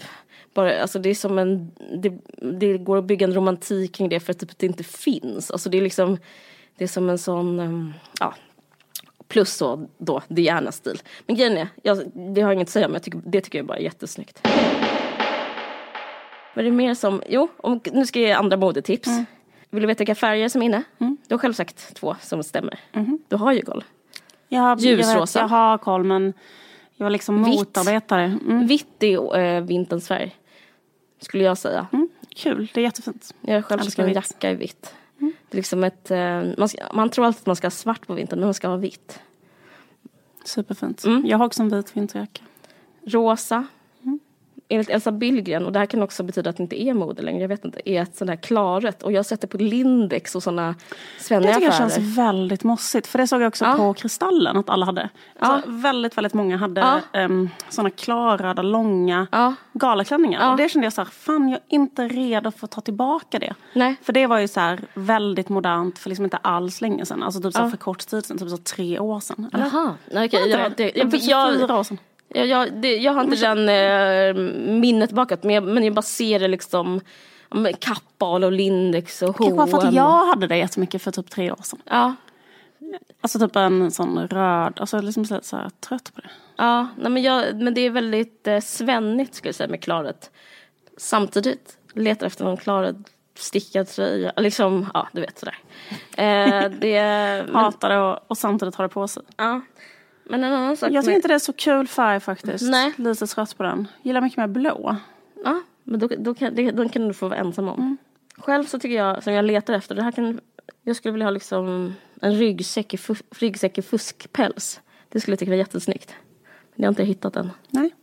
Bara, 0.54 0.82
alltså 0.82 1.00
det 1.00 1.10
är 1.10 1.16
som 1.16 1.40
en. 1.40 1.72
Det, 2.02 2.14
det 2.60 2.78
går 2.78 2.98
att 2.98 3.06
bygga 3.06 3.28
en 3.28 3.34
romantik 3.34 3.96
kring 3.96 4.10
det 4.10 4.20
för 4.20 4.32
att 4.32 4.40
typ 4.40 4.58
det 4.58 4.66
inte 4.66 4.84
finns. 4.84 5.52
Alltså 5.52 5.70
det 5.70 5.78
är 5.78 5.82
liksom. 5.82 6.18
Det 6.78 6.84
är 6.84 6.88
som 6.88 7.10
en 7.10 7.18
sån. 7.18 7.60
Ehm, 7.60 7.94
ja. 8.20 8.36
Plus 9.28 9.54
så 9.54 9.88
då 9.98 10.22
Diana-stil. 10.28 11.02
Men 11.26 11.36
grejen 11.36 11.58
är. 11.58 11.68
Jag, 11.84 12.12
det 12.14 12.42
har 12.42 12.50
jag 12.50 12.54
inget 12.54 12.68
att 12.68 12.72
säga 12.72 12.88
men 12.88 13.02
tycker, 13.02 13.22
det 13.26 13.42
tycker 13.42 13.60
jag 13.60 13.66
bara 13.66 13.78
är 13.78 13.84
jättesnyggt. 13.84 14.48
Vad 16.56 16.66
är 16.66 16.70
det 16.70 16.72
mer 16.72 16.94
som. 16.94 17.24
Jo, 17.30 17.48
om, 17.58 17.80
nu 17.92 18.06
ska 18.06 18.20
jag 18.20 18.28
ge 18.28 18.34
andra 18.34 18.58
modetips. 18.58 19.08
Mm. 19.08 19.26
Vill 19.72 19.82
du 19.82 19.88
veta 19.88 19.98
vilka 19.98 20.16
färger 20.16 20.50
som 20.50 20.62
är 20.62 20.66
inne? 20.66 20.84
Du 20.98 21.34
har 21.34 21.38
själv 21.38 21.54
sagt 21.54 21.96
två 21.96 22.16
som 22.22 22.44
stämmer. 22.44 22.80
Du 23.28 23.36
har 23.36 23.52
ju 23.52 23.62
koll. 23.62 23.84
Jag, 24.48 24.64
jag, 24.64 24.76
vet, 24.76 24.86
Ljusrosa. 24.86 25.40
jag 25.40 25.48
har 25.48 25.78
koll 25.78 26.04
men 26.04 26.34
jag 26.96 27.06
var 27.06 27.10
liksom 27.10 27.44
Vitt. 27.44 27.56
motarbetare. 27.56 28.24
Mm. 28.24 28.68
Vitt 28.68 29.04
är 29.04 29.40
äh, 29.40 29.62
vinterns 29.62 30.08
färg. 30.08 30.36
Skulle 31.20 31.44
jag 31.44 31.58
säga. 31.58 31.88
Mm. 31.94 32.10
Kul, 32.36 32.72
det 32.74 32.82
är 32.82 32.84
jättefint. 32.84 33.36
Jag 33.42 33.54
har 33.54 33.62
själv 33.62 33.80
köpt 33.80 34.00
en 34.00 34.14
jacka 34.14 34.52
i 34.52 34.56
vitt. 34.56 34.96
Det 35.18 35.56
är 35.56 35.56
liksom 35.56 35.84
ett, 35.84 36.12
eh, 36.12 36.44
man, 36.58 36.70
ska, 36.70 36.84
man 36.94 37.10
tror 37.10 37.26
alltid 37.26 37.40
att 37.42 37.46
man 37.46 37.56
ska 37.56 37.66
ha 37.66 37.72
svart 37.72 38.08
på 38.08 38.14
vintern 38.14 38.40
men 38.40 38.48
man 38.48 38.54
ska 38.54 38.68
ha 38.68 38.76
vitt. 38.76 39.20
Superfint. 40.44 41.04
Mm. 41.06 41.26
Jag 41.26 41.38
har 41.38 41.46
också 41.46 41.64
en 41.64 41.70
vit 41.70 41.98
vinterjacka. 41.98 42.42
Rosa. 43.06 43.68
Enligt 44.72 44.90
Elsa 44.90 45.12
Billgren, 45.12 45.66
och 45.66 45.72
det 45.72 45.80
här 45.80 45.86
kan 45.86 46.04
också 46.04 46.24
betyda 46.24 46.50
att 46.50 46.58
det 46.58 46.64
inte 46.64 46.84
är 46.84 46.94
mode 46.94 47.22
längre, 47.22 47.42
jag 47.42 47.48
vet 47.48 47.66
inte, 47.66 47.90
är 47.90 48.02
ett 48.02 48.16
sånt 48.16 48.30
här 48.30 48.36
klarrött. 48.38 49.04
Och 49.04 49.12
jag 49.12 49.26
det 49.42 49.48
på 49.48 49.58
Lindex 49.58 50.36
och 50.36 50.44
sådana 50.44 50.76
Det 51.18 51.24
svenniga 51.24 51.54
tycker 51.54 51.66
jag 51.68 51.74
affärer. 51.74 51.90
känns 51.90 52.18
väldigt 52.18 52.64
mossigt. 52.64 53.08
För 53.08 53.18
det 53.20 53.28
såg 53.28 53.42
jag 53.42 53.48
också 53.48 53.66
Ja. 53.66 53.76
på 53.78 53.94
Kristallen 53.94 54.58
att 54.58 54.70
alla 54.70 54.86
hade. 54.86 55.10
Ja. 55.40 55.62
Så 55.66 55.72
väldigt, 55.72 56.18
väldigt 56.18 56.34
många 56.34 56.58
hade 56.58 56.82
Ja. 57.14 57.26
um, 57.26 57.50
sådana 57.70 57.90
klarröda, 57.90 58.62
långa 58.62 59.28
Ja. 59.32 59.54
galaklänningar. 59.74 60.52
Och 60.52 60.58
det 60.58 60.70
kände 60.70 60.86
jag 60.86 60.94
så 60.94 61.02
här, 61.02 61.10
fan 61.12 61.50
jag 61.50 61.58
är 61.70 61.76
inte 61.76 62.08
redo 62.08 62.52
för 62.52 62.66
att 62.66 62.72
ta 62.72 62.82
tillbaka 62.82 63.40
det. 63.40 63.54
Nej. 63.74 63.96
För 64.04 64.14
det 64.14 64.28
var 64.28 64.40
ju 64.40 64.48
så 64.48 64.60
här 64.60 64.80
väldigt 64.94 65.50
modernt 65.50 66.00
för 66.00 66.10
liksom 66.10 66.26
inte 66.26 66.38
alls 66.38 66.82
länge 66.82 67.06
sedan. 67.06 67.24
Alltså 67.24 67.42
typ 67.42 67.54
så 67.54 67.62
här 67.62 67.70
för 67.70 67.78
kort 67.78 68.00
tid 68.08 68.26
sedan, 68.26 68.38
typ 68.38 68.50
så 68.50 68.58
tre 68.58 69.00
år 69.00 69.20
sedan. 69.20 69.50
Eller? 69.54 69.66
Jaha, 69.74 69.94
okej. 70.12 70.28
Det 70.30 70.50
jag, 70.50 70.72
det, 70.72 70.76
det? 70.78 70.92
jag, 70.96 71.12
Typ 71.12 71.22
så 71.22 71.32
jag, 71.32 71.54
fyra 71.54 71.80
år 71.80 71.84
sedan. 71.84 71.98
Jag, 72.34 72.48
jag, 72.48 72.74
det, 72.74 72.98
jag 72.98 73.14
har 73.14 73.24
inte 73.24 73.54
den 73.54 73.70
eh, 73.70 74.44
minnet 74.80 75.12
bakåt, 75.12 75.44
men 75.44 75.56
jag, 75.56 75.64
men 75.64 75.84
jag 75.84 75.94
bara 75.94 76.02
ser 76.02 76.40
det 76.40 76.48
liksom 76.48 77.02
Kappahl 77.80 78.44
och 78.44 78.52
Lindex 78.52 79.22
och 79.22 79.38
Kanske 79.38 79.56
bara 79.56 79.68
för 79.68 79.78
att 79.78 79.84
H&M. 79.84 79.96
jag 79.96 80.26
hade 80.26 80.48
det 80.48 80.58
jättemycket 80.58 81.02
för 81.02 81.12
typ 81.12 81.30
tre 81.30 81.52
år 81.52 81.60
sedan. 81.64 81.80
Ja, 81.86 82.16
Alltså 83.22 83.40
typ 83.40 83.56
en 83.56 83.92
sån 83.92 84.28
röd, 84.28 84.74
alltså 84.80 85.02
liksom 85.02 85.26
så 85.26 85.40
så 85.44 85.58
här 85.58 85.70
trött 85.70 86.12
på 86.16 86.22
det. 86.22 86.30
Ja, 86.56 86.88
nej 86.98 87.12
men, 87.12 87.24
jag, 87.24 87.62
men 87.62 87.74
det 87.74 87.82
är 87.82 87.90
väldigt 87.90 88.48
eh, 88.48 88.60
svennigt 88.60 89.36
skulle 89.36 89.48
jag 89.48 89.56
säga 89.56 89.68
med 89.70 89.84
klaret. 89.84 90.32
Samtidigt 90.98 91.78
letar 91.94 92.28
efter 92.28 92.46
någon 92.46 92.58
klaret 92.58 92.96
stickad 93.36 93.88
tröja, 93.88 94.34
liksom, 94.38 94.90
ja 94.94 95.08
du 95.12 95.22
vet 95.22 95.40
sådär. 95.40 95.58
Eh, 96.18 96.70
det, 96.70 97.02
men, 97.46 97.56
Hatar 97.56 97.90
det 97.90 98.00
och, 98.00 98.20
och 98.28 98.38
samtidigt 98.38 98.76
har 98.76 98.86
det 98.86 98.90
på 98.90 99.08
sig. 99.08 99.24
ja. 99.38 99.62
Men 100.26 100.44
en 100.44 100.54
annan 100.54 100.78
sak 100.78 100.92
Jag 100.92 101.04
tycker 101.04 101.12
med, 101.12 101.16
inte 101.16 101.28
det 101.28 101.34
är 101.34 101.40
så 101.40 101.54
kul 101.54 101.88
färg 101.88 102.20
faktiskt. 102.20 102.64
Nej. 102.70 102.94
Lite 102.98 103.28
trött 103.28 103.58
på 103.58 103.64
den. 103.64 103.88
Gillar 104.02 104.22
mycket 104.22 104.38
mer 104.38 104.48
blå. 104.48 104.96
ja, 105.44 105.62
men 105.84 106.00
då, 106.00 106.08
då, 106.18 106.34
kan, 106.34 106.56
det, 106.56 106.72
då 106.72 106.90
kan 106.90 107.08
du 107.08 107.14
få 107.14 107.28
vara 107.28 107.40
ensam 107.40 107.68
om. 107.68 107.80
Mm. 107.80 107.98
Själv 108.38 108.64
så 108.66 108.80
tycker 108.80 108.96
jag, 108.96 109.24
som 109.24 109.34
jag 109.34 109.46
letar 109.46 109.74
efter, 109.74 109.96
det 109.96 110.04
här 110.04 110.12
kan, 110.12 110.40
jag 110.84 110.96
skulle 110.96 111.12
vilja 111.12 111.26
ha 111.26 111.32
liksom 111.32 111.94
en 112.22 112.36
ryggsäck 112.36 112.94
i, 112.94 112.98
fu- 112.98 113.24
ryggsäck 113.36 113.78
i 113.78 113.82
fuskpäls. 113.82 114.80
Det 115.10 115.20
skulle 115.20 115.34
jag 115.34 115.40
tycka 115.40 115.52
var 115.52 115.58
jättesnyggt. 115.58 116.16
Men 116.76 116.84
jag 116.84 116.88
har 116.88 116.92
inte 116.92 117.04
hittat 117.04 117.34
den. 117.34 117.52
Nej. 117.70 117.96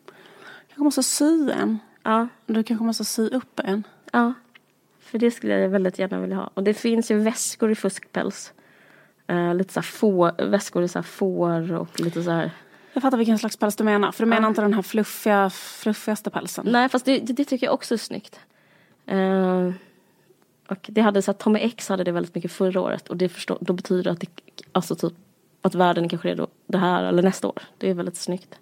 Jag 0.74 0.85
måste 0.85 1.02
sy 1.02 1.50
en. 1.50 1.78
Ja, 2.02 2.28
Du 2.46 2.62
kanske 2.62 2.85
måste 2.85 3.04
sy 3.04 3.28
upp 3.28 3.61
en. 3.61 3.85
Ja, 4.12 4.33
för 5.00 5.18
det 5.18 5.31
skulle 5.31 5.59
jag 5.59 5.68
väldigt 5.68 5.98
gärna 5.98 6.20
vilja 6.20 6.37
ha. 6.37 6.50
Och 6.54 6.62
det 6.64 6.74
finns 6.74 7.11
ju 7.11 7.18
väskor 7.18 7.70
i 7.70 7.74
fuskpäls. 7.74 8.52
Eh, 9.28 9.54
lite 9.54 9.72
så 9.72 9.80
här 9.80 9.84
får, 9.84 10.46
väskor 10.46 10.82
i 10.82 10.88
så 10.88 10.98
här 10.98 11.04
får 11.04 11.72
och 11.72 12.00
lite 12.00 12.22
så 12.22 12.30
här. 12.30 12.50
Jag 12.92 13.02
fattar 13.02 13.18
vilken 13.18 13.38
slags 13.38 13.56
päls 13.56 13.76
du 13.76 13.84
menar. 13.84 14.12
För 14.12 14.24
du 14.24 14.30
menar 14.30 14.48
inte 14.48 14.60
den 14.60 14.74
här 14.74 14.82
fluffiga, 14.82 15.50
fluffigaste 15.50 16.30
pälsen. 16.30 16.66
Nej, 16.68 16.88
fast 16.88 17.04
det, 17.04 17.18
det, 17.18 17.32
det 17.32 17.44
tycker 17.44 17.66
jag 17.66 17.74
också 17.74 17.94
är 17.94 17.98
snyggt. 17.98 18.40
Eh, 19.06 19.70
och 20.68 20.86
det 20.88 21.00
hade 21.00 21.22
så 21.22 21.30
här, 21.30 21.38
Tommy 21.38 21.58
X 21.58 21.88
hade 21.88 22.04
det 22.04 22.12
väldigt 22.12 22.34
mycket 22.34 22.52
förra 22.52 22.80
året 22.80 23.08
och 23.08 23.16
det 23.16 23.28
förstå, 23.28 23.58
då 23.60 23.72
betyder 23.72 24.02
det 24.04 24.10
att 24.10 24.20
det, 24.20 24.28
alltså 24.72 24.94
typ 24.94 25.12
att 25.62 25.74
världen 25.74 26.04
är 26.04 26.08
kanske 26.08 26.28
redo 26.28 26.46
det 26.66 26.78
här 26.78 27.04
eller 27.04 27.22
nästa 27.22 27.48
år. 27.48 27.62
Det 27.78 27.90
är 27.90 27.94
väldigt 27.94 28.16
snyggt. 28.16 28.58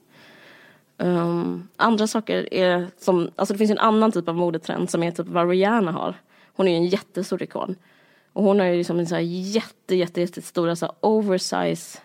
Um, 0.99 1.69
andra 1.77 2.07
saker 2.07 2.55
är 2.55 2.87
som, 2.99 3.31
alltså 3.37 3.55
det 3.55 3.59
finns 3.59 3.71
en 3.71 3.79
annan 3.79 4.13
typ 4.13 4.29
av 4.29 4.35
modetrend 4.35 4.91
som 4.91 5.03
är 5.03 5.11
typ 5.11 5.27
vad 5.27 5.51
Rihanna 5.51 5.93
har. 5.93 6.15
Hon 6.57 6.69
är 6.69 6.73
ju 6.73 6.77
en 6.77 6.87
jättestor 6.87 7.43
ikon. 7.43 7.77
Och 8.37 8.43
hon 8.43 8.59
har 8.59 8.67
ju 8.67 8.77
liksom 8.77 8.99
en 8.99 9.07
så 9.07 9.15
här 9.15 9.23
jätte, 9.23 9.95
jätte, 9.95 10.21
jättestora 10.21 10.77
så 10.77 10.87
här 10.87 10.95
oversize 11.01 11.99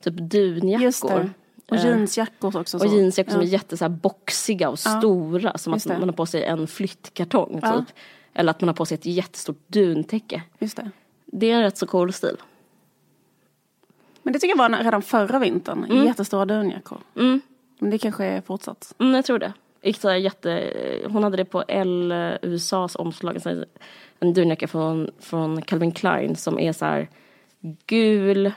typ 0.00 0.14
dunjackor. 0.14 0.84
Just 0.84 1.08
det. 1.08 1.30
Och 1.68 1.76
Eh, 1.76 1.84
jeansjackor 1.84 2.56
också. 2.56 2.76
och 2.76 2.80
så. 2.80 2.96
jeansjackor 2.96 3.30
som 3.32 3.40
ja. 3.40 3.46
är 3.46 3.50
jätte 3.50 3.76
så 3.76 3.84
här 3.84 3.88
boxiga 3.88 4.68
och 4.68 4.78
stora. 4.78 5.58
Som 5.58 5.72
just 5.72 5.86
att 5.86 5.92
det. 5.92 5.98
man 5.98 6.08
har 6.08 6.16
på 6.16 6.26
sig 6.26 6.44
en 6.44 6.66
flyttkartong 6.66 7.58
Ja. 7.62 7.78
typ. 7.78 7.96
Eller 8.34 8.50
att 8.50 8.60
man 8.60 8.68
har 8.68 8.74
på 8.74 8.86
sig 8.86 8.94
ett 8.94 9.06
jättestort 9.06 9.58
duntäcke. 9.66 10.42
Just 10.58 10.76
det. 10.76 10.90
Det 11.26 11.50
är 11.50 11.54
en 11.54 11.62
rätt 11.62 11.78
så 11.78 11.86
cool 11.86 12.12
stil. 12.12 12.36
Men 14.22 14.32
det 14.32 14.38
tycker 14.38 14.56
jag 14.56 14.70
var 14.70 14.84
redan 14.84 15.02
förra 15.02 15.38
vintern. 15.38 16.04
Jättestora 16.06 16.44
dunjackor. 16.44 16.98
Mm. 17.16 17.40
Men 17.78 17.90
det 17.90 17.98
kanske 17.98 18.24
är 18.24 18.40
fortsatt. 18.40 18.94
Mm, 18.98 19.14
jag 19.14 19.24
tror 19.24 19.38
det. 19.38 19.52
Gick 19.84 20.00
så 20.00 20.14
jätte, 20.14 20.72
hon 21.10 21.22
hade 21.22 21.36
det 21.36 21.44
på 21.44 21.64
L, 21.68 22.14
USAs 22.42 22.96
omslag. 22.96 23.66
En, 24.20 24.34
dunjacka 24.34 24.68
från, 24.68 25.10
från 25.20 25.62
Calvin 25.62 25.92
Klein 25.92 26.36
som 26.36 26.58
är 26.58 26.72
så 26.72 26.84
här 26.84 27.08
gul 27.86 28.52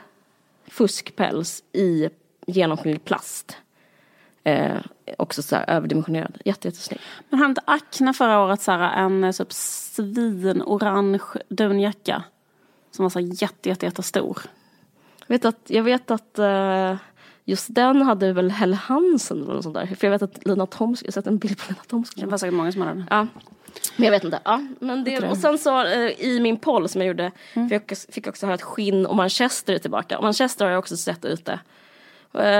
fuskpäls 0.66 1.64
i 1.72 2.08
genomskinlig 2.46 3.04
plast. 3.04 3.56
Eh, 4.44 4.76
också 5.18 5.42
så 5.42 5.56
här 5.56 5.70
överdimensionerad. 5.70 6.38
Jätte, 6.44 6.68
jättesnygg. 6.68 7.00
Men 7.28 7.38
hade 7.38 7.50
inte 7.50 7.62
Acne 7.64 8.12
förra 8.12 8.40
året 8.40 8.60
så 8.60 8.72
här, 8.72 9.04
en 9.04 9.24
eh, 9.24 9.32
typ 9.32 9.52
svinorange 9.52 11.20
dunjacka? 11.48 12.22
Som 12.90 13.02
var 13.02 13.10
så 13.10 13.18
här 13.18 13.42
jätte, 13.42 13.68
jätte, 13.68 13.86
jättestor. 13.86 14.38
Jag 15.26 15.34
vet 15.34 15.44
att, 15.44 15.60
jag 15.66 15.82
vet 15.82 16.10
att 16.10 16.38
eh, 16.38 16.96
just 17.48 17.74
den 17.74 18.02
hade 18.02 18.32
väl 18.32 18.50
Helle 18.50 18.76
Hansen 18.76 19.42
eller 19.42 19.54
något 19.54 19.62
sånt 19.62 19.74
där. 19.74 19.86
För 19.86 20.06
jag 20.06 20.10
vet 20.12 20.22
att 20.22 20.46
Lina 20.46 20.66
Thomsky, 20.66 21.04
jag 21.06 21.08
har 21.08 21.12
sett 21.12 21.26
en 21.26 21.38
bild 21.38 21.58
på 21.58 21.64
Lina 21.68 21.82
Thomsky. 21.86 22.20
Det 22.20 22.26
var 22.26 22.38
säkert 22.38 22.54
många 22.54 22.72
som 22.72 22.80
hade 22.82 22.94
den. 22.94 23.06
Ja. 23.10 23.26
Men 23.96 24.04
jag 24.04 24.10
vet 24.10 24.24
inte. 24.24 24.40
Ja, 24.44 24.60
men 24.80 25.04
det, 25.04 25.18
och 25.30 25.36
sen 25.36 25.58
så 25.58 25.84
eh, 25.86 26.10
i 26.24 26.40
min 26.40 26.56
poll 26.56 26.88
som 26.88 27.00
jag 27.00 27.08
gjorde 27.08 27.32
Mm. 27.54 27.68
fick, 27.68 27.82
jag, 27.92 27.98
fick 27.98 28.26
också 28.26 28.46
höra 28.46 28.54
att 28.54 28.62
skinn 28.62 29.06
och 29.06 29.16
Manchester 29.16 29.72
är 29.74 29.78
tillbaka. 29.78 30.18
Och 30.18 30.24
Manchester 30.24 30.64
har 30.64 30.72
jag 30.72 30.78
också 30.78 30.96
sett 30.96 31.24
ute. 31.24 31.52
Eh, 31.52 31.60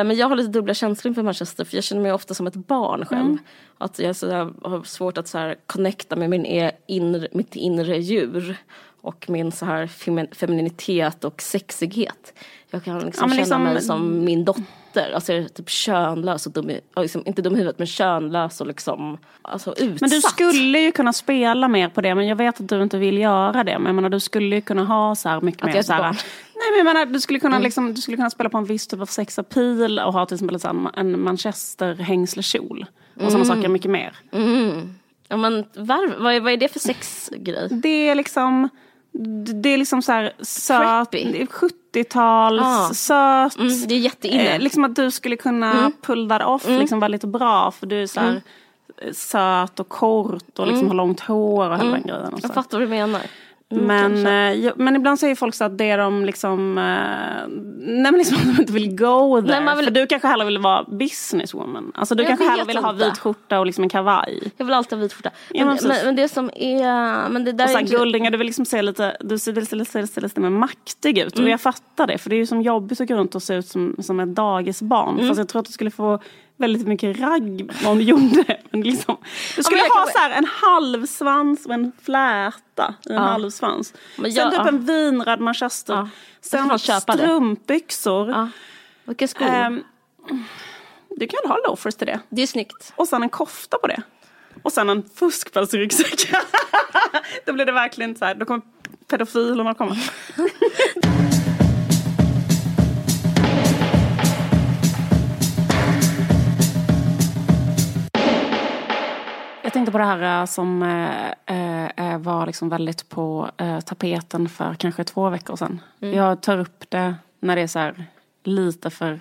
Men 0.04 0.16
jag 0.16 0.28
har 0.28 0.36
lite 0.36 0.50
dubbla 0.50 0.74
känslor 0.74 1.08
inför 1.10 1.22
Manchester 1.22 1.64
för 1.64 1.76
jag 1.76 1.84
känner 1.84 2.02
mig 2.02 2.12
ofta 2.12 2.34
som 2.34 2.46
ett 2.46 2.54
barn 2.54 3.04
själv. 3.06 3.20
Mm. 3.26 3.38
Att 3.78 3.98
jag 3.98 4.16
så 4.16 4.30
har 4.62 4.82
svårt 4.84 5.18
att 5.18 5.28
så 5.28 5.38
här, 5.38 5.56
connecta 5.66 6.16
med 6.16 6.30
min 6.30 6.46
e- 6.46 6.72
inre, 6.86 7.28
mitt 7.32 7.56
inre 7.56 7.98
djur. 7.98 8.56
Och 9.00 9.30
min 9.30 9.52
så 9.52 9.66
här 9.66 9.86
femi- 9.86 10.34
femininitet 10.34 11.24
och 11.24 11.42
sexighet. 11.42 12.32
Jag 12.70 12.84
kan 12.84 12.98
liksom 12.98 13.28
Ja, 13.30 13.34
känna 13.34 13.40
liksom- 13.42 13.62
mig 13.64 13.82
som 13.82 14.24
min 14.24 14.44
dotter. 14.44 14.62
Alltså 14.96 15.32
jag 15.32 15.44
är 15.44 15.48
typ 15.48 15.70
könlös 15.70 16.46
och 16.46 16.52
dum 16.52 16.70
i, 16.70 16.80
ja, 16.94 17.02
liksom, 17.02 17.22
inte 17.26 17.42
dum 17.42 17.54
i 17.54 17.56
huvudet 17.56 17.78
men 17.78 17.86
könlös 17.86 18.60
och 18.60 18.66
liksom 18.66 19.18
alltså, 19.42 19.74
utsatt. 19.76 20.00
Men 20.00 20.10
du 20.10 20.20
skulle 20.20 20.78
ju 20.78 20.92
kunna 20.92 21.12
spela 21.12 21.68
mer 21.68 21.88
på 21.88 22.00
det, 22.00 22.14
men 22.14 22.26
jag 22.26 22.36
vet 22.36 22.60
att 22.60 22.68
du 22.68 22.82
inte 22.82 22.98
vill 22.98 23.18
göra 23.18 23.64
det. 23.64 23.78
Men 23.78 23.86
jag 23.86 23.94
menar, 23.94 24.08
du 24.08 24.20
skulle 24.20 24.56
ju 24.56 24.60
kunna 24.60 24.84
ha 24.84 25.14
så 25.14 25.28
här 25.28 25.40
mycket 25.40 25.62
Att 25.62 25.74
mer 25.74 25.82
så 25.82 25.92
här, 25.92 26.02
barn. 26.02 26.16
Nej 26.54 26.70
men 26.70 26.78
jag 26.78 26.94
menar, 26.94 27.06
du 27.06 27.20
skulle, 27.20 27.38
kunna, 27.38 27.58
liksom, 27.58 27.94
du 27.94 28.00
skulle 28.00 28.16
kunna 28.16 28.30
spela 28.30 28.50
på 28.50 28.58
en 28.58 28.64
viss 28.64 28.86
typ 28.86 29.00
av 29.00 29.06
sexapil 29.06 29.98
och 29.98 30.12
ha 30.12 30.26
till 30.26 30.34
exempel 30.34 30.58
här, 30.64 30.98
en 30.98 31.20
manchesterhängslekjol. 31.20 32.86
Och 33.14 33.32
sådana 33.32 33.44
saker 33.44 33.68
mycket 33.68 33.90
mer. 33.90 34.16
Mm. 34.32 34.94
Ja 35.28 35.36
men 35.36 35.64
var, 35.74 36.22
vad, 36.22 36.34
är, 36.34 36.40
vad 36.40 36.52
är 36.52 36.56
det 36.56 36.68
för 36.68 36.80
sexgrej? 36.80 37.68
Det 37.70 38.08
är 38.08 38.14
liksom 38.14 38.68
Det 39.62 39.68
är 39.68 39.78
liksom 39.78 40.02
så 40.02 40.12
här 40.12 40.32
söt, 40.40 41.10
Preppy. 41.10 41.46
70-tals, 41.46 42.60
Ja. 42.62 42.90
söt. 42.94 43.58
Mm, 43.58 43.86
det 43.88 43.94
är 43.94 43.98
jätteinne. 43.98 44.54
Eh, 44.54 44.60
liksom 44.60 44.84
att 44.84 44.96
du 44.96 45.10
skulle 45.10 45.36
kunna 45.36 45.72
Mm. 45.78 45.92
pull 46.02 46.28
that 46.28 46.42
off 46.42 46.68
liksom 46.68 47.00
väldigt 47.00 47.24
bra 47.24 47.70
för 47.70 47.86
du 47.86 48.02
är 48.02 48.06
så 48.06 48.20
här 48.20 48.42
eh, 49.02 49.12
söt 49.12 49.80
och 49.80 49.88
kort 49.88 50.58
och 50.58 50.66
liksom 50.66 50.88
har 50.88 50.94
långt 50.94 51.20
hår 51.20 51.70
och 51.70 51.78
hela 51.78 51.90
den 51.90 52.02
grejen. 52.02 52.32
Och 52.34 52.40
så. 52.40 52.46
Jag 52.46 52.54
fattar 52.54 52.78
vad 52.78 52.86
du 52.88 52.90
menar. 52.90 53.20
Mm, 53.70 53.84
Men, 53.86 54.62
eh, 54.66 54.72
men 54.76 54.96
ibland 54.96 55.20
säger 55.20 55.34
folk 55.34 55.54
så 55.54 55.64
att 55.64 55.78
det 55.78 55.90
är 55.90 55.98
de 55.98 56.24
liksom, 56.24 56.78
eh, 56.78 56.84
nej 57.78 58.12
men 58.12 58.18
liksom 58.18 58.36
att 58.38 58.44
de 58.56 58.60
inte 58.60 58.72
vill 58.72 58.96
go 58.96 59.40
there. 59.40 59.50
Nej, 59.50 59.64
man 59.64 59.76
vill- 59.76 59.86
För 59.86 59.92
du 59.92 60.06
kanske 60.06 60.28
hellre 60.28 60.46
vill 60.46 60.58
vara 60.58 60.84
businesswoman. 60.84 61.92
Alltså 61.94 62.14
du 62.14 62.22
Jag 62.22 62.28
kanske 62.28 62.48
hellre 62.48 62.64
vill 62.64 62.76
ha 62.76 62.92
vit 62.92 63.18
skjorta 63.18 63.58
och 63.58 63.66
liksom 63.66 63.84
en 63.84 63.90
kavaj. 63.90 64.52
Jag 64.56 64.64
vill 64.64 64.74
alltid 64.74 64.98
ha 64.98 65.02
vit 65.02 65.12
skjorta. 65.12 65.30
Ja, 65.50 65.64
men 65.64 65.76
Men, 65.82 65.88
men, 65.88 65.96
men 66.06 66.16
det 66.16 66.28
som 66.28 66.50
är... 66.54 67.28
Men 67.28 67.44
det 67.44 67.52
där 67.52 67.64
Och 67.64 67.70
är 67.70 67.74
sen 67.74 67.82
inte- 67.82 67.96
guldingar, 67.96 68.30
du 68.30 68.38
vill 68.38 68.46
liksom 68.46 68.64
se 68.64 68.82
lite, 68.82 69.16
du 69.20 69.38
ser 69.38 69.52
lite, 69.52 69.76
lite, 69.76 70.02
lite, 70.02 70.20
lite 70.20 70.40
mer 70.40 70.50
maktig 70.50 71.18
ut. 71.18 71.34
Mm. 71.34 71.44
Och 71.44 71.50
jag 71.50 71.60
fattar 71.60 72.06
det, 72.06 72.18
för 72.18 72.30
det 72.30 72.36
är 72.36 72.38
ju 72.38 72.46
som 72.46 72.62
jobbigt 72.62 73.00
att 73.00 73.08
gå 73.08 73.14
runt 73.14 73.34
och 73.34 73.42
se 73.42 73.54
ut 73.54 73.66
som, 73.68 73.96
som 73.98 74.20
ett 74.20 74.34
dagisbarn. 74.34 75.14
Mm. 75.14 75.28
Fast 75.28 75.38
jag 75.38 75.48
tror 75.48 75.60
att 75.60 75.66
du 75.66 75.72
skulle 75.72 75.90
få 75.90 76.18
väldigt 76.58 76.86
mycket 76.86 77.20
ragg 77.20 77.70
du 77.82 78.02
gjorde. 78.02 78.56
Men 78.70 78.80
liksom, 78.80 79.16
du 79.56 79.62
skulle 79.62 79.80
jag 79.80 79.88
ha 79.88 80.04
kan- 80.04 80.12
så 80.12 80.18
här 80.18 80.30
en 80.30 80.44
halvsvans 80.44 81.66
och 81.66 81.74
en 81.74 81.92
fläta 82.02 82.94
i 83.06 83.12
en 83.12 83.14
Ja. 83.14 83.20
halvsvans. 83.20 83.94
Men 84.16 84.32
Sen 84.32 84.42
jag- 84.42 84.50
typ 84.50 84.60
ja. 84.60 84.68
en 84.68 84.84
vinröd 84.84 85.40
manchester. 85.40 85.94
Ja. 85.94 86.08
Sen 86.40 86.78
strumpbyxor. 86.78 88.30
Ja. 88.30 88.48
Vilka 89.04 89.28
skor? 89.28 89.46
Ehm, 89.46 89.82
du 91.16 91.26
kan 91.26 91.50
ha 91.50 91.58
loafers 91.66 91.94
till 91.94 92.06
det. 92.06 92.20
det 92.28 92.42
är 92.42 92.46
snyggt. 92.46 92.92
Och 92.96 93.08
sen 93.08 93.22
en 93.22 93.28
kofta 93.28 93.78
på 93.78 93.86
det. 93.86 94.02
Och 94.62 94.72
sen 94.72 94.88
en 94.90 95.02
fuskpälsryggsäck. 95.14 96.30
då 97.46 97.52
blir 97.52 97.64
det 97.64 97.72
verkligen 97.72 98.16
så 98.16 98.24
här, 98.24 98.34
då 98.34 98.44
kommer 98.46 98.62
pedofilerna 99.06 99.74
komma. 99.74 99.96
Jag 109.68 109.72
tänkte 109.72 109.92
på 109.92 109.98
det 109.98 110.04
här 110.04 110.40
eh, 110.40 110.46
som 110.46 110.82
eh, 110.82 111.84
eh, 112.12 112.18
var 112.18 112.46
liksom 112.46 112.68
väldigt 112.68 113.08
på 113.08 113.50
eh, 113.56 113.80
tapeten 113.80 114.48
för 114.48 114.74
kanske 114.74 115.04
två 115.04 115.30
veckor 115.30 115.56
sedan. 115.56 115.80
Jag 115.98 116.40
tar 116.40 116.58
upp 116.58 116.84
det 116.90 117.14
när 117.40 117.56
det 117.56 117.62
är 117.62 117.66
så 117.66 117.78
här 117.78 118.04
lite 118.44 118.90
för 118.90 119.20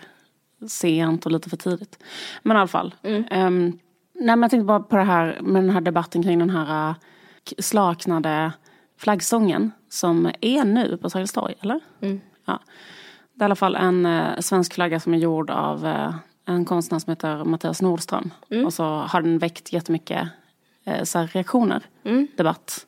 sent 0.68 1.26
och 1.26 1.32
lite 1.32 1.50
för 1.50 1.58
tidigt. 1.58 2.04
Men 2.44 2.58
i 2.58 2.60
alla 2.60 2.68
fall. 2.68 2.96
Ehm, 3.30 3.80
nej, 4.14 4.36
men 4.36 4.42
jag 4.42 4.52
tänkte 4.52 4.66
bara 4.66 4.80
på 4.80 4.96
det 4.96 5.04
här 5.04 5.38
med 5.42 5.64
den 5.64 5.70
här 5.70 5.82
debatten 5.82 6.24
kring 6.24 6.40
den 6.40 6.50
här 6.50 6.90
eh, 6.90 6.96
k- 7.50 7.56
slaknade 7.60 8.52
flaggsången 9.00 9.72
som 9.90 10.32
är 10.42 10.66
nu 10.66 10.98
på 10.98 11.10
Sergels 11.10 11.34
torg, 11.34 11.54
eller? 11.62 11.80
Ja. 12.46 12.60
Det 13.34 13.44
är 13.44 13.44
i 13.44 13.46
alla 13.46 13.56
fall 13.56 13.76
en 13.76 14.06
eh, 14.06 14.40
svensk 14.40 14.74
flagga 14.74 15.00
som 15.00 15.14
är 15.14 15.18
gjord 15.18 15.50
av 15.50 15.86
eh, 15.88 16.16
en 16.48 16.66
konstnär 16.66 17.00
som 17.00 17.12
heter 17.12 17.44
Mattias 17.44 17.82
Nordström. 17.82 18.32
Och 18.66 18.74
så 18.74 18.84
har 18.84 19.22
den 19.22 19.38
väckt 19.38 19.74
jättemycket 19.74 20.28
eh, 20.86 21.04
så 21.04 21.28
reaktioner, 21.32 21.84
debatt. 22.38 22.86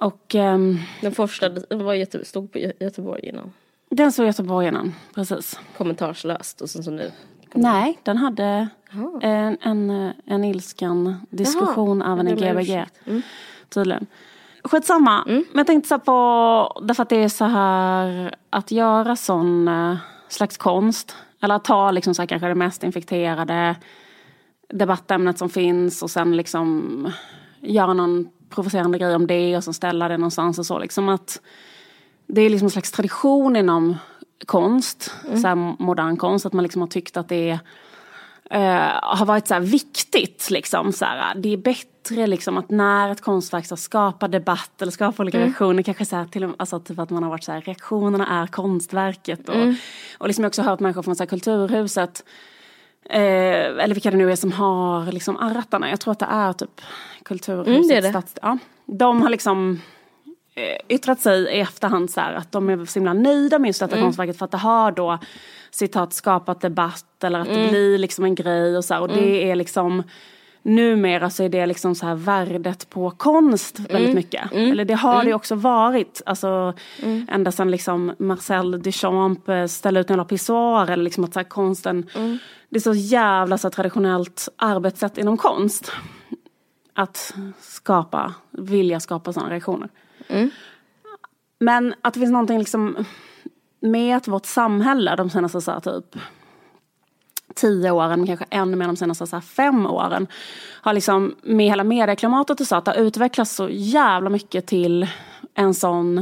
Och 0.00 0.34
ehm, 0.34 0.78
Den 1.00 1.12
första 1.12 1.48
den 1.48 1.84
var 1.84 1.94
jätte, 1.94 2.24
stod 2.24 2.52
på 2.52 2.58
Gö- 2.58 2.72
Göteborg 2.80 3.20
innan. 3.28 3.52
den 3.90 4.12
såg 4.12 4.26
Göteborg 4.26 4.68
innan, 4.68 4.94
precis. 5.14 5.60
Kommentarslöst 5.76 6.60
och 6.60 6.70
sen 6.70 6.82
så 6.84 6.90
nu. 6.90 7.10
Nej, 7.54 7.98
den 8.02 8.16
hade 8.16 8.68
en, 9.22 9.56
en, 9.60 10.12
en 10.26 10.44
ilsken 10.44 11.16
diskussion 11.30 12.00
Jaha, 12.00 12.12
även 12.12 12.28
i 12.28 12.34
Gbg. 12.34 12.84
Mm. 13.06 13.22
Tydligen. 13.68 14.06
Skitsamma. 14.64 15.22
Men 15.26 15.44
jag 15.54 15.66
tänkte 15.66 15.88
så 15.88 15.98
på, 15.98 16.80
därför 16.82 17.02
att 17.02 17.08
det 17.08 17.16
är 17.24 17.28
så 17.28 17.44
här 17.44 18.34
att 18.50 18.70
göra 18.70 19.16
sån 19.16 19.68
eh, 19.68 19.96
slags 20.28 20.56
konst. 20.56 21.16
Eller 21.42 21.54
att 21.54 21.64
ta 21.64 21.90
liksom 21.90 22.14
så 22.14 22.22
här, 22.22 22.26
kanske 22.26 22.48
det 22.48 22.54
mest 22.54 22.84
infekterade 22.84 23.76
debattämnet 24.68 25.38
som 25.38 25.48
finns 25.48 26.02
och 26.02 26.10
sen 26.10 26.36
liksom 26.36 27.12
göra 27.60 27.92
någon 27.94 28.28
provocerande 28.48 28.98
grej 28.98 29.14
om 29.14 29.26
det 29.26 29.56
och 29.56 29.64
sen 29.64 29.74
ställa 29.74 30.08
det 30.08 30.16
någonstans 30.16 30.58
och 30.58 30.66
så. 30.66 30.78
Liksom 30.78 31.08
att 31.08 31.40
det 32.26 32.40
är 32.40 32.50
liksom 32.50 32.66
en 32.66 32.70
slags 32.70 32.92
tradition 32.92 33.56
inom 33.56 33.96
konst, 34.46 35.14
så 35.22 35.48
här 35.48 35.82
modern 35.82 36.16
konst, 36.16 36.46
att 36.46 36.52
man 36.52 36.62
liksom 36.62 36.82
har 36.82 36.88
tyckt 36.88 37.16
att 37.16 37.28
det 37.28 37.50
är, 37.50 37.58
eh, 38.50 39.00
har 39.02 39.26
varit 39.26 39.48
så 39.48 39.54
här 39.54 39.60
viktigt. 39.60 40.50
Liksom, 40.50 40.92
så 40.92 41.04
här, 41.04 41.34
det 41.34 41.52
är 41.52 41.56
bättre 41.56 41.91
liksom, 42.10 42.58
att 42.58 42.70
när 42.70 43.10
ett 43.10 43.20
konstverk 43.20 43.66
ska 43.66 43.76
skapa 43.76 44.28
debatt 44.28 44.82
eller 44.82 44.92
skapa 44.92 45.22
olika 45.22 45.38
reaktioner, 45.38 45.82
kanske 45.82 46.04
så 46.04 46.16
här, 46.16 46.24
till 46.24 46.44
och 46.44 46.54
alltså, 46.58 46.80
typ 46.80 46.98
att 46.98 47.10
man 47.10 47.22
har 47.22 47.30
varit 47.30 47.44
så 47.44 47.52
här, 47.52 47.60
reaktionerna 47.60 48.42
är 48.42 48.46
konstverket. 48.46 49.48
Och, 49.48 49.56
och 50.18 50.26
liksom 50.26 50.42
jag 50.42 50.46
har 50.46 50.50
också 50.50 50.62
hört 50.62 50.80
människor 50.80 51.02
från 51.02 51.16
så 51.16 51.22
här, 51.22 51.28
Kulturhuset 51.28 52.24
Eh, 53.10 53.84
eller 53.84 53.94
vilka 53.94 54.10
det 54.10 54.16
nu 54.16 54.32
är 54.32 54.36
som 54.36 54.52
har 54.52 55.12
liksom 55.12 55.36
arrattarna. 55.36 55.90
Jag 55.90 56.00
tror 56.00 56.12
att 56.12 56.18
det 56.18 56.26
är 56.30 56.52
typ 56.52 56.80
Kulturhuset. 57.22 57.74
Mm, 57.76 57.88
det 57.88 57.94
är 57.94 58.02
det. 58.02 58.08
Stads, 58.08 58.34
ja. 58.42 58.58
De 58.86 59.22
har 59.22 59.30
liksom 59.30 59.80
eh, 60.54 60.76
yttrat 60.96 61.20
sig 61.20 61.42
i 61.42 61.60
efterhand 61.60 62.10
så 62.10 62.20
här, 62.20 62.34
att 62.34 62.52
de 62.52 62.70
är 62.70 62.84
så 62.84 62.98
himla 62.98 63.12
nöjda 63.12 63.58
med 63.58 63.68
just 63.68 63.80
detta 63.80 63.94
Mm. 63.96 64.06
konstverket 64.06 64.38
för 64.38 64.44
att 64.44 64.50
det 64.50 64.56
har 64.58 64.92
då 64.92 65.18
citat 65.70 66.12
skapat 66.12 66.60
debatt 66.60 67.24
eller 67.24 67.40
att 67.40 67.48
Mm. 67.48 67.62
det 67.62 67.68
blir 67.68 67.98
liksom 67.98 68.24
en 68.24 68.34
grej 68.34 68.76
och 68.76 68.84
så 68.84 68.94
här, 68.94 69.00
och 69.00 69.08
det 69.08 69.50
är 69.50 69.56
liksom 69.56 70.02
Numera 70.62 71.30
så 71.30 71.42
är 71.42 71.48
det 71.48 71.66
liksom 71.66 71.94
så 71.94 72.06
här 72.06 72.14
värdet 72.14 72.90
på 72.90 73.10
konst 73.10 73.78
Mm. 73.78 73.92
väldigt 73.92 74.14
mycket. 74.14 74.52
Eller 74.52 74.84
det 74.84 74.94
har 74.94 75.24
det 75.24 75.34
också 75.34 75.54
varit. 75.54 76.22
Alltså 76.26 76.74
Mm. 77.02 77.26
ända 77.30 77.52
sedan 77.52 77.70
liksom 77.70 78.12
Marcel 78.18 78.82
Duchamp 78.82 79.48
eh, 79.48 79.66
ställde 79.66 80.00
ut 80.00 80.10
en 80.10 80.14
jävla 80.14 80.24
pissoar 80.24 80.90
eller 80.90 81.04
liksom 81.04 81.24
att 81.24 81.34
så 81.34 81.44
konsten. 81.44 82.08
Mm. 82.14 82.38
Det 82.68 82.76
är 82.76 82.80
så 82.80 82.94
jävla 82.94 83.58
så 83.58 83.70
traditionellt 83.70 84.48
arbetssätt 84.56 85.18
inom 85.18 85.36
konst. 85.36 85.92
Att 86.94 87.34
skapa, 87.60 88.34
vilja 88.50 89.00
skapa 89.00 89.32
sådana 89.32 89.50
reaktioner. 89.52 89.88
Men 91.60 91.94
att 92.02 92.14
det 92.14 92.20
finns 92.20 92.32
någonting 92.32 92.58
liksom 92.58 93.04
med 93.80 94.28
vårt 94.28 94.46
samhälle 94.46 95.16
de 95.16 95.30
senaste 95.30 95.60
så 95.60 95.70
här, 95.70 95.80
typ 95.80 96.16
tio 97.54 97.90
åren, 97.90 98.20
men 98.20 98.26
kanske 98.26 98.46
ännu 98.50 98.76
mer 98.76 98.86
de 98.86 98.96
senaste 98.96 99.26
så 99.26 99.40
fem 99.40 99.86
åren. 99.86 100.26
Har 100.80 100.92
liksom 100.92 101.34
med 101.42 101.66
hela 101.66 101.84
medieklimatet 101.84 102.60
och 102.60 102.66
så 102.66 102.76
att 102.76 102.84
det 102.84 102.90
har 102.90 102.98
utvecklats 102.98 103.54
så 103.54 103.68
jävla 103.70 104.30
mycket 104.30 104.66
till 104.66 105.06
en 105.54 105.74
sån 105.74 106.18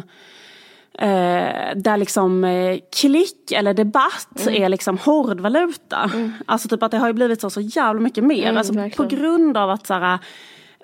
eh, 0.99 1.77
där 1.77 1.97
liksom 1.97 2.45
eh, 2.45 2.79
klick 3.01 3.53
eller 3.53 3.75
debatt 3.75 4.47
är 4.49 4.69
liksom 4.69 4.99
hårdvaluta. 4.99 6.11
Alltså 6.47 6.69
typ 6.69 6.83
att 6.83 6.91
det 6.91 6.99
har 6.99 7.07
ju 7.07 7.13
blivit 7.13 7.41
så, 7.41 7.51
så 7.51 7.61
jävla 7.61 8.01
mycket 8.01 8.25
mer. 8.25 8.49
Mm, 8.49 8.57
alltså, 8.57 9.03
på 9.03 9.09
grund 9.09 9.57
av 9.57 9.71
att 9.71 9.87
så 9.87 9.95
här, 9.95 10.19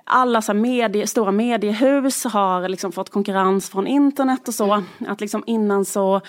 alla 0.04 0.42
så 0.42 0.54
medie, 0.54 1.06
stora 1.06 1.32
mediehus 1.32 2.24
har 2.24 2.68
liksom 2.68 2.92
fått 2.92 3.10
konkurrens 3.10 3.70
från 3.70 3.86
internet 3.86 4.48
och 4.48 4.54
så. 4.54 4.82
Att 5.08 5.20
liksom 5.20 5.42
innan 5.46 5.84
så 5.84 6.20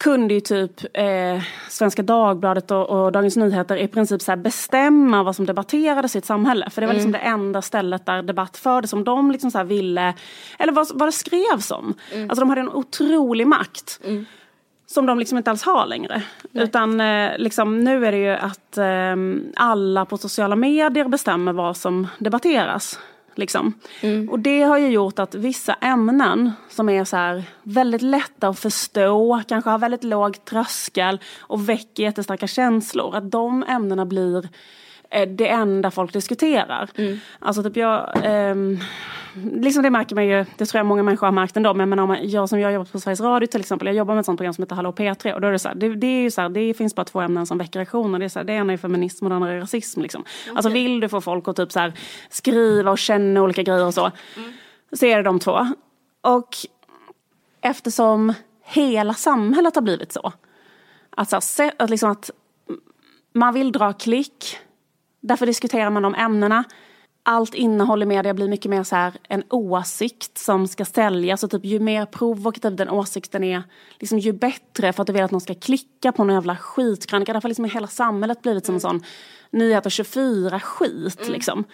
kunde 0.00 0.34
ju 0.34 0.40
typ 0.40 0.84
eh, 0.94 1.42
Svenska 1.68 2.02
Dagbladet 2.02 2.70
och, 2.70 2.90
och 2.90 3.12
Dagens 3.12 3.36
Nyheter 3.36 3.76
i 3.76 3.88
princip 3.88 4.22
så 4.22 4.36
bestämma 4.36 5.22
vad 5.22 5.36
som 5.36 5.46
debatterades 5.46 6.14
i 6.14 6.18
ett 6.18 6.24
samhälle. 6.24 6.70
För 6.70 6.80
det 6.80 6.86
var 6.86 6.94
liksom 6.94 7.12
det 7.12 7.18
enda 7.18 7.62
stället 7.62 8.06
där 8.06 8.22
debatt 8.22 8.56
fördes 8.56 8.90
som 8.90 9.04
de 9.04 9.30
liksom 9.30 9.50
så 9.50 9.64
ville, 9.64 10.14
eller 10.58 10.72
vad, 10.72 10.88
vad 10.94 11.08
det 11.08 11.12
skrevs 11.12 11.70
om. 11.70 11.94
Alltså 12.22 12.40
de 12.40 12.48
hade 12.48 12.60
en 12.60 12.68
otrolig 12.68 13.46
makt. 13.46 14.00
Som 14.86 15.06
de 15.06 15.18
liksom 15.18 15.38
inte 15.38 15.50
alls 15.50 15.62
har 15.62 15.86
längre. 15.86 16.22
Utan 16.52 17.00
eh, 17.00 17.38
liksom, 17.38 17.80
nu 17.80 18.06
är 18.06 18.12
det 18.12 18.18
ju 18.18 18.30
att 18.30 18.78
eh, 18.78 19.16
alla 19.56 20.04
på 20.04 20.18
sociala 20.18 20.56
medier 20.56 21.08
bestämmer 21.08 21.52
vad 21.52 21.76
som 21.76 22.08
debatteras. 22.18 22.98
Liksom. 23.34 23.74
Och 24.30 24.38
det 24.38 24.62
har 24.62 24.78
ju 24.78 24.88
gjort 24.88 25.18
att 25.18 25.34
vissa 25.34 25.74
ämnen 25.74 26.52
som 26.68 26.88
är 26.88 27.04
så 27.04 27.16
här 27.16 27.44
väldigt 27.62 28.02
lätta 28.02 28.48
att 28.48 28.58
förstå, 28.58 29.42
kanske 29.48 29.70
har 29.70 29.78
väldigt 29.78 30.04
låg 30.04 30.44
tröskel 30.44 31.20
och 31.40 31.68
väcker 31.68 32.02
jättestarka 32.02 32.46
känslor. 32.46 33.16
Att 33.16 33.30
de 33.30 33.62
ämnena 33.62 34.06
blir 34.06 34.48
eh, 35.10 35.28
det 35.28 35.48
enda 35.48 35.90
folk 35.90 36.12
diskuterar. 36.12 36.90
Alltså 37.38 37.62
typ 37.62 37.76
jag, 37.76 38.10
ehm, 38.22 38.78
liksom 39.34 39.82
det 39.82 39.90
märker 39.90 40.14
man 40.14 40.26
ju, 40.26 40.44
det 40.56 40.66
tror 40.66 40.78
jag 40.78 40.86
många 40.86 41.02
människor 41.02 41.26
har 41.26 41.32
märkt 41.32 41.56
ändå, 41.56 41.74
men, 41.74 41.88
men 41.88 41.98
om 41.98 42.08
man, 42.08 42.28
jag 42.30 42.48
som 42.48 42.60
jag 42.60 42.72
jobbar 42.72 42.84
på 42.84 43.00
Sveriges 43.00 43.20
Radio 43.20 43.46
till 43.46 43.60
exempel, 43.60 43.86
jag 43.86 43.96
jobbar 43.96 44.14
med 44.14 44.20
ett 44.20 44.26
sånt 44.26 44.38
program 44.38 44.54
som 44.54 44.62
heter 44.62 44.76
Hallå 44.76 44.92
P3 44.92 45.32
och 45.32 45.40
då 45.40 45.48
är 45.48 45.52
det 45.52 45.58
så 45.58 45.68
här, 45.68 45.74
det, 45.74 45.88
det 45.88 46.06
är 46.06 46.22
ju 46.22 46.30
så 46.30 46.40
här, 46.40 46.48
det 46.48 46.74
finns 46.74 46.94
bara 46.94 47.04
två 47.04 47.20
ämnen 47.20 47.46
som 47.46 47.58
väcker 47.58 47.78
reaktioner, 47.78 48.18
det, 48.18 48.24
är 48.24 48.28
så 48.28 48.38
här, 48.38 48.46
det 48.46 48.52
ena 48.52 48.72
är 48.72 48.76
feminism 48.76 49.24
och 49.24 49.30
det 49.30 49.36
andra 49.36 49.52
är 49.52 49.60
rasism. 49.60 50.02
Liksom. 50.02 50.24
Alltså 50.54 50.70
vill 50.70 51.00
du 51.00 51.08
få 51.08 51.20
folk 51.20 51.48
att 51.48 51.56
typ 51.56 51.72
så 51.72 51.80
här, 51.80 51.92
skriva 52.30 52.90
och 52.90 52.98
känna 52.98 53.42
olika 53.42 53.62
grejer 53.62 53.86
och 53.86 53.94
så, 53.94 54.10
så 54.92 55.06
är 55.06 55.16
det 55.16 55.22
de 55.22 55.38
två. 55.38 55.66
Och 56.20 56.56
eftersom 57.60 58.34
hela 58.64 59.14
samhället 59.14 59.74
har 59.74 59.82
blivit 59.82 60.12
så, 60.12 60.32
att, 61.10 61.44
så 61.44 61.62
här, 61.62 61.72
att, 61.78 61.90
liksom 61.90 62.10
att 62.10 62.30
man 63.32 63.54
vill 63.54 63.72
dra 63.72 63.92
klick, 63.92 64.56
därför 65.20 65.46
diskuterar 65.46 65.90
man 65.90 66.02
de 66.02 66.14
ämnena. 66.14 66.64
Allt 67.22 67.54
innehåll 67.54 68.02
i 68.02 68.06
media 68.06 68.34
blir 68.34 68.48
mycket 68.48 68.70
mer 68.70 68.82
så 68.82 68.96
här 68.96 69.12
en 69.28 69.42
åsikt 69.50 70.38
som 70.38 70.68
ska 70.68 70.84
säljas 70.84 71.44
och 71.44 71.50
typ 71.50 71.64
ju 71.64 71.80
mer 71.80 72.06
provokativ 72.06 72.76
den 72.76 72.88
åsikten 72.88 73.44
är, 73.44 73.62
liksom 73.98 74.18
ju 74.18 74.32
bättre 74.32 74.92
för 74.92 75.02
att 75.02 75.06
du 75.06 75.12
vill 75.12 75.22
att 75.22 75.30
någon 75.30 75.40
ska 75.40 75.54
klicka 75.54 76.12
på 76.12 76.24
någon 76.24 76.34
jävla 76.34 76.56
skitkrönika. 76.56 77.32
Därför 77.32 77.42
har 77.42 77.50
liksom 77.50 77.64
hela 77.64 77.86
samhället 77.86 78.42
blivit 78.42 78.66
som 78.66 78.74
en 78.74 78.80
sån 78.80 79.02
nyheter 79.50 79.90
24 79.90 80.60
skit 80.60 81.28
liksom. 81.28 81.64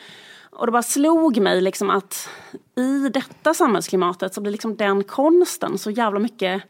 Och 0.51 0.67
det 0.67 0.73
bara 0.73 0.83
slog 0.83 1.39
mig 1.39 1.61
liksom 1.61 1.91
att 1.91 2.29
i 2.77 3.09
detta 3.09 3.55
samhällsklimatet 3.55 4.35
så 4.35 4.41
blir 4.41 4.53
liksom 4.53 4.77
den 4.77 5.05
konsten 5.05 5.79
så 5.79 5.91
jävla 5.91 6.21
mycket 6.21 6.63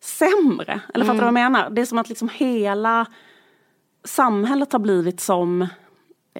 sämre. 0.00 0.80
Eller 0.94 1.04
fattar 1.04 1.14
du 1.14 1.20
vad 1.20 1.26
jag 1.26 1.34
menar? 1.34 1.70
Det 1.70 1.80
är 1.80 1.86
som 1.86 1.98
att 1.98 2.08
liksom 2.08 2.28
hela 2.28 3.06
samhället 4.04 4.72
har 4.72 4.80
blivit 4.80 5.20
som 5.20 5.66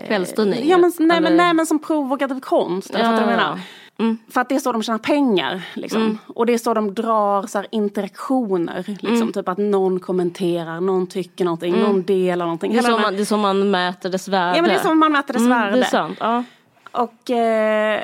Kvällstidning? 0.07 0.68
Ja, 0.68 0.78
men, 0.78 0.92
nej, 0.99 1.16
eller? 1.16 1.28
men, 1.28 1.36
nej 1.36 1.55
men 1.55 1.66
som 1.66 1.78
provokativ 1.78 2.40
konst. 2.40 2.90
Eller 2.90 3.05
Ja, 3.05 3.11
fattar 3.11 3.20
du 3.20 3.24
vad 3.24 3.34
jag 3.34 3.40
ja, 3.40 3.46
menar? 3.46 4.16
För 4.30 4.40
att 4.40 4.49
det 4.49 4.55
är 4.55 4.59
så 4.59 4.72
de 4.72 4.82
tjänar 4.82 4.99
pengar. 4.99 5.62
Liksom. 5.74 6.18
Och 6.26 6.46
det 6.46 6.55
är 6.55 6.59
så 6.59 6.74
de 6.74 6.94
drar 6.94 7.46
så 7.46 7.64
interaktioner. 7.70 8.96
Liksom. 9.01 9.32
Typ 9.32 9.49
att 9.49 9.59
någon 9.59 10.01
kommenterar, 10.01 10.80
någon 10.80 11.07
tycker 11.07 11.44
någonting, 11.44 11.80
någon 11.80 12.03
delar 12.03 12.44
någonting. 12.44 12.72
Det 12.72 12.78
är, 12.78 12.82
här- 12.82 12.99
man, 12.99 13.16
det 13.16 13.22
är 13.22 13.24
så 13.24 13.36
man 13.36 13.70
mäter 13.70 14.11
dess 14.11 14.28
värde. 14.28 14.57
Ja 14.57 14.62
men 14.62 14.70
det 14.70 14.76
är 14.76 14.82
som 14.82 14.99
man 14.99 15.12
mäter 15.12 15.32
dess 15.34 15.42
mm, 15.42 15.59
värde. 15.59 15.76
Det 15.76 15.82
är 15.82 15.84
sant. 15.84 16.18
Ja. 16.20 16.44
Och 16.90 17.30
eh, 17.30 18.01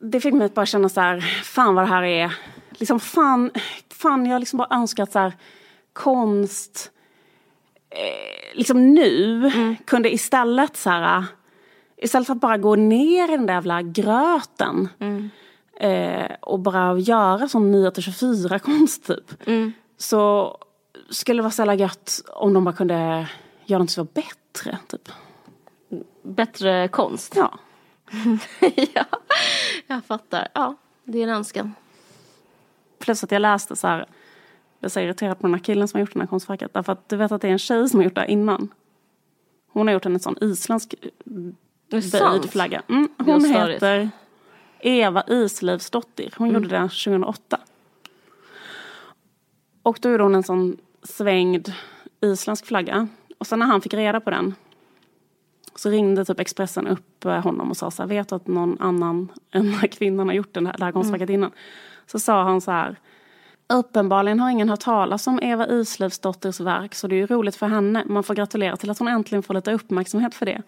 det 0.00 0.20
fick 0.20 0.34
mig 0.34 0.44
att 0.46 0.54
bara 0.54 0.66
känna 0.66 0.88
så 0.88 1.00
här, 1.00 1.20
fan 1.44 1.74
vad 1.74 1.84
det 1.84 1.88
här 1.88 2.02
är, 2.02 2.34
liksom 2.70 3.00
fan, 3.00 3.50
fan 3.94 4.26
jag 4.26 4.40
liksom 4.40 4.56
bara 4.56 4.68
önskar 4.70 5.02
att 5.02 5.12
så 5.12 5.18
här, 5.18 5.32
konst, 5.92 6.90
eh, 6.90 6.95
liksom 8.52 8.94
nu, 8.94 9.50
kunde 9.84 10.14
istället 10.14 10.76
så 10.76 10.90
här, 10.90 11.24
istället 11.96 12.26
för 12.26 12.34
att 12.34 12.40
bara 12.40 12.58
gå 12.58 12.76
ner 12.76 13.32
i 13.32 13.36
den 13.36 13.46
där 13.46 13.54
jävla 13.54 13.82
gröten 13.82 14.88
eh, 15.80 16.32
och 16.40 16.58
bara 16.58 16.98
göra 16.98 17.48
sån 17.48 17.70
nyheter 17.70 18.02
24 18.02 18.58
konst 18.58 19.06
typ. 19.06 19.42
Så 19.98 20.56
skulle 21.10 21.38
det 21.38 21.42
vara 21.42 21.50
så 21.50 21.60
jävla 21.62 21.74
gött 21.74 22.22
om 22.28 22.52
de 22.52 22.64
bara 22.64 22.74
kunde 22.74 23.28
göra 23.64 23.78
något 23.78 23.90
som 23.90 24.04
var 24.04 24.22
bättre 24.22 24.78
typ. 24.86 25.08
Bättre 26.22 26.88
konst. 26.88 27.36
Ja. 27.36 27.58
ja, 28.94 29.04
jag 29.86 30.04
fattar. 30.04 30.48
Ja, 30.54 30.74
det 31.04 31.18
är 31.18 31.22
en 31.22 31.34
önskan. 31.34 31.74
Plus 32.98 33.24
att 33.24 33.30
jag 33.30 33.42
läste 33.42 33.76
så 33.76 33.86
här, 33.86 34.06
blev 34.80 34.88
så 34.88 35.00
irriterad 35.00 35.38
på 35.38 35.46
den 35.46 35.54
här 35.54 35.60
killen 35.60 35.88
som 35.88 35.98
har 35.98 36.00
gjort 36.00 36.12
den 36.12 36.20
här 36.20 36.26
konstverket. 36.28 36.74
Därför 36.74 36.92
att 36.92 37.08
du 37.08 37.16
vet 37.16 37.32
att 37.32 37.42
det 37.42 37.48
är 37.48 37.52
en 37.52 37.58
tjej 37.58 37.88
som 37.88 37.98
har 37.98 38.04
gjort 38.04 38.14
det 38.14 38.20
här 38.20 38.28
innan. 38.28 38.68
Hon 39.66 39.86
har 39.86 39.94
gjort 39.94 40.06
en 40.06 40.20
sån 40.20 40.36
isländsk 40.40 40.94
böjd 41.90 42.50
flagga. 42.50 42.82
Mm, 42.88 43.08
hon 43.18 43.44
heter 43.44 44.10
Eva 44.80 45.24
Islivsdottir. 45.28 46.34
Hon 46.36 46.50
gjorde 46.50 46.68
det 46.68 46.80
2008. 46.80 47.60
Och 49.82 49.98
då 50.02 50.10
gjorde 50.10 50.22
hon 50.22 50.34
en 50.34 50.42
sån 50.42 50.76
svängd 51.02 51.72
isländsk 52.20 52.66
flagga. 52.66 53.08
Och 53.38 53.46
sen 53.46 53.58
när 53.58 53.66
han 53.66 53.80
fick 53.80 53.94
reda 53.94 54.20
på 54.20 54.30
den 54.30 54.54
så 55.74 55.90
ringde 55.90 56.24
typ 56.24 56.40
Expressen 56.40 56.86
upp 56.86 57.24
eh, 57.24 57.38
honom 57.38 57.70
och 57.70 57.76
sa 57.76 57.90
så 57.90 58.02
här, 58.02 58.08
vet 58.08 58.28
du 58.28 58.34
att 58.34 58.46
någon 58.46 58.76
annan 58.80 59.32
än 59.50 59.64
den 59.64 59.74
här 59.74 59.88
kvinnan 59.88 60.28
har 60.28 60.34
gjort 60.34 60.52
den 60.52 60.66
här, 60.66 60.74
det 60.78 60.84
här 60.84 60.92
konstverket 60.92 61.30
innan? 61.30 61.50
Så 62.06 62.18
sa 62.18 62.42
han 62.42 62.60
så 62.60 62.70
här, 62.70 62.96
uppenbarligen 63.68 64.40
har 64.40 64.50
ingen 64.50 64.68
hört 64.68 64.80
talas 64.80 65.26
om 65.26 65.40
Eva 65.42 65.66
Islivsdotters 65.66 66.60
verk 66.60 66.94
så 66.94 67.06
det 67.06 67.14
är 67.14 67.16
ju 67.16 67.26
roligt 67.26 67.56
för 67.56 67.66
henne. 67.66 68.04
Man 68.06 68.22
får 68.22 68.34
gratulera 68.34 68.76
till 68.76 68.90
att 68.90 68.98
hon 68.98 69.08
äntligen 69.08 69.42
får 69.42 69.54
lite 69.54 69.72
uppmärksamhet 69.72 70.34
för 70.34 70.46
det. 70.46 70.62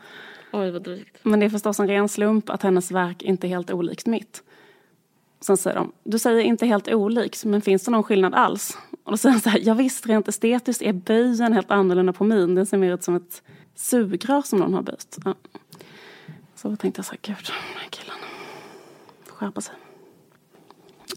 Oj, 0.53 0.71
vad 0.71 0.83
drygt. 0.83 1.17
Men 1.23 1.41
det 1.41 1.47
är 1.47 1.51
förstås 1.51 1.81
en 1.81 1.89
ren 1.89 2.09
slump 2.09 2.51
att 2.51 2.63
hennes 2.63 2.91
verk 2.91 3.23
inte 3.23 3.47
är 3.47 3.49
helt 3.49 3.71
olikt 3.71 4.07
mitt. 4.07 4.43
Sen 5.41 5.57
säger 5.57 5.77
de, 5.77 5.93
du 6.05 6.19
säger 6.19 6.41
inte 6.41 6.67
helt 6.67 6.89
olikt, 6.89 7.45
men 7.45 7.61
finns 7.61 7.85
det 7.85 7.91
någon 7.91 8.03
skillnad 8.03 8.35
alls? 8.35 8.79
Och 9.05 9.11
då 9.11 9.17
säger 9.17 9.33
han 9.33 9.41
så 9.41 9.49
här, 9.49 9.61
ja 9.63 9.75
visst 9.75 10.07
rent 10.07 10.29
estetiskt 10.29 10.83
är 10.83 10.93
böjen 10.93 11.53
helt 11.53 11.71
annorlunda 11.71 12.13
på 12.13 12.25
min. 12.25 12.55
Den 12.55 12.67
ser 12.67 12.77
mer 12.77 12.95
ut 12.95 13.03
som 13.03 13.15
ett 13.17 13.43
sugrör 13.75 14.43
som 14.43 14.59
någon 14.59 14.75
har 14.75 14.83
böjt. 14.83 15.19
Ja. 15.25 15.35
Så 16.55 16.69
då 16.69 16.77
tänkte 16.77 16.99
jag 16.99 17.07
så 17.07 17.13
här, 17.13 17.19
gud, 17.23 17.37
den 17.47 17.81
här 17.83 17.89
killen. 17.91 18.17
Får 19.25 19.37
skärpa 19.37 19.61
sig. 19.61 19.75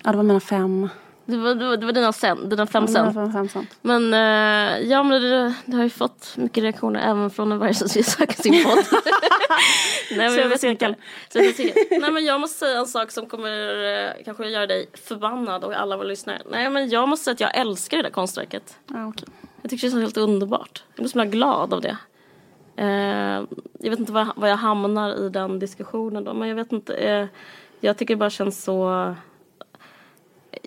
Ja, 0.04 0.12
det 0.12 0.18
var 0.18 0.24
mina 0.24 0.40
fem. 0.40 0.90
Det 1.26 1.38
var, 1.38 1.56
det 1.56 1.68
var, 1.68 1.78
det 1.78 1.86
var 1.86 1.94
dina, 1.94 2.14
sen, 2.14 2.50
dina 2.50 2.68
fem 2.68 2.88
sen. 2.88 3.14
fem, 3.14 3.34
fem 3.34 3.50
cent. 3.50 3.78
Men 3.82 4.14
eh, 4.14 4.80
ja, 4.90 5.04
men 5.04 5.22
det, 5.22 5.54
det 5.66 5.76
har 5.76 5.84
ju 5.84 5.90
fått 5.90 6.34
mycket 6.38 6.64
reaktioner 6.64 7.00
även 7.00 7.30
från 7.30 7.52
en 7.52 7.60
varje 7.60 7.74
som 7.74 7.88
vill 7.94 8.06
söka 8.06 8.34
sin 8.34 8.64
podd. 8.64 8.78
Nej, 10.18 10.30
men 10.30 10.50
jag 10.50 10.60
cirkel. 10.60 10.96
Nej, 12.02 12.12
men 12.12 12.26
jag 12.26 12.42
måste 12.42 12.60
säga 12.60 12.80
en 12.80 12.86
sak 12.86 13.12
som 13.12 13.26
kommer 13.26 13.84
eh, 14.08 14.24
kanske 14.26 14.50
göra 14.50 14.68
dig 14.68 14.90
förbannad 14.94 15.64
och 15.64 15.74
alla 15.74 15.98
våra 15.98 16.08
lyssnare. 16.08 16.42
Nej, 16.52 16.70
men 16.70 16.90
jag 16.90 17.10
måste 17.10 17.24
säga 17.24 17.34
att 17.34 17.40
jag 17.40 17.58
älskar 17.58 17.98
det 17.98 18.04
där 18.04 18.10
konstverket. 18.10 18.78
Ja, 18.88 19.08
okej. 19.08 19.28
Jag 19.62 19.70
tycker 19.70 19.88
det 19.88 19.90
är 19.90 19.92
så 19.92 20.00
helt 20.00 20.18
underbart. 20.18 20.84
Jag 20.96 21.04
blir 21.04 21.08
så 21.08 21.24
glad 21.24 21.74
av 21.74 21.82
det. 21.82 21.98
Eh, 22.76 23.46
jag 23.80 23.90
vet 23.90 24.00
inte 24.00 24.12
var, 24.12 24.28
var 24.36 24.48
jag 24.48 24.58
hamnar 24.58 25.26
i 25.26 25.30
den 25.30 25.60
diskussionen 25.60 26.24
då, 26.24 26.34
men 26.34 26.50
jag 26.50 26.56
vet 26.56 26.72
inte. 26.72 26.94
Eh, 26.96 27.28
jag 27.80 27.98
tycker 27.98 28.14
det 28.14 28.20
bara 28.20 28.30
känns 28.30 28.64
så... 28.64 29.16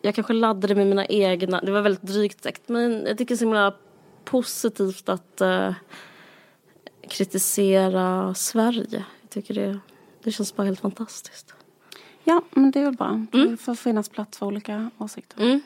Jag 0.03 0.15
kanske 0.15 0.33
laddade 0.33 0.75
med 0.75 0.87
mina 0.87 1.07
egna, 1.07 1.61
det 1.61 1.73
var 1.73 1.81
väldigt 1.81 2.03
drygt 2.03 2.43
sagt, 2.43 2.69
men 2.69 3.07
jag 3.07 3.19
tycker 3.19 3.35
det 3.35 3.35
är 3.35 3.37
så 3.37 3.45
himla 3.45 3.75
positivt 4.25 5.09
att 5.09 5.41
eh, 5.41 5.75
kritisera 7.09 8.35
Sverige. 8.35 9.05
Jag 9.21 9.31
tycker 9.31 9.55
det, 9.55 9.79
det 10.23 10.33
känns 10.33 10.57
bara 10.57 10.65
helt 10.65 10.81
fantastiskt. 10.81 11.55
Ja, 12.25 12.43
men 12.51 12.71
det 12.71 12.81
är 12.81 12.85
väl 12.85 12.95
bra. 12.95 13.27
Det 13.33 13.57
får 13.57 13.75
finnas 13.75 14.09
plats 14.09 14.39
för 14.39 14.47
olika 14.47 14.91
åsikter. 14.99 15.43
Mm. 15.43 15.61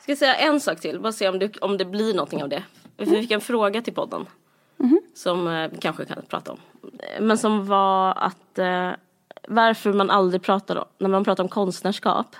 Ska 0.00 0.12
jag 0.12 0.18
säga 0.18 0.34
en 0.34 0.60
sak 0.60 0.80
till, 0.80 1.00
bara 1.00 1.12
se 1.12 1.28
om 1.28 1.38
det, 1.38 1.58
om 1.58 1.78
det 1.78 1.84
blir 1.84 2.14
någonting 2.14 2.42
av 2.42 2.48
det. 2.48 2.62
Vi 2.96 3.06
fick 3.06 3.30
en 3.30 3.40
fråga 3.40 3.82
till 3.82 3.94
podden. 3.94 4.26
Som 5.14 5.48
eh, 5.48 5.70
vi 5.70 5.76
kanske 5.76 6.04
kan 6.04 6.22
prata 6.28 6.52
om. 6.52 6.58
Men 7.20 7.38
som 7.38 7.66
var 7.66 8.14
att 8.18 8.58
eh, 8.58 8.90
varför 9.48 9.92
man 9.92 10.10
aldrig 10.10 10.42
pratar 10.42 10.76
om, 10.76 10.84
när 10.98 11.08
man 11.08 11.24
pratar 11.24 11.44
om 11.44 11.48
konstnärskap. 11.48 12.36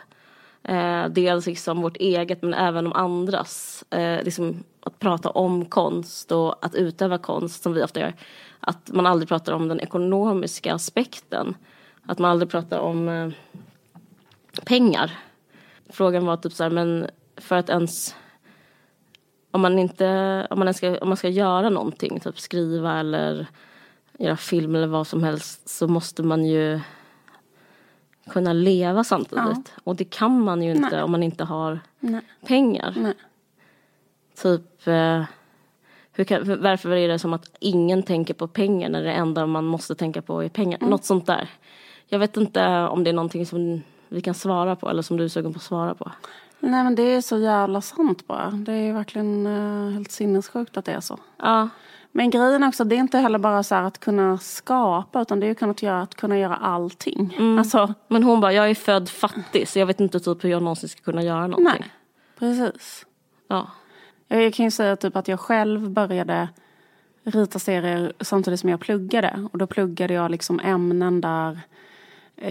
Eh, 0.65 1.07
dels 1.09 1.47
liksom 1.47 1.83
vårt 1.83 1.97
eget 1.97 2.43
men 2.43 2.55
även 2.55 2.87
om 2.87 2.93
andras. 2.93 3.85
Eh, 3.91 4.25
liksom 4.25 4.65
att 4.81 4.99
prata 4.99 5.31
om 5.31 5.65
konst 5.65 6.33
och 6.33 6.67
att 6.67 6.75
utöva 6.75 7.19
konst 7.19 7.63
som 7.63 7.73
vi 7.73 7.83
ofta 7.83 8.01
gör. 8.01 8.15
Att 8.61 8.93
man 8.93 9.07
aldrig 9.07 9.29
pratar 9.29 9.53
om 9.53 9.69
den 9.69 9.81
ekonomiska 9.81 10.75
aspekten. 10.75 11.55
Att 12.07 12.19
man 12.19 12.31
aldrig 12.31 12.51
pratar 12.51 12.79
om 12.79 13.09
eh, 13.09 13.31
pengar. 14.65 15.19
Frågan 15.91 16.27
var 16.27 16.37
typ 16.37 16.53
så 16.53 16.63
här, 16.63 16.71
men 16.71 17.07
för 17.37 17.57
att 17.57 17.69
ens 17.69 18.15
om 19.51 19.61
man 19.61 19.79
inte, 19.79 20.07
om 20.51 20.59
man, 20.59 20.69
ens 20.69 20.77
ska, 20.77 20.99
om 20.99 21.09
man 21.09 21.17
ska 21.17 21.29
göra 21.29 21.71
någonting, 21.71 22.21
typ 22.21 22.41
skriva 22.41 23.01
eller 23.01 23.47
göra 24.23 24.37
film 24.37 24.75
eller 24.75 24.87
vad 24.87 25.07
som 25.07 25.23
helst 25.23 25.69
så 25.69 25.89
måste 25.89 26.23
man 26.23 26.45
ju 26.45 26.81
kunna 28.31 28.53
leva 28.53 29.05
samtidigt. 29.05 29.73
Och 29.85 29.97
det 29.97 30.05
kan 30.05 30.41
man 30.41 30.63
ju 30.63 30.71
inte 30.71 30.91
Nej. 30.91 31.03
om 31.03 31.11
man 31.11 31.23
inte 31.23 31.45
har 31.45 31.81
Nej. 32.01 32.21
pengar. 32.47 32.95
Nej. 32.97 33.15
Typ, 34.43 34.87
eh, 34.87 35.25
hur 36.13 36.25
kan, 36.25 36.63
varför 36.63 36.91
är 36.91 37.09
det 37.09 37.19
som 37.19 37.33
att 37.33 37.51
ingen 37.61 38.03
tänker 38.03 38.35
på 38.35 38.49
pengar 38.49 38.89
när 38.89 39.03
det 39.03 39.13
enda 39.13 39.47
man 39.47 39.65
måste 39.65 39.95
tänka 39.95 40.23
på 40.23 40.45
är 40.45 40.49
pengar? 40.49 40.79
Mm. 40.79 40.91
Något 40.91 41.05
sånt 41.05 41.27
där. 41.27 41.51
Jag 42.07 42.19
vet 42.19 42.37
inte 42.37 42.69
om 42.69 43.05
det 43.05 43.11
är 43.11 43.15
någonting 43.15 43.47
som 43.47 43.83
vi 44.09 44.21
kan 44.21 44.35
svara 44.35 44.77
på 44.77 44.91
eller 44.91 45.03
som 45.03 45.17
du 45.17 45.25
är 45.25 45.29
sugen 45.29 45.53
på 45.53 45.57
att 45.57 45.63
svara 45.63 45.95
på. 45.95 46.13
Nej 46.61 46.85
men 46.85 46.95
det 46.95 47.03
är 47.03 47.21
så 47.21 47.39
jävla 47.39 47.81
sant 47.81 48.27
bara. 48.27 48.51
Det 48.51 48.73
är 48.73 48.93
verkligen 48.93 49.47
eh, 49.47 49.95
helt 49.95 50.11
sinnessjukt 50.11 50.77
att 50.77 50.85
det 50.85 50.93
är 50.93 51.01
så. 51.01 51.19
Ja, 51.37 51.69
Men 52.13 52.31
grejen 52.31 52.63
också, 52.63 52.85
det 52.85 52.95
är 52.95 52.99
inte 52.99 53.19
heller 53.19 53.39
bara 53.39 53.63
så 53.63 53.75
här 53.75 53.83
att 53.83 53.99
kunna 54.01 54.39
skapa 54.39 55.23
utan 55.23 55.41
det 55.41 55.47
är 55.47 55.49
ju 55.49 55.55
kunnat 55.55 55.83
göra, 55.83 56.03
att 56.03 56.15
kunna 56.15 56.39
göra 56.39 56.57
allting. 56.57 57.37
Alltså, 57.59 57.95
men 58.09 58.23
hon 58.23 58.41
bara, 58.41 58.53
jag 58.53 58.71
är 58.71 58.75
född 58.75 59.09
fattig 59.09 59.69
så 59.69 59.79
jag 59.79 59.87
vet 59.87 60.01
inte 60.01 60.21
typ 60.21 60.45
hur 60.45 60.51
jag 60.51 60.63
någonsin 60.63 60.89
ska 60.89 61.03
kunna 61.03 61.23
göra 61.23 61.47
någonting. 61.47 61.77
nej. 61.81 61.91
Precis. 62.39 63.07
Ja. 63.49 63.67
Jag 64.29 64.55
kan 64.55 64.65
ju 64.65 64.71
säga 64.71 64.97
typ 64.97 65.17
att 65.17 65.29
jag 65.29 65.41
själv 65.41 65.91
började 65.91 66.49
rita 67.25 67.59
serier 67.59 68.13
samtidigt 68.21 68.61
som 68.61 68.69
jag 68.69 68.81
pluggade. 68.81 69.49
Och 69.53 69.59
då 69.59 69.67
pluggade 69.67 70.15
jag 70.15 70.31
liksom 70.31 70.61
ämnen 70.61 71.21
där 71.21 71.61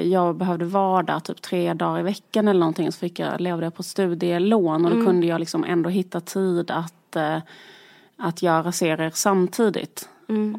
jag 0.04 0.36
behövde 0.36 0.66
vara 0.66 1.04
där 1.04 1.20
typ 1.20 1.42
tre 1.42 1.74
dagar 1.74 2.00
i 2.00 2.04
veckan 2.04 2.48
eller 2.48 2.60
någonting. 2.60 2.92
Så 2.92 3.00
fick 3.00 3.20
jag, 3.20 3.42
levde 3.42 3.66
jag 3.66 3.76
på 3.76 3.84
studielån 3.84 4.86
och 4.86 4.98
då 4.98 5.06
kunde 5.06 5.28
jag 5.28 5.40
liksom 5.40 5.64
ändå 5.64 5.90
hitta 5.90 6.22
tid 6.22 6.72
att, 6.72 7.16
eh, 7.16 7.38
att 8.22 8.42
göra 8.42 8.72
serier 8.72 9.12
samtidigt. 9.14 10.10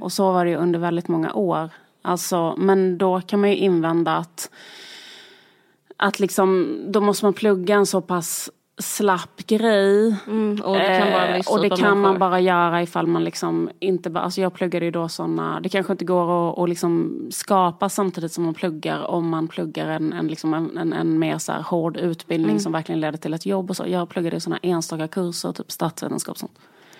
Och 0.01 0.13
så 0.13 0.33
var 0.33 0.45
det 0.45 0.51
ju 0.51 0.57
under 0.57 0.79
väldigt 0.79 1.09
många 1.09 1.33
år. 1.33 1.71
Alltså, 2.03 2.55
men 2.59 2.99
då 2.99 3.21
kan 3.21 3.41
man 3.41 3.51
ju 3.51 3.57
invända 3.57 4.17
att 4.17 4.51
att 5.97 6.21
liksom, 6.21 6.79
då 6.89 7.01
måste 7.01 7.25
man 7.25 7.33
plugga 7.33 7.75
en 7.75 7.87
så 7.87 8.01
pass 8.01 8.51
slapp 8.79 9.47
grej. 9.47 10.17
Mm, 10.27 10.61
och 10.65 10.77
det 10.77 10.99
kan, 10.99 11.13
bara 11.13 11.37
eh, 11.37 11.47
och 11.49 11.63
det 11.63 11.71
kan 11.71 12.01
man 12.01 12.19
bara 12.19 12.41
göra 12.41 12.83
ifall 12.83 13.07
man 13.07 13.25
liksom 13.25 13.71
inte 13.79 14.11
bara, 14.11 14.25
alltså 14.25 14.41
jag 14.41 14.55
pluggade 14.55 14.85
ju 14.85 14.91
då 14.91 15.09
sådana, 15.09 15.61
det 15.61 15.69
kanske 15.69 15.93
inte 15.93 16.05
går 16.05 16.53
att, 16.53 16.59
att 16.59 16.69
liksom 16.69 17.21
skapa 17.31 17.89
samtidigt 17.89 18.33
som 18.33 18.45
man 18.45 18.55
pluggar 18.55 19.11
om 19.11 19.29
man 19.29 19.49
pluggar 19.49 19.89
en, 19.89 20.13
en, 20.13 20.29
liksom 20.29 20.55
en, 20.55 20.79
en, 20.79 20.93
en 20.93 21.19
mer 21.19 21.39
så 21.39 21.53
här 21.53 21.63
hård 21.63 21.97
utbildning 21.97 22.51
mm. 22.51 22.61
som 22.61 22.73
verkligen 22.73 23.01
leder 23.01 23.19
till 23.19 23.35
ett 23.35 23.47
jobb 23.47 23.71
och 23.71 23.77
så. 23.77 23.85
Jag 23.87 24.09
pluggade 24.09 24.41
sådana 24.41 24.59
enstaka 24.63 25.09
kurser, 25.09 25.53
typ 25.53 25.73
statsvetenskap 25.73 26.33
och 26.33 26.39
sånt. 26.39 26.59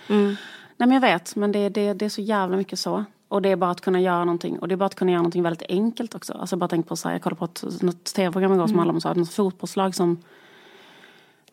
Mm. 0.09 0.37
Nej 0.77 0.89
men 0.89 0.93
jag 0.93 1.01
vet, 1.01 1.37
men 1.37 1.53
det, 1.53 1.69
det, 1.69 1.93
det 1.93 2.05
är 2.05 2.09
så 2.09 2.21
jävla 2.21 2.57
mycket 2.57 2.79
så. 2.79 3.05
Och 3.29 3.43
det 3.43 3.49
är 3.49 3.57
bara 3.57 3.71
att 3.71 3.81
kunna 3.81 4.01
göra 4.01 4.25
någonting. 4.25 4.59
Och 4.59 4.69
det 4.69 4.75
är 4.75 4.77
bara 4.77 4.87
att 4.87 4.95
kunna 4.95 5.11
göra 5.11 5.23
någonting 5.23 5.43
väldigt 5.43 5.63
enkelt 5.69 6.15
också. 6.15 6.33
Alltså 6.33 6.57
bara 6.57 6.69
tänk 6.69 6.89
på 6.89 6.97
så 6.97 7.09
här, 7.09 7.15
jag 7.15 7.23
kollade 7.23 7.39
på 7.39 7.45
ett, 7.45 7.83
något 7.83 8.05
tv-program 8.05 8.53
igår 8.53 8.63
mm. 8.63 8.69
som 8.69 8.79
handlade 8.79 8.97
om 8.97 9.01
så 9.01 9.09
här, 9.09 9.15
något 9.15 9.33
fotbollslag 9.33 9.95
som 9.95 10.19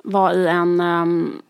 var 0.03 0.34
i 0.34 0.47
en 0.47 0.82
um, 0.82 1.41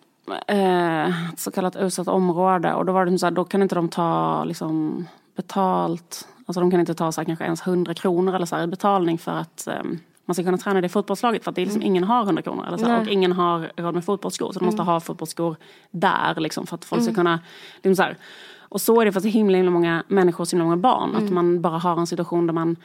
eh, 0.48 1.14
så 1.38 1.52
kallat 1.52 1.76
utsatt 1.76 2.08
område. 2.08 2.74
Och 2.74 2.86
då 2.86 2.94
var 2.94 3.06
det 3.06 3.20
så 3.20 3.26
här, 3.26 3.32
då 3.32 3.46
kan 3.46 3.62
inte 3.62 3.76
de 3.76 3.90
ta 3.90 4.44
liksom 4.44 5.06
betalt. 5.36 6.28
Alltså 6.46 6.60
de 6.60 6.72
kan 6.72 6.80
inte 6.80 6.94
ta 6.94 7.12
så 7.12 7.22
här, 7.22 7.26
kanske 7.26 7.46
ens 7.46 7.68
100 7.68 7.94
kronor 7.94 8.36
eller 8.36 8.46
så 8.46 8.56
här, 8.56 8.64
i 8.64 8.68
betalning 8.68 9.18
för 9.18 9.32
att 9.32 9.68
um, 9.82 10.00
man 10.30 10.36
ska 10.36 10.44
kunna 10.44 10.58
träna 10.58 10.82
det 10.82 10.90
fotbollslaget 10.90 11.44
för 11.44 11.52
att 11.52 11.56
det 11.56 11.62
är 11.62 11.66
liksom, 11.66 11.82
mm. 11.82 11.88
ingen 11.88 12.04
har 12.04 12.24
100 12.24 12.42
kronor. 12.42 12.66
Eller 12.68 12.78
så, 12.78 12.96
och 12.96 13.08
ingen 13.08 13.32
har 13.32 13.72
råd 13.76 13.94
med 13.94 14.06
fotbollsskor 14.06 14.52
så 14.52 14.60
de 14.60 14.66
måste 14.66 14.82
mm. 14.82 14.94
ha 14.94 15.00
fotbollsskor 15.00 15.56
där 15.92 16.36
liksom, 16.38 16.68
för 16.68 16.76
att 16.76 16.86
folk 16.86 17.02
ska 17.02 17.10
mm. 17.10 17.16
kunna... 17.16 17.40
Liksom 17.76 17.96
så 17.96 18.04
här, 18.04 18.18
och 18.60 18.82
så 18.82 19.02
är 19.02 19.06
det 19.06 19.12
för 19.12 19.20
så 19.20 19.28
himla, 19.28 19.58
himla 19.58 19.72
många 19.72 20.04
människor 20.08 20.42
och 20.42 20.48
så 20.48 20.56
himla 20.56 20.64
många 20.64 20.78
barn. 20.78 21.16
Att 21.16 21.22
mm. 21.22 21.36
man 21.36 21.62
bara 21.62 21.78
har 21.78 22.00
en 22.00 22.08
situation 22.08 22.48
där 22.48 22.54
man 22.54 22.76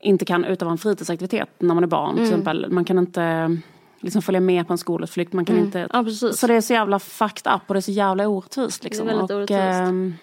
inte 0.00 0.24
kan 0.24 0.44
utöva 0.44 0.70
en 0.70 0.78
fritidsaktivitet 0.78 1.48
när 1.58 1.74
man 1.74 1.84
är 1.84 1.88
barn. 1.88 2.14
Till 2.14 2.24
exempel. 2.24 2.66
Man 2.70 2.84
kan 2.84 2.98
inte 2.98 3.56
liksom 4.00 4.22
följa 4.22 4.40
med 4.40 4.66
på 4.66 4.72
en 4.72 4.78
skolutflykt. 4.78 5.32
Man 5.32 5.44
kan 5.44 5.58
inte... 5.58 5.88
Ja, 5.92 6.04
så 6.32 6.46
det 6.46 6.54
är 6.54 6.60
så 6.60 6.72
jävla 6.72 6.98
fucked 6.98 7.52
up 7.54 7.62
och 7.66 7.74
det 7.74 7.78
är 7.78 7.80
så 7.80 7.90
jävla 7.90 8.28
orättvist. 8.28 8.84
Liksom. 8.84 9.06
Det 9.06 9.12
är 9.12 9.16
väldigt 9.16 9.30
och, 9.30 9.36
orättvist. 9.36 10.20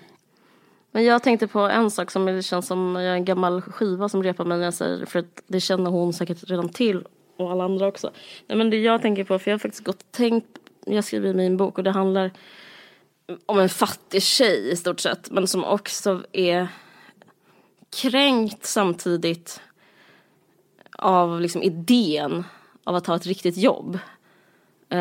Men 0.92 1.04
jag 1.04 1.24
tänkte 1.24 1.48
på 1.48 1.60
en 1.60 1.92
sak 1.92 2.12
som 2.12 2.26
det 2.26 2.44
känns 2.44 2.68
som 2.68 2.96
jag 2.96 3.04
är 3.04 3.14
en 3.14 3.26
gammal 3.26 3.62
skiva 3.62 4.10
som 4.10 4.24
repar 4.24 4.46
mig 4.46 4.58
när 4.58 4.66
jag 4.66 4.74
säger 4.74 5.06
för 5.06 5.20
att 5.20 5.42
det 5.48 5.60
känner 5.60 5.92
hon 5.92 6.14
säkert 6.14 6.50
redan 6.50 6.70
till 6.70 7.04
och 7.38 7.52
alla 7.52 7.64
andra 7.64 7.88
också. 7.88 8.12
Nej, 8.48 8.58
men 8.58 8.70
det 8.70 8.78
jag 8.78 9.02
tänker 9.02 9.24
på, 9.24 9.40
för 9.40 9.52
jag 9.52 9.54
har 9.54 9.60
faktiskt 9.60 9.84
gått 9.84 10.02
och 10.02 10.12
tänkt, 10.12 10.48
jag 10.86 11.04
skriver 11.04 11.30
i 11.30 11.34
min 11.34 11.58
bok 11.58 11.78
och 11.78 11.84
det 11.84 11.92
handlar 11.92 12.32
om 13.46 13.60
en 13.60 13.70
fattig 13.70 14.24
tjej 14.24 14.72
i 14.72 14.76
stort 14.76 15.00
sett 15.00 15.32
men 15.32 15.48
som 15.48 15.64
också 15.64 16.24
är 16.32 16.68
kränkt 18.02 18.66
samtidigt 18.66 19.62
av 20.98 21.42
liksom 21.42 21.64
idén 21.64 22.44
av 22.84 22.96
att 22.96 23.08
ha 23.08 23.16
ett 23.16 23.26
riktigt 23.26 23.58
jobb. 23.58 24.00
Uh, 24.94 25.00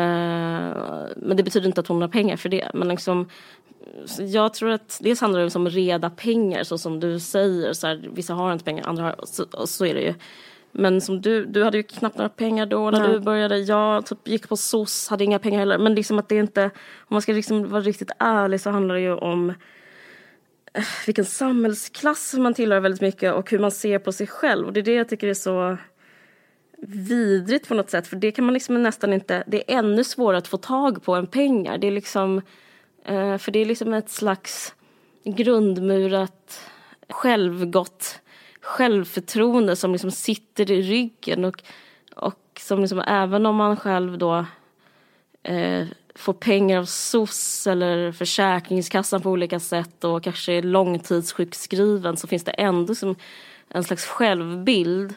men 1.17 1.37
det 1.37 1.43
betyder 1.43 1.67
inte 1.67 1.81
att 1.81 1.87
hon 1.87 2.01
har 2.01 2.07
pengar 2.07 2.37
för 2.37 2.49
det. 2.49 2.71
Men 2.73 2.87
liksom, 2.87 3.29
jag 4.17 4.53
tror 4.53 4.69
att 4.69 4.99
dels 5.01 5.21
handlar 5.21 5.39
det 5.39 5.55
om 5.55 5.69
reda 5.69 6.09
pengar 6.09 6.63
så 6.63 6.77
som 6.77 6.99
du 6.99 7.19
säger. 7.19 7.73
Så 7.73 7.87
här, 7.87 8.09
vissa 8.13 8.33
har 8.33 8.53
inte 8.53 8.65
pengar, 8.65 8.87
andra 8.87 9.03
har. 9.03 9.15
Så, 9.25 9.67
så 9.67 9.85
är 9.85 9.93
det 9.93 10.01
ju. 10.01 10.13
Men 10.71 11.01
som 11.01 11.21
du, 11.21 11.45
du 11.45 11.63
hade 11.63 11.77
ju 11.77 11.83
knappt 11.83 12.17
några 12.17 12.29
pengar 12.29 12.65
då 12.65 12.91
när 12.91 12.99
Nej. 12.99 13.11
du 13.11 13.19
började. 13.19 13.57
Jag 13.57 14.05
typ 14.05 14.27
gick 14.27 14.49
på 14.49 14.57
SOS, 14.57 15.07
hade 15.07 15.23
inga 15.23 15.39
pengar 15.39 15.59
heller. 15.59 15.77
Men 15.77 15.95
liksom 15.95 16.19
att 16.19 16.29
det 16.29 16.35
inte, 16.35 16.63
om 16.97 17.07
man 17.07 17.21
ska 17.21 17.33
liksom 17.33 17.69
vara 17.69 17.81
riktigt 17.81 18.11
ärlig 18.19 18.61
så 18.61 18.69
handlar 18.69 18.95
det 18.95 19.01
ju 19.01 19.13
om 19.13 19.49
eh, 20.73 20.83
vilken 21.05 21.25
samhällsklass 21.25 22.33
man 22.33 22.53
tillhör 22.53 22.79
väldigt 22.79 23.01
mycket 23.01 23.33
och 23.33 23.51
hur 23.51 23.59
man 23.59 23.71
ser 23.71 23.99
på 23.99 24.11
sig 24.11 24.27
själv. 24.27 24.67
Och 24.67 24.73
det 24.73 24.79
är 24.79 24.83
det 24.83 24.93
jag 24.93 25.09
tycker 25.09 25.27
är 25.27 25.33
så 25.33 25.77
vidrigt 26.87 27.67
på 27.67 27.73
något 27.73 27.89
sätt. 27.89 28.07
För 28.07 28.15
det 28.15 28.31
kan 28.31 28.45
man 28.45 28.53
liksom 28.53 28.83
nästan 28.83 29.13
inte, 29.13 29.43
det 29.47 29.71
är 29.71 29.77
ännu 29.77 30.03
svårare 30.03 30.37
att 30.37 30.47
få 30.47 30.57
tag 30.57 31.03
på 31.03 31.15
än 31.15 31.27
pengar. 31.27 31.77
Det 31.77 31.87
är 31.87 31.91
liksom, 31.91 32.41
eh, 33.05 33.37
för 33.37 33.51
det 33.51 33.59
är 33.59 33.65
liksom 33.65 33.93
ett 33.93 34.09
slags 34.09 34.75
grundmurat 35.23 36.69
självgott 37.09 38.21
självförtroende 38.61 39.75
som 39.75 39.91
liksom 39.91 40.11
sitter 40.11 40.71
i 40.71 40.81
ryggen 40.81 41.45
och, 41.45 41.63
och 42.15 42.59
som 42.59 42.81
liksom, 42.81 42.99
även 43.07 43.45
om 43.45 43.55
man 43.55 43.77
själv 43.77 44.17
då 44.17 44.45
eh, 45.43 45.87
får 46.15 46.33
pengar 46.33 46.79
av 46.79 46.85
SOS 46.85 47.67
eller 47.67 48.11
Försäkringskassan 48.11 49.21
på 49.21 49.29
olika 49.29 49.59
sätt 49.59 50.03
och 50.03 50.23
kanske 50.23 50.53
är 50.53 50.61
långtidssjukskriven 50.61 52.17
så 52.17 52.27
finns 52.27 52.43
det 52.43 52.51
ändå 52.51 52.95
som 52.95 53.15
en 53.69 53.83
slags 53.83 54.05
självbild 54.05 55.13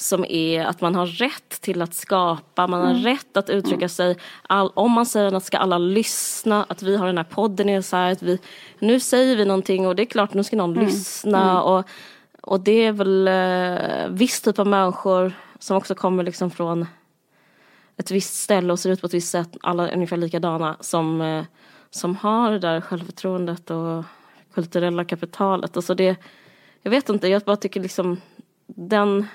som 0.00 0.24
är 0.28 0.64
att 0.64 0.80
man 0.80 0.94
har 0.94 1.06
rätt 1.06 1.60
till 1.60 1.82
att 1.82 1.94
skapa, 1.94 2.66
man 2.66 2.80
har 2.80 2.90
mm. 2.90 3.02
rätt 3.02 3.36
att 3.36 3.50
uttrycka 3.50 3.76
mm. 3.76 3.88
sig. 3.88 4.16
All, 4.42 4.70
om 4.74 4.92
man 4.92 5.06
säger 5.06 5.32
att 5.32 5.44
ska 5.44 5.58
alla 5.58 5.78
lyssna, 5.78 6.66
att 6.68 6.82
vi 6.82 6.96
har 6.96 7.06
den 7.06 7.16
här 7.16 7.24
podden 7.24 7.68
är 7.68 7.80
så 7.80 7.96
här, 7.96 8.12
att 8.12 8.22
vi, 8.22 8.38
nu 8.78 9.00
säger 9.00 9.36
vi 9.36 9.44
någonting 9.44 9.86
och 9.86 9.96
det 9.96 10.02
är 10.02 10.06
klart 10.06 10.34
nu 10.34 10.44
ska 10.44 10.56
någon 10.56 10.72
mm. 10.72 10.86
lyssna. 10.86 11.50
Mm. 11.50 11.62
Och, 11.62 11.84
och 12.42 12.60
det 12.60 12.84
är 12.84 12.92
väl 12.92 13.28
eh, 13.28 14.08
viss 14.08 14.40
typ 14.40 14.58
av 14.58 14.66
människor 14.66 15.32
som 15.58 15.76
också 15.76 15.94
kommer 15.94 16.22
liksom 16.22 16.50
från 16.50 16.86
ett 17.96 18.10
visst 18.10 18.34
ställe 18.34 18.72
och 18.72 18.78
ser 18.78 18.90
ut 18.90 19.00
på 19.00 19.06
ett 19.06 19.14
visst 19.14 19.30
sätt, 19.30 19.56
alla 19.60 19.88
är 19.88 19.94
ungefär 19.94 20.16
likadana, 20.16 20.76
som, 20.80 21.20
eh, 21.20 21.44
som 21.90 22.16
har 22.16 22.50
det 22.50 22.58
där 22.58 22.80
självförtroendet 22.80 23.70
och 23.70 24.04
kulturella 24.54 25.04
kapitalet. 25.04 25.76
Alltså 25.76 25.94
det, 25.94 26.16
jag 26.82 26.90
vet 26.90 27.08
inte, 27.08 27.28
jag 27.28 27.42
bara 27.42 27.56
tycker 27.56 27.80
liksom 27.80 28.20
den 28.66 29.26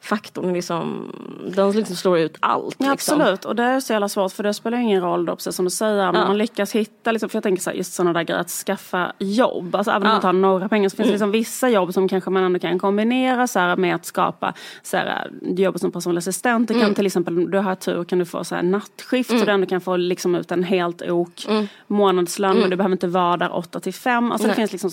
faktorn 0.00 0.52
liksom, 0.52 1.12
den 1.56 1.70
liksom 1.70 1.96
slår 1.96 2.18
ut 2.18 2.36
allt. 2.40 2.76
Ja, 2.78 2.92
liksom. 2.92 3.20
Absolut, 3.20 3.44
och 3.44 3.56
det 3.56 3.62
är 3.62 3.80
så 3.80 3.92
jävla 3.92 4.08
svårt 4.08 4.32
för 4.32 4.42
det 4.42 4.54
spelar 4.54 4.78
ingen 4.78 5.02
roll 5.02 5.26
då, 5.26 5.36
precis 5.36 5.56
som 5.56 5.64
du 5.64 5.70
säger, 5.70 6.04
ja. 6.04 6.12
man 6.12 6.38
lyckas 6.38 6.72
hitta, 6.72 7.12
liksom, 7.12 7.28
för 7.28 7.36
jag 7.36 7.42
tänker 7.42 7.62
så 7.62 7.70
här, 7.70 7.76
just 7.76 7.94
sådana 7.94 8.12
där 8.12 8.22
grejer, 8.22 8.40
att 8.40 8.50
skaffa 8.50 9.12
jobb, 9.18 9.74
alltså 9.74 9.90
även 9.90 10.02
om 10.02 10.06
ja. 10.06 10.10
man 10.10 10.16
inte 10.16 10.26
har 10.26 10.32
några 10.32 10.68
pengar 10.68 10.88
så 10.88 10.96
finns 10.96 11.06
det 11.06 11.12
liksom 11.12 11.30
vissa 11.30 11.68
jobb 11.68 11.94
som 11.94 12.08
kanske 12.08 12.30
man 12.30 12.44
ändå 12.44 12.58
kan 12.58 12.78
kombinera 12.78 13.46
så 13.46 13.58
här, 13.58 13.76
med 13.76 13.94
att 13.94 14.04
skapa 14.04 14.54
så 14.82 14.96
här, 14.96 15.30
jobb 15.42 15.80
som 15.80 15.92
personlig 15.92 16.18
assistent. 16.18 16.68
Det 16.68 16.74
kan 16.74 16.82
mm. 16.82 16.94
till 16.94 17.06
exempel, 17.06 17.50
du 17.50 17.58
har 17.58 17.74
tur 17.74 18.04
kan 18.04 18.18
du 18.18 18.24
få 18.24 18.44
så 18.44 18.54
här, 18.54 18.62
nattskift 18.62 19.30
mm. 19.30 19.40
så 19.40 19.46
du 19.46 19.52
ändå 19.52 19.66
kan 19.66 19.80
få 19.80 19.96
liksom 19.96 20.34
ut 20.34 20.50
en 20.50 20.64
helt 20.64 21.02
ok 21.02 21.46
mm. 21.48 21.68
månadslön 21.86 22.50
men 22.50 22.58
mm. 22.58 22.70
du 22.70 22.76
behöver 22.76 22.92
inte 22.92 23.06
vara 23.06 23.36
där 23.36 23.56
8 23.56 23.80
till 23.80 23.94
5. 23.94 24.32
Alltså 24.32 24.48
det 24.48 24.54
finns 24.54 24.72
liksom 24.72 24.90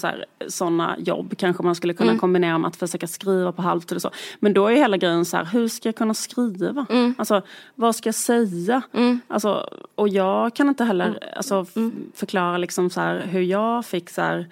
sådana 0.47 0.95
jobb 0.99 1.34
kanske 1.38 1.64
man 1.64 1.76
skulle 1.76 1.93
kunna 1.93 2.10
mm. 2.10 2.20
kombinera 2.20 2.58
med 2.58 2.68
att 2.68 2.76
försöka 2.76 3.08
skriva 3.08 3.51
på 3.51 3.62
halvtid 3.62 3.95
och 3.95 4.01
så. 4.01 4.12
Men 4.39 4.53
då 4.53 4.68
är 4.68 4.76
hela 4.76 4.94
grejen 4.97 5.25
så 5.25 5.37
här, 5.37 5.45
hur 5.45 5.67
ska 5.67 5.87
jag 5.87 5.95
kunna 5.95 6.13
skriva? 6.13 6.85
Mm. 6.89 7.15
Alltså, 7.17 7.41
vad 7.75 7.95
ska 7.95 8.07
jag 8.07 8.15
säga? 8.15 8.81
Mm. 8.93 9.19
Alltså, 9.27 9.69
och 9.95 10.09
jag 10.09 10.55
kan 10.55 10.69
inte 10.69 10.83
heller 10.83 11.07
mm. 11.07 11.19
alltså, 11.35 11.65
mm. 11.75 12.11
förklara 12.13 12.57
liksom 12.57 12.89
så 12.89 13.01
här, 13.01 13.19
hur 13.19 13.41
jag 13.41 13.85
fick 13.85 14.09
så 14.09 14.21
här, 14.21 14.47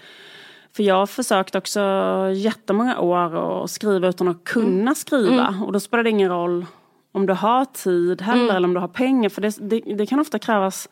för 0.76 0.84
jag 0.84 0.96
har 0.96 1.06
försökt 1.06 1.56
också 1.56 1.82
jättemånga 2.34 3.00
år 3.00 3.64
att 3.64 3.72
skriva 3.72 4.08
utan 4.08 4.28
att 4.28 4.44
kunna 4.44 4.82
mm. 4.82 4.96
skriva. 4.96 5.48
Mm. 5.48 5.64
Och 5.64 5.72
då 5.72 5.80
spelar 5.80 6.04
det 6.04 6.10
ingen 6.10 6.30
roll 6.30 6.66
om 7.12 7.26
du 7.26 7.34
har 7.34 7.66
tid 7.66 8.22
heller 8.22 8.56
eller 8.56 8.68
om 8.68 8.74
du 8.74 8.80
har 8.80 8.88
pengar. 8.88 9.30
För 9.30 9.42
det, 9.42 9.58
det, 9.60 9.96
det 9.96 10.06
kan 10.06 10.20
ofta 10.20 10.40
krävas 10.40 10.90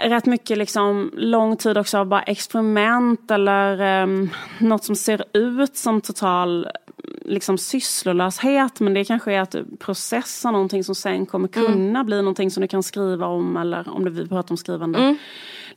rätt 0.00 0.26
mycket 0.26 0.58
liksom 0.58 1.10
lång 1.16 1.56
tid 1.56 1.78
också 1.78 1.98
av 1.98 2.06
bara 2.06 2.22
experiment 2.22 3.30
eller 3.30 4.02
um, 4.02 4.30
något 4.58 4.84
som 4.84 4.96
ser 4.96 5.24
ut 5.32 5.76
som 5.76 6.00
total 6.00 6.68
liksom 7.28 7.58
sysslolöshet 7.58 8.80
men 8.80 8.94
det 8.94 9.04
kanske 9.04 9.32
är 9.32 9.40
att 9.40 9.56
processa 9.78 10.50
någonting 10.50 10.84
som 10.84 10.94
sen 10.94 11.26
kommer 11.26 11.48
kunna 11.48 11.72
mm. 11.72 12.06
bli 12.06 12.16
någonting 12.16 12.50
som 12.50 12.60
du 12.60 12.68
kan 12.68 12.82
skriva 12.82 13.26
om 13.26 13.56
eller 13.56 13.88
om 13.88 14.04
det 14.04 14.10
vi 14.10 14.28
pratar 14.28 14.52
om 14.52 14.56
skrivande. 14.56 14.98
Mm. 14.98 15.16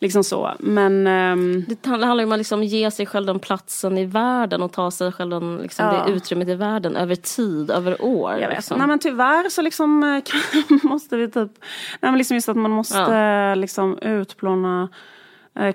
Liksom 0.02 0.24
så. 0.24 0.52
Men, 0.60 1.08
um... 1.08 1.66
Det 1.68 1.86
handlar 1.90 2.24
om 2.24 2.32
att 2.32 2.38
liksom 2.38 2.64
ge 2.64 2.92
sig 2.92 3.06
själv 3.06 3.26
den 3.26 3.40
platsen 3.40 3.98
i 3.98 4.06
världen 4.06 4.62
och 4.62 4.72
ta 4.72 4.92
sig 4.92 5.12
själv 5.12 5.30
den, 5.30 5.58
liksom 5.58 5.86
ja. 5.86 6.06
det 6.06 6.12
utrymmet 6.12 6.48
i 6.48 6.56
världen 6.56 6.96
över 6.96 7.16
tid, 7.16 7.72
över 7.72 8.02
år. 8.02 8.32
Jag 8.32 8.48
vet. 8.48 8.58
Liksom. 8.58 8.78
Nej 8.78 8.88
men 8.88 9.00
tyvärr 9.00 9.50
så 9.50 9.62
liksom 9.62 10.04
eh, 10.04 10.84
måste 10.90 11.18
vi 11.18 11.28
typ, 11.28 11.52
nej 12.02 12.12
men 12.12 12.18
liksom 12.18 12.36
just 12.36 12.50
att 12.50 12.58
man 12.58 12.72
måste 12.72 12.98
ja. 12.98 13.56
liksom 13.56 14.00
utplåna 14.00 14.90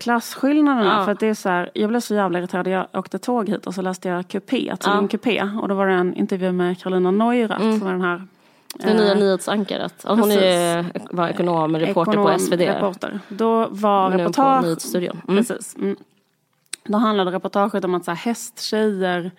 klasskillnaderna. 0.00 0.96
Ja. 0.98 1.04
För 1.04 1.12
att 1.12 1.20
det 1.20 1.26
är 1.26 1.34
så 1.34 1.48
här, 1.48 1.70
jag 1.74 1.88
blev 1.88 2.00
så 2.00 2.14
jävla 2.14 2.38
irriterad. 2.38 2.68
Jag 2.68 2.86
åkte 2.92 3.18
tåg 3.18 3.48
hit 3.48 3.66
och 3.66 3.74
så 3.74 3.82
läste 3.82 4.08
jag 4.08 4.28
Kupé, 4.28 4.76
tidningen 4.76 5.02
ja. 5.02 5.08
Kupé. 5.08 5.42
Och 5.62 5.68
då 5.68 5.74
var 5.74 5.86
det 5.86 5.94
en 5.94 6.14
intervju 6.14 6.52
med 6.52 6.82
Carolina 6.82 7.10
Neurath 7.10 7.62
mm. 7.62 7.78
som 7.78 7.86
var 7.86 7.92
den 7.92 8.02
här 8.02 8.26
det 8.74 8.94
nya 8.94 9.12
eh, 9.12 9.18
nyhetsankaret. 9.18 10.04
Hon 10.04 10.32
är, 10.32 10.84
var 11.10 11.28
ekonom, 11.28 11.76
reporter 11.76 12.12
ekonom, 12.12 12.32
på 12.32 12.38
SvD. 12.38 12.60
Reporter. 12.60 13.20
Då 13.28 13.68
var 13.70 14.10
reportage... 14.10 14.94
Mm. 14.94 15.16
Precis. 15.26 15.76
Mm. 15.76 15.96
Då 16.84 16.98
handlade 16.98 17.30
reportaget 17.30 17.84
om 17.84 17.94
att 17.94 18.04
så 18.04 18.10
här, 18.10 18.18
hästtjejer, 18.18 19.30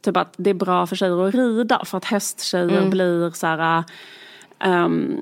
typ 0.00 0.16
att 0.16 0.34
det 0.36 0.50
är 0.50 0.54
bra 0.54 0.86
för 0.86 0.96
tjejer 0.96 1.28
att 1.28 1.34
rida 1.34 1.84
för 1.84 1.98
att 1.98 2.04
hästtjejer 2.04 2.78
mm. 2.78 2.90
blir 2.90 3.30
så 3.30 3.46
här 3.46 3.84
Um, 4.66 5.20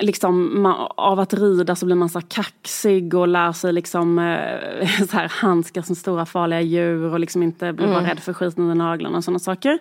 liksom, 0.00 0.62
man, 0.62 0.88
av 0.96 1.20
att 1.20 1.34
rida 1.34 1.76
så 1.76 1.86
blir 1.86 1.96
man 1.96 2.08
så 2.08 2.20
kaxig 2.20 3.14
och 3.14 3.28
lär 3.28 3.52
sig 3.52 3.72
liksom, 3.72 4.18
uh, 4.18 5.06
så 5.10 5.16
här, 5.16 5.28
handskas 5.28 5.88
med 5.88 5.98
stora 5.98 6.26
farliga 6.26 6.60
djur 6.60 7.12
och 7.12 7.20
liksom 7.20 7.42
inte 7.42 7.72
blir 7.72 7.86
mm. 7.86 8.00
bara 8.00 8.10
rädd 8.10 8.20
för 8.20 8.32
skiten 8.32 8.62
under 8.64 8.74
naglarna 8.74 9.18
och 9.18 9.24
sådana 9.24 9.38
saker. 9.38 9.78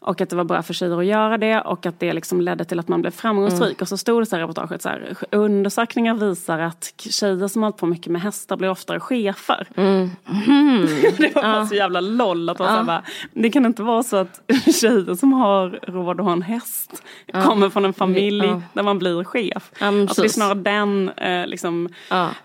Och 0.00 0.20
att 0.20 0.30
det 0.30 0.36
var 0.36 0.44
bra 0.44 0.62
för 0.62 0.74
tjejer 0.74 0.98
att 0.98 1.06
göra 1.06 1.38
det 1.38 1.60
och 1.60 1.86
att 1.86 2.00
det 2.00 2.12
liksom 2.12 2.40
ledde 2.40 2.64
till 2.64 2.78
att 2.78 2.88
man 2.88 3.00
blev 3.00 3.10
framgångsrik. 3.10 3.62
Mm. 3.62 3.76
Och 3.80 3.88
så 3.88 3.96
stod 3.96 4.22
det 4.22 4.26
så 4.26 4.36
här 4.36 4.40
i 4.40 4.44
reportaget 4.44 4.82
så 4.82 4.88
här, 4.88 5.16
undersökningar 5.30 6.14
visar 6.14 6.58
att 6.58 6.92
tjejer 6.96 7.48
som 7.48 7.62
har 7.62 7.70
hållit 7.70 7.80
på 7.80 7.86
mycket 7.86 8.12
med 8.12 8.22
hästar 8.22 8.56
blir 8.56 8.70
oftare 8.70 9.00
chefer. 9.00 9.68
Mm. 9.76 10.10
Mm. 10.46 10.86
det 11.18 11.34
var 11.34 11.42
bara 11.42 11.56
ja. 11.56 11.66
så 11.66 11.74
jävla 11.74 12.00
loll. 12.00 12.48
Att 12.48 12.58
ja. 12.58 12.78
så 12.78 12.84
bara, 12.84 13.02
det 13.32 13.50
kan 13.50 13.66
inte 13.66 13.82
vara 13.82 14.02
så 14.02 14.16
att 14.16 14.40
tjejer 14.80 15.14
som 15.14 15.32
har 15.32 15.80
råd 15.82 16.20
att 16.20 16.26
ha 16.26 16.32
en 16.32 16.42
häst 16.42 17.02
ja. 17.26 17.42
kommer 17.42 17.70
från 17.70 17.84
en 17.84 17.92
familj 17.92 18.46
ja. 18.46 18.62
där 18.72 18.82
man 18.82 18.98
blir 18.98 19.24
chef. 19.24 19.70
Ja, 19.80 19.86
alltså 19.86 20.22
det 20.22 20.26
är 20.26 20.30
snarare 20.30 20.54
den, 20.54 21.08
eh, 21.08 21.46
liksom, 21.46 21.88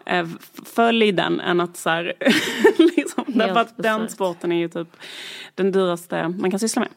eh, 0.06 0.28
följ 0.76 1.12
den 1.12 1.40
än 1.40 1.62
att 1.62 1.78
så 1.78 1.90
här, 1.90 2.14
liksom, 2.98 3.24
därför 3.28 3.60
att 3.60 3.74
den 3.76 4.10
sporten 4.10 4.52
är 4.52 4.60
ju 4.60 4.68
typ 4.68 4.88
den 5.56 5.72
dyraste 5.72 6.28
man 6.28 6.52
kan 6.52 6.60
syssla 6.60 6.80
med. 6.80 6.90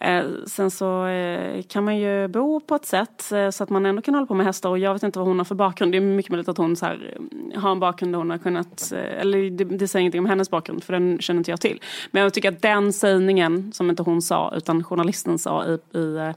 Eh, 0.00 0.24
sen 0.46 0.70
så 0.70 1.06
eh, 1.06 1.62
kan 1.62 1.84
man 1.84 1.96
ju 1.96 2.28
bo 2.28 2.60
på 2.60 2.74
ett 2.74 2.86
sätt 2.86 3.32
eh, 3.32 3.50
så 3.50 3.64
att 3.64 3.70
man 3.70 3.86
ändå 3.86 4.02
kan 4.02 4.14
hålla 4.14 4.26
på 4.26 4.34
med 4.34 4.46
hästar 4.46 4.70
och 4.70 4.78
jag 4.78 4.92
vet 4.92 5.02
inte 5.02 5.18
vad 5.18 5.28
hon 5.28 5.38
har 5.38 5.44
för 5.44 5.54
bakgrund. 5.54 5.92
Det 5.92 5.98
är 5.98 6.00
mycket 6.00 6.30
möjligt 6.30 6.48
att 6.48 6.58
hon 6.58 6.76
så 6.76 6.86
här, 6.86 7.14
eh, 7.54 7.60
har 7.60 7.72
en 7.72 7.80
bakgrund 7.80 8.14
där 8.14 8.18
hon 8.18 8.30
har 8.30 8.38
kunnat, 8.38 8.92
eh, 8.92 9.20
eller 9.20 9.50
det, 9.50 9.64
det 9.64 9.88
säger 9.88 10.00
ingenting 10.00 10.18
om 10.18 10.26
hennes 10.26 10.50
bakgrund 10.50 10.84
för 10.84 10.92
den 10.92 11.18
känner 11.18 11.38
inte 11.40 11.50
jag 11.50 11.60
till. 11.60 11.80
Men 12.10 12.22
jag 12.22 12.34
tycker 12.34 12.48
att 12.52 12.62
den 12.62 12.92
sägningen 12.92 13.72
som 13.72 13.90
inte 13.90 14.02
hon 14.02 14.22
sa 14.22 14.52
utan 14.56 14.84
journalisten 14.84 15.38
sa 15.38 15.64
i, 15.64 15.98
i 15.98 16.16
eh, 16.16 16.30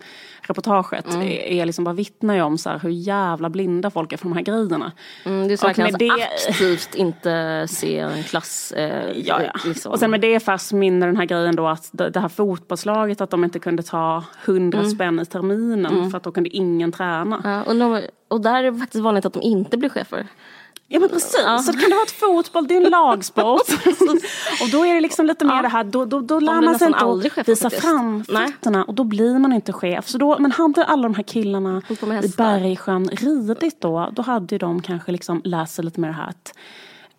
reportaget 0.49 1.13
mm. 1.13 1.27
är, 1.27 1.65
liksom 1.65 1.83
bara 1.83 1.93
vittnar 1.93 2.35
ju 2.35 2.41
om 2.41 2.57
så 2.57 2.69
här, 2.69 2.79
hur 2.79 2.89
jävla 2.89 3.49
blinda 3.49 3.89
folk 3.89 4.13
är 4.13 4.17
för 4.17 4.25
de 4.25 4.33
här 4.33 4.41
grejerna. 4.41 4.91
Mm, 5.25 5.47
det 5.47 5.53
är 5.53 5.57
så 5.57 5.69
och 5.69 5.77
med 5.77 5.95
det... 5.99 6.09
aktivt 6.11 6.95
inte 6.95 7.65
se 7.69 7.99
en 7.99 8.23
klass. 8.23 8.71
Eh, 8.71 9.11
ja, 9.15 9.41
ja. 9.43 9.51
Liksom. 9.65 9.91
Och 9.91 9.99
sen 9.99 10.11
med 10.11 10.21
det 10.21 10.39
fast 10.39 10.73
minne 10.73 11.05
den 11.05 11.17
här 11.17 11.25
grejen 11.25 11.55
då 11.55 11.67
att 11.67 11.89
det 11.93 12.19
här 12.19 12.29
fotbollslaget 12.29 13.21
att 13.21 13.29
de 13.29 13.43
inte 13.43 13.59
kunde 13.59 13.83
ta 13.83 14.23
hundra 14.45 14.79
mm. 14.79 14.91
spänn 14.91 15.19
i 15.19 15.25
terminen 15.25 15.93
mm. 15.93 16.09
för 16.09 16.17
att 16.17 16.23
då 16.23 16.31
kunde 16.31 16.49
ingen 16.49 16.91
träna. 16.91 17.41
Ja, 17.43 17.63
och, 17.63 17.75
de, 17.75 18.01
och 18.27 18.41
där 18.41 18.63
är 18.63 18.71
det 18.71 18.79
faktiskt 18.79 19.03
vanligt 19.03 19.25
att 19.25 19.33
de 19.33 19.41
inte 19.41 19.77
blir 19.77 19.89
chefer. 19.89 20.27
Ja 20.93 20.99
men 20.99 21.09
precis, 21.09 21.41
ja. 21.45 21.59
så 21.59 21.71
kan 21.71 21.89
det 21.89 21.95
vara 21.95 22.03
ett 22.03 22.11
fotboll, 22.11 22.67
det 22.67 22.75
är 22.75 22.81
en 22.81 22.91
lagsport. 22.91 23.61
och 24.61 24.69
då 24.71 24.85
är 24.85 24.93
det 24.93 25.01
liksom 25.01 25.25
lite 25.25 25.45
mer 25.45 25.55
ja. 25.55 25.61
det 25.61 25.67
här, 25.67 25.83
då, 25.83 26.05
då, 26.05 26.19
då 26.19 26.39
lär 26.39 26.61
man 26.61 26.79
sig 26.79 26.87
inte 26.87 27.05
att 27.41 27.47
visa 27.47 27.69
fram 27.69 28.23
fötterna 28.23 28.83
och 28.83 28.93
då 28.93 29.03
blir 29.03 29.39
man 29.39 29.53
inte 29.53 29.73
chef. 29.73 30.07
Så 30.07 30.17
då, 30.17 30.39
men 30.39 30.51
hade 30.51 30.85
alla 30.85 31.03
de 31.03 31.15
här 31.15 31.23
killarna 31.23 31.81
i 32.23 32.27
Bergsjön 32.37 33.09
ridit 33.09 33.81
då, 33.81 34.09
då 34.11 34.21
hade 34.21 34.57
de 34.57 34.81
kanske 34.81 35.11
liksom 35.11 35.41
läst 35.43 35.75
sig 35.75 35.85
lite 35.85 35.99
mer 35.99 36.07
det 36.07 36.13
här 36.13 36.29
att 36.29 36.53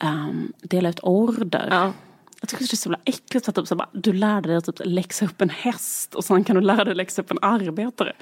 um, 0.05 0.53
dela 0.62 0.89
ut 0.89 1.01
order. 1.03 1.68
Ja. 1.70 1.93
Jag 2.41 2.49
tycker 2.49 2.64
det 2.64 2.72
är 2.72 2.77
så 2.77 2.89
jävla 2.89 3.01
äckligt 3.05 3.49
att 3.49 3.55
typ, 3.55 3.68
så 3.68 3.77
bara, 3.77 3.89
du 3.93 4.12
lärde 4.12 4.49
dig 4.49 4.57
att 4.57 4.64
typ, 4.64 4.81
läxa 4.85 5.25
upp 5.25 5.41
en 5.41 5.51
häst 5.51 6.14
och 6.14 6.25
sen 6.25 6.45
kan 6.45 6.57
du 6.57 6.62
lära 6.62 6.85
dig 6.85 6.91
att 6.91 6.97
läxa 6.97 7.22
upp 7.22 7.31
en 7.31 7.39
arbetare. 7.43 8.12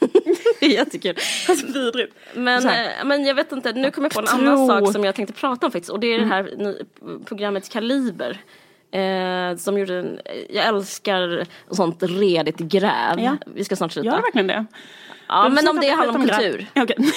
det 0.60 0.66
är 0.66 0.70
jättekul. 0.70 1.16
Alltså 1.48 1.66
vidrigt. 1.66 2.14
Men, 2.34 2.68
äh, 2.68 3.04
men 3.04 3.24
jag 3.24 3.34
vet 3.34 3.52
inte, 3.52 3.72
nu 3.72 3.90
kommer 3.90 4.06
jag 4.06 4.12
på 4.12 4.20
en 4.20 4.26
Tro. 4.26 4.52
annan 4.52 4.66
sak 4.66 4.92
som 4.92 5.04
jag 5.04 5.14
tänkte 5.14 5.34
prata 5.34 5.66
om 5.66 5.72
faktiskt. 5.72 5.90
Och 5.90 6.00
det 6.00 6.06
är 6.06 6.18
mm. 6.18 6.28
det 6.28 6.34
här 6.34 6.76
programmet 7.24 7.68
Kaliber. 7.68 8.40
Eh, 8.92 9.56
som 9.56 9.78
gjorde 9.78 9.98
en, 9.98 10.20
jag 10.50 10.66
älskar 10.66 11.46
sånt 11.70 12.02
redigt 12.02 12.58
gräv. 12.58 13.18
Ja. 13.20 13.36
Vi 13.46 13.64
ska 13.64 13.76
snart 13.76 13.92
sluta. 13.92 14.06
Gör 14.06 14.22
verkligen 14.22 14.46
det? 14.46 14.66
Ja, 15.30 15.48
men 15.48 15.68
om 15.68 15.80
det 15.80 15.88
handlar 15.88 16.14
om 16.14 16.28
kultur. 16.28 16.66
Okay. 16.74 16.96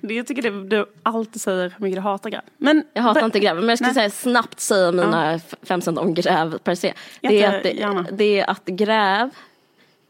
det, 0.00 0.14
jag 0.14 0.26
tycker 0.26 0.42
det 0.42 0.68
du 0.68 0.86
alltid 1.02 1.40
säger 1.40 1.74
hur 1.76 1.84
mycket 1.84 1.96
du 1.96 2.00
hatar 2.00 2.30
gräv. 2.30 2.40
Men, 2.56 2.84
jag 2.92 3.02
hatar 3.02 3.24
inte 3.24 3.40
gräv, 3.40 3.56
men 3.56 3.68
jag 3.68 3.78
ska 3.78 3.94
säga 3.94 4.10
snabbt 4.10 4.60
säga 4.60 4.92
mina 4.92 5.32
ja. 5.32 5.56
fem 5.62 5.80
cent 5.80 5.98
om 5.98 6.14
gräv 6.14 6.58
per 6.58 6.74
se. 6.74 6.94
Det 7.20 7.42
är, 7.42 7.56
att, 7.56 7.62
det, 7.62 8.06
det, 8.12 8.40
är 8.40 8.50
att 8.50 8.66
gräv, 8.66 9.30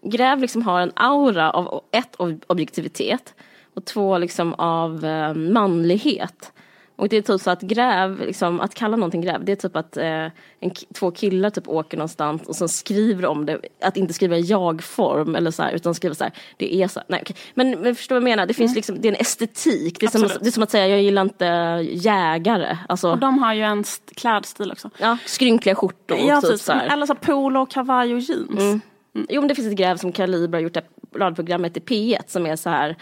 gräv 0.03 0.39
liksom 0.39 0.63
har 0.63 0.81
en 0.81 0.93
aura 0.95 1.51
av 1.51 1.83
ett 1.91 2.17
objektivitet 2.47 3.35
och 3.75 3.85
två 3.85 4.19
liksom 4.19 4.55
av 4.55 5.05
eh, 5.05 5.35
manlighet. 5.35 6.53
Och 6.99 7.09
det 7.09 7.17
är 7.17 7.23
typ 7.23 7.41
så 7.41 7.51
att 7.51 7.63
gräv, 7.63 8.21
liksom, 8.21 8.61
att 8.61 8.75
kalla 8.75 8.97
någonting 8.97 9.21
gräv, 9.21 9.45
det 9.45 9.53
är 9.53 9.57
typ 9.57 9.77
att 9.77 9.97
eh, 9.97 10.27
en, 10.61 10.71
två 10.95 11.11
killar 11.11 11.51
typ 11.51 11.69
åker 11.69 11.97
någonstans 11.97 12.43
och 12.49 12.57
sen 12.57 12.69
skriver 12.69 13.27
om 13.27 13.47
det, 13.47 13.61
att 13.83 13.97
inte 13.97 14.15
skriva 14.15 14.37
i 14.37 14.41
jag-form 14.41 15.35
eller 15.35 15.51
så 15.51 15.63
här, 15.63 15.73
utan 15.73 15.95
skriva 15.95 16.15
så 16.15 16.25
här, 16.25 16.33
det 16.57 16.75
är 16.75 16.89
så, 16.89 17.01
nej 17.09 17.21
okej. 17.23 17.37
Men, 17.55 17.71
men 17.71 17.95
förstår 17.95 18.15
vad 18.15 18.23
jag 18.23 18.31
menar, 18.31 18.47
det 18.47 18.55
finns 18.55 18.71
mm. 18.71 18.77
liksom, 18.77 19.01
det 19.01 19.09
är 19.09 19.13
en 19.13 19.21
estetik, 19.21 20.01
det 20.01 20.07
är, 20.07 20.11
som, 20.11 20.23
det 20.23 20.47
är 20.47 20.51
som 20.51 20.63
att 20.63 20.71
säga 20.71 20.89
jag 20.89 21.03
gillar 21.03 21.23
inte 21.23 21.45
jägare. 21.91 22.77
Alltså, 22.89 23.11
och 23.11 23.19
de 23.19 23.39
har 23.39 23.55
ju 23.55 23.63
en 23.63 23.85
klädstil 24.17 24.73
också. 24.73 24.91
Ja, 24.99 25.19
skrynkliga 25.27 25.75
skjortor. 25.75 26.19
Ja, 26.19 26.41
typ, 26.41 26.61
så 26.61 26.73
här. 26.73 26.87
Eller 26.87 27.07
så 27.07 27.15
polo, 27.15 27.67
kavaj 27.67 28.15
och 28.15 28.21
jeans. 28.21 28.61
Mm. 28.61 28.81
Jo 29.29 29.41
men 29.41 29.49
det 29.49 29.55
finns 29.55 29.69
ett 29.69 29.79
gräv 29.79 29.97
som 29.97 30.13
Kaliber 30.13 30.59
har 30.59 30.63
gjort 30.63 30.75
det 30.75 30.85
radioprogrammet 31.15 31.77
i 31.77 31.81
P1 31.81 32.23
som 32.27 32.47
är 32.47 32.57
så 32.57 32.71
här 32.71 32.97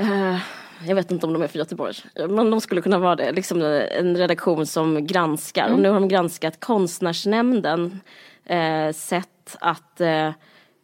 uh, 0.00 0.38
jag 0.86 0.94
vet 0.94 1.10
inte 1.10 1.26
om 1.26 1.32
de 1.32 1.42
är 1.42 1.46
för 1.46 1.58
Göteborg, 1.58 1.94
men 2.28 2.50
de 2.50 2.60
skulle 2.60 2.82
kunna 2.82 2.98
vara 2.98 3.16
det. 3.16 3.32
Liksom 3.32 3.62
en 3.62 4.16
redaktion 4.16 4.66
som 4.66 5.06
granskar. 5.06 5.64
Mm. 5.64 5.74
Och 5.74 5.80
nu 5.80 5.88
har 5.88 6.00
de 6.00 6.08
granskat 6.08 6.60
Konstnärsnämnden 6.60 8.00
eh, 8.44 8.92
sätt 8.92 9.56
att 9.60 10.00
eh, 10.00 10.30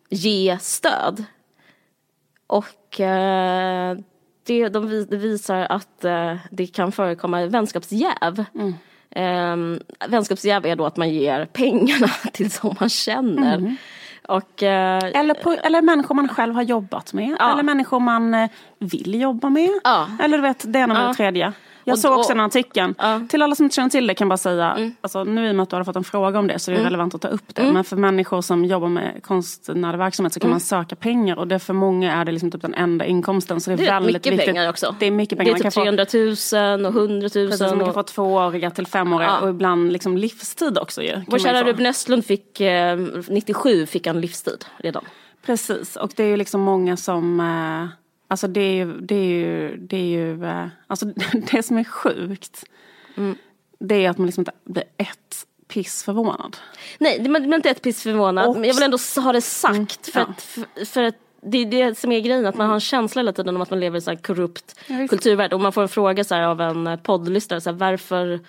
ge 0.08 0.58
stöd. 0.60 1.24
Och 2.46 3.00
eh, 3.00 3.98
det, 4.46 4.68
de, 4.68 5.06
det 5.10 5.16
visar 5.16 5.60
att 5.60 6.04
eh, 6.04 6.36
det 6.50 6.66
kan 6.66 6.92
förekomma 6.92 7.46
vänskapsjäv. 7.46 8.44
Mm. 8.54 8.74
Eh, 9.10 9.80
vänskapsjäv 10.08 10.66
är 10.66 10.76
då 10.76 10.86
att 10.86 10.96
man 10.96 11.10
ger 11.10 11.46
pengarna 11.46 12.08
till 12.32 12.50
som 12.50 12.76
man 12.80 12.88
känner. 12.88 13.58
Mm. 13.58 13.76
Och, 14.30 14.62
eh, 14.62 14.98
eller, 15.14 15.34
på, 15.34 15.52
eller 15.52 15.82
människor 15.82 16.14
man 16.14 16.28
själv 16.28 16.54
har 16.54 16.62
jobbat 16.62 17.12
med. 17.12 17.36
Ja. 17.38 17.52
Eller 17.52 17.62
människor 17.62 18.00
man 18.00 18.34
eh, 18.34 18.50
vill 18.78 19.20
jobba 19.20 19.48
med. 19.48 19.70
Ja. 19.84 20.08
Eller 20.22 20.38
du 20.38 20.42
vet, 20.42 20.72
det 20.72 20.78
ena 20.78 20.94
med 20.94 21.02
ja. 21.02 21.08
det 21.08 21.14
tredje. 21.14 21.52
Jag 21.90 21.96
och, 21.96 21.98
såg 21.98 22.18
också 22.18 22.32
den 22.32 22.40
artikeln. 22.40 22.94
Ja. 22.98 23.20
Till 23.28 23.42
alla 23.42 23.54
som 23.54 23.64
inte 23.64 23.76
känner 23.76 23.90
till 23.90 24.06
det 24.06 24.14
kan 24.14 24.24
jag 24.24 24.28
bara 24.28 24.36
säga, 24.36 24.72
mm. 24.72 24.94
alltså, 25.00 25.24
nu 25.24 25.48
i 25.48 25.50
och 25.50 25.54
med 25.54 25.62
att 25.62 25.70
du 25.70 25.76
har 25.76 25.84
fått 25.84 25.96
en 25.96 26.04
fråga 26.04 26.38
om 26.38 26.46
det 26.46 26.58
så 26.58 26.70
är 26.70 26.72
det 26.72 26.80
mm. 26.80 26.90
relevant 26.90 27.14
att 27.14 27.20
ta 27.20 27.28
upp 27.28 27.54
det. 27.54 27.62
Mm. 27.62 27.74
Men 27.74 27.84
för 27.84 27.96
människor 27.96 28.42
som 28.42 28.64
jobbar 28.64 28.88
med 28.88 29.20
konstnärlig 29.22 29.98
verksamhet 29.98 30.32
så 30.32 30.40
kan 30.40 30.46
mm. 30.46 30.54
man 30.54 30.60
söka 30.60 30.96
pengar 30.96 31.36
och 31.36 31.48
det 31.48 31.58
för 31.58 31.74
många 31.74 32.12
är 32.12 32.24
det 32.24 32.32
liksom 32.32 32.50
typ 32.50 32.62
den 32.62 32.74
enda 32.74 33.04
inkomsten. 33.04 33.60
Så 33.60 33.70
det 33.70 33.74
är, 33.74 33.76
det 33.76 33.86
är 33.86 33.94
väldigt 33.94 34.14
mycket 34.14 34.32
viktigt. 34.32 34.46
pengar 34.46 34.68
också. 34.68 34.94
Det 34.98 35.06
är 35.06 35.10
mycket 35.10 35.38
pengar. 35.38 35.52
Det 35.52 35.60
är 35.60 36.04
typ 36.04 36.42
300 36.52 36.80
000 36.82 36.86
och 36.86 37.00
100 37.00 37.28
000. 37.34 37.48
Precis, 37.48 37.60
man 37.60 37.84
kan 37.84 37.94
få 37.94 38.02
tvååriga 38.02 38.70
till 38.70 38.86
femåriga 38.86 39.28
ja. 39.28 39.40
och 39.40 39.50
ibland 39.50 39.92
liksom 39.92 40.16
livstid 40.16 40.78
också 40.78 41.02
ju. 41.02 41.20
Vår 41.26 41.38
kära 41.38 41.64
Ruben 41.64 41.86
Östlund 41.86 42.26
fick, 42.26 42.60
eh, 42.60 42.98
97 43.28 43.86
fick 43.86 44.06
han 44.06 44.20
livstid 44.20 44.64
redan. 44.76 45.04
Precis, 45.46 45.96
och 45.96 46.10
det 46.16 46.22
är 46.22 46.28
ju 46.28 46.36
liksom 46.36 46.60
många 46.60 46.96
som 46.96 47.40
eh, 47.40 47.88
Alltså 48.30 48.48
det 48.48 48.60
är 48.60 48.74
ju, 48.74 49.00
det 49.00 49.14
är 49.14 49.24
ju, 49.24 49.76
det 49.76 49.96
är 49.96 50.04
ju, 50.04 50.44
eh, 50.44 50.66
alltså 50.86 51.06
det 51.52 51.62
som 51.62 51.78
är 51.78 51.84
sjukt. 51.84 52.64
Mm. 53.16 53.36
Det 53.78 54.04
är 54.04 54.10
att 54.10 54.18
man 54.18 54.26
liksom 54.26 54.42
inte 54.42 54.52
blir 54.64 54.84
ett 54.96 55.46
piss 55.68 56.04
förvånad. 56.04 56.56
Nej, 56.98 57.28
man 57.28 57.42
blir 57.42 57.54
inte 57.54 57.70
ett 57.70 57.82
piss 57.82 58.02
förvånad. 58.02 58.48
Och, 58.48 58.56
men 58.56 58.64
jag 58.64 58.74
vill 58.74 58.82
ändå 58.82 58.98
ha 59.16 59.32
det 59.32 59.40
sagt. 59.40 59.74
Mm, 59.74 59.86
för, 59.86 60.20
ja. 60.20 60.26
att, 60.26 60.42
för, 60.42 60.84
för 60.84 61.02
att 61.02 61.16
det 61.42 61.58
är 61.58 61.66
det 61.66 61.98
som 61.98 62.12
är 62.12 62.20
grejen, 62.20 62.46
att 62.46 62.56
man 62.56 62.66
har 62.66 62.74
en 62.74 62.80
känsla 62.80 63.20
hela 63.20 63.32
tiden 63.32 63.56
om 63.56 63.62
att 63.62 63.70
man 63.70 63.80
lever 63.80 64.08
i 64.08 64.10
en 64.10 64.16
korrupt 64.16 64.80
ja, 64.86 65.08
kulturvärld. 65.08 65.52
Och 65.52 65.60
man 65.60 65.72
får 65.72 65.82
en 65.82 65.88
fråga 65.88 66.24
så 66.24 66.34
av 66.34 66.60
en 66.60 66.98
poddlyssnare, 67.02 67.60
så 67.60 67.70
här, 67.70 67.76
varför, 67.76 68.40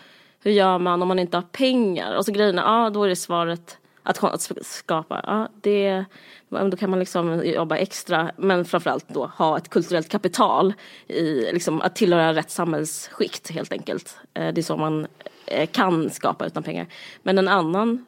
hur 0.44 0.52
gör 0.52 0.78
man 0.78 1.02
om 1.02 1.08
man 1.08 1.20
inte 1.20 1.38
har 1.38 1.42
pengar? 1.42 2.16
Och 2.16 2.26
så 2.26 2.32
grejerna, 2.32 2.62
ja 2.62 2.90
då 2.90 3.04
är 3.04 3.10
det 3.10 3.16
svaret 3.16 3.78
att, 4.04 4.24
att 4.24 4.66
skapa, 4.66 5.22
ja 5.24 5.50
det 5.62 6.06
då 6.50 6.78
kan 6.78 6.90
man 6.90 7.00
liksom 7.00 7.46
jobba 7.46 7.78
extra 7.78 8.32
men 8.38 8.66
framförallt 8.66 9.10
då 9.10 9.26
ha 9.26 9.58
ett 9.58 9.70
kulturellt 9.70 10.10
kapital 10.10 10.74
i 11.08 11.52
liksom 11.54 11.82
att 11.82 11.96
tillhöra 11.96 12.34
rätt 12.34 12.52
samhällsskikt 12.52 13.52
helt 13.52 13.72
enkelt. 13.72 14.18
Eh, 14.34 14.54
det 14.54 14.62
är 14.62 14.64
så 14.64 14.78
man 14.78 15.08
eh, 15.46 15.70
kan 15.70 16.10
skapa 16.10 16.46
utan 16.46 16.64
pengar. 16.64 16.88
Men 17.24 17.38
en 17.38 17.48
annan 17.48 18.06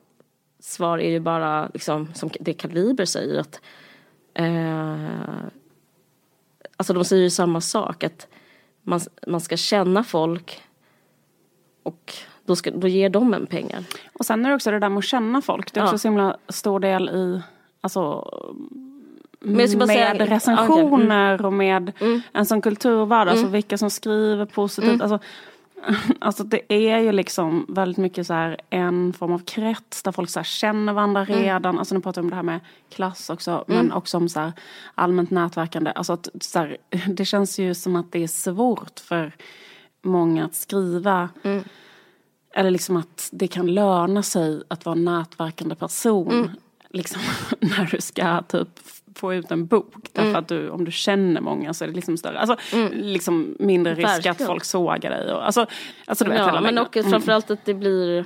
svar 0.59 0.99
är 0.99 1.09
ju 1.09 1.19
bara 1.19 1.69
liksom 1.73 2.13
som 2.13 2.29
det 2.39 2.53
Kaliber 2.53 3.05
säger 3.05 3.39
att 3.39 3.61
eh, 4.33 5.45
alltså 6.77 6.93
de 6.93 7.05
säger 7.05 7.23
ju 7.23 7.29
samma 7.29 7.61
sak 7.61 8.03
att 8.03 8.27
man, 8.81 8.99
man 9.27 9.41
ska 9.41 9.57
känna 9.57 10.03
folk 10.03 10.61
och 11.83 12.13
då, 12.45 12.55
ska, 12.55 12.71
då 12.71 12.87
ger 12.87 13.09
de 13.09 13.33
en 13.33 13.45
pengar. 13.45 13.83
Och 14.13 14.25
sen 14.25 14.45
är 14.45 14.49
det 14.49 14.55
också 14.55 14.71
det 14.71 14.79
där 14.79 14.89
med 14.89 14.97
att 14.97 15.05
känna 15.05 15.41
folk. 15.41 15.73
Det 15.73 15.79
är 15.79 15.83
också 15.83 15.93
ja. 15.93 15.97
så 15.97 16.07
himla 16.07 16.37
stor 16.49 16.79
del 16.79 17.09
i 17.09 17.41
Alltså 17.83 18.29
med 19.39 19.69
säga, 19.69 20.13
recensioner 20.13 21.33
okay. 21.33 21.33
mm. 21.33 21.45
och 21.45 21.53
med 21.53 21.91
mm. 21.99 22.21
en 22.33 22.45
sån 22.45 22.61
kulturvärld, 22.61 23.27
alltså 23.27 23.31
mm. 23.31 23.45
alltså 23.45 23.51
vilka 23.51 23.77
som 23.77 23.89
skriver 23.89 24.45
positivt. 24.45 24.89
Mm. 24.89 25.01
Alltså, 25.01 25.19
alltså 26.19 26.43
det 26.43 26.73
är 26.73 26.99
ju 26.99 27.11
liksom 27.11 27.65
väldigt 27.69 27.97
mycket 27.97 28.27
så 28.27 28.33
här 28.33 28.57
en 28.69 29.13
form 29.13 29.33
av 29.33 29.39
krets 29.39 30.03
där 30.03 30.11
folk 30.11 30.29
så 30.29 30.43
känner 30.43 30.93
varandra 30.93 31.25
mm. 31.25 31.39
redan. 31.39 31.79
Alltså 31.79 31.95
nu 31.95 32.01
pratar 32.01 32.21
vi 32.21 32.25
om 32.25 32.29
det 32.29 32.35
här 32.35 32.43
med 32.43 32.59
klass 32.89 33.29
också, 33.29 33.63
men 33.67 33.79
mm. 33.79 33.97
också 33.97 34.17
om 34.17 34.29
så 34.29 34.51
allmänt 34.95 35.31
nätverkande. 35.31 35.91
Alltså 35.95 36.13
att, 36.13 36.29
så 36.41 36.59
här, 36.59 36.77
det 37.07 37.25
känns 37.25 37.59
ju 37.59 37.73
som 37.73 37.95
att 37.95 38.11
det 38.11 38.23
är 38.23 38.27
svårt 38.27 38.99
för 38.99 39.31
många 40.01 40.45
att 40.45 40.55
skriva. 40.55 41.29
Eller 42.53 42.71
liksom 42.71 42.97
att 42.97 43.29
det 43.31 43.47
kan 43.47 43.73
löna 43.73 44.23
sig 44.23 44.63
att 44.67 44.85
vara 44.85 44.95
en 44.95 45.05
nätverkande 45.05 45.75
person 45.75 46.51
liksom, 46.93 47.21
när 47.59 47.85
du 47.91 48.01
ska 48.01 48.41
typ 48.41 48.67
få 49.15 49.33
ut 49.33 49.51
en 49.51 49.65
bok. 49.65 49.93
Därför 50.11 50.29
mm. 50.29 50.39
att 50.39 50.47
du, 50.47 50.69
om 50.69 50.85
du 50.85 50.91
känner 50.91 51.41
många 51.41 51.73
så 51.73 51.83
är 51.83 51.87
det 51.87 51.95
liksom 51.95 52.17
större. 52.17 52.39
Alltså 52.39 52.75
mm. 52.75 52.91
liksom 52.93 53.55
mindre 53.59 53.93
risk 53.95 54.07
Verkligen. 54.07 54.35
att 54.35 54.45
folk 54.45 54.63
sågar 54.63 55.09
dig. 55.09 55.33
Och, 55.33 55.45
alltså, 55.45 55.65
alltså 56.05 56.23
du 56.23 56.29
vet, 56.29 56.39
ja, 56.39 56.61
men 56.61 56.77
och 56.77 56.97
mm. 56.97 57.11
framförallt 57.11 57.51
att 57.51 57.65
det 57.65 57.73
blir 57.73 58.25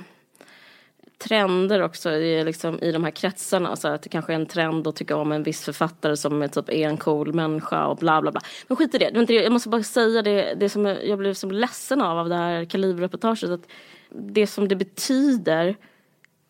trender 1.18 1.82
också 1.82 2.10
i, 2.10 2.44
liksom, 2.44 2.82
i 2.82 2.92
de 2.92 3.04
här 3.04 3.10
kretsarna. 3.10 3.76
Så 3.76 3.88
att 3.88 4.02
det 4.02 4.08
kanske 4.08 4.32
är 4.32 4.34
en 4.34 4.46
trend 4.46 4.86
att 4.86 4.96
tycka 4.96 5.16
om 5.16 5.32
en 5.32 5.42
viss 5.42 5.64
författare 5.64 6.16
som 6.16 6.42
är, 6.42 6.48
typ, 6.48 6.68
är 6.68 6.88
en 6.88 6.96
cool 6.96 7.32
människa 7.32 7.86
och 7.86 7.96
bla 7.96 8.22
bla 8.22 8.32
bla. 8.32 8.40
Men 8.66 8.76
skit 8.76 8.94
i 8.94 8.98
det. 8.98 9.34
Jag 9.34 9.52
måste 9.52 9.68
bara 9.68 9.82
säga 9.82 10.22
det, 10.22 10.54
det 10.54 10.68
som 10.68 10.86
jag 10.86 11.18
blev 11.18 11.34
så 11.34 11.50
ledsen 11.50 12.00
av 12.00 12.18
av 12.18 12.28
det 12.28 12.36
här 12.36 12.64
kaliberreportaget. 12.64 13.50
Att 13.50 13.66
det 14.10 14.46
som 14.46 14.68
det 14.68 14.76
betyder 14.76 15.76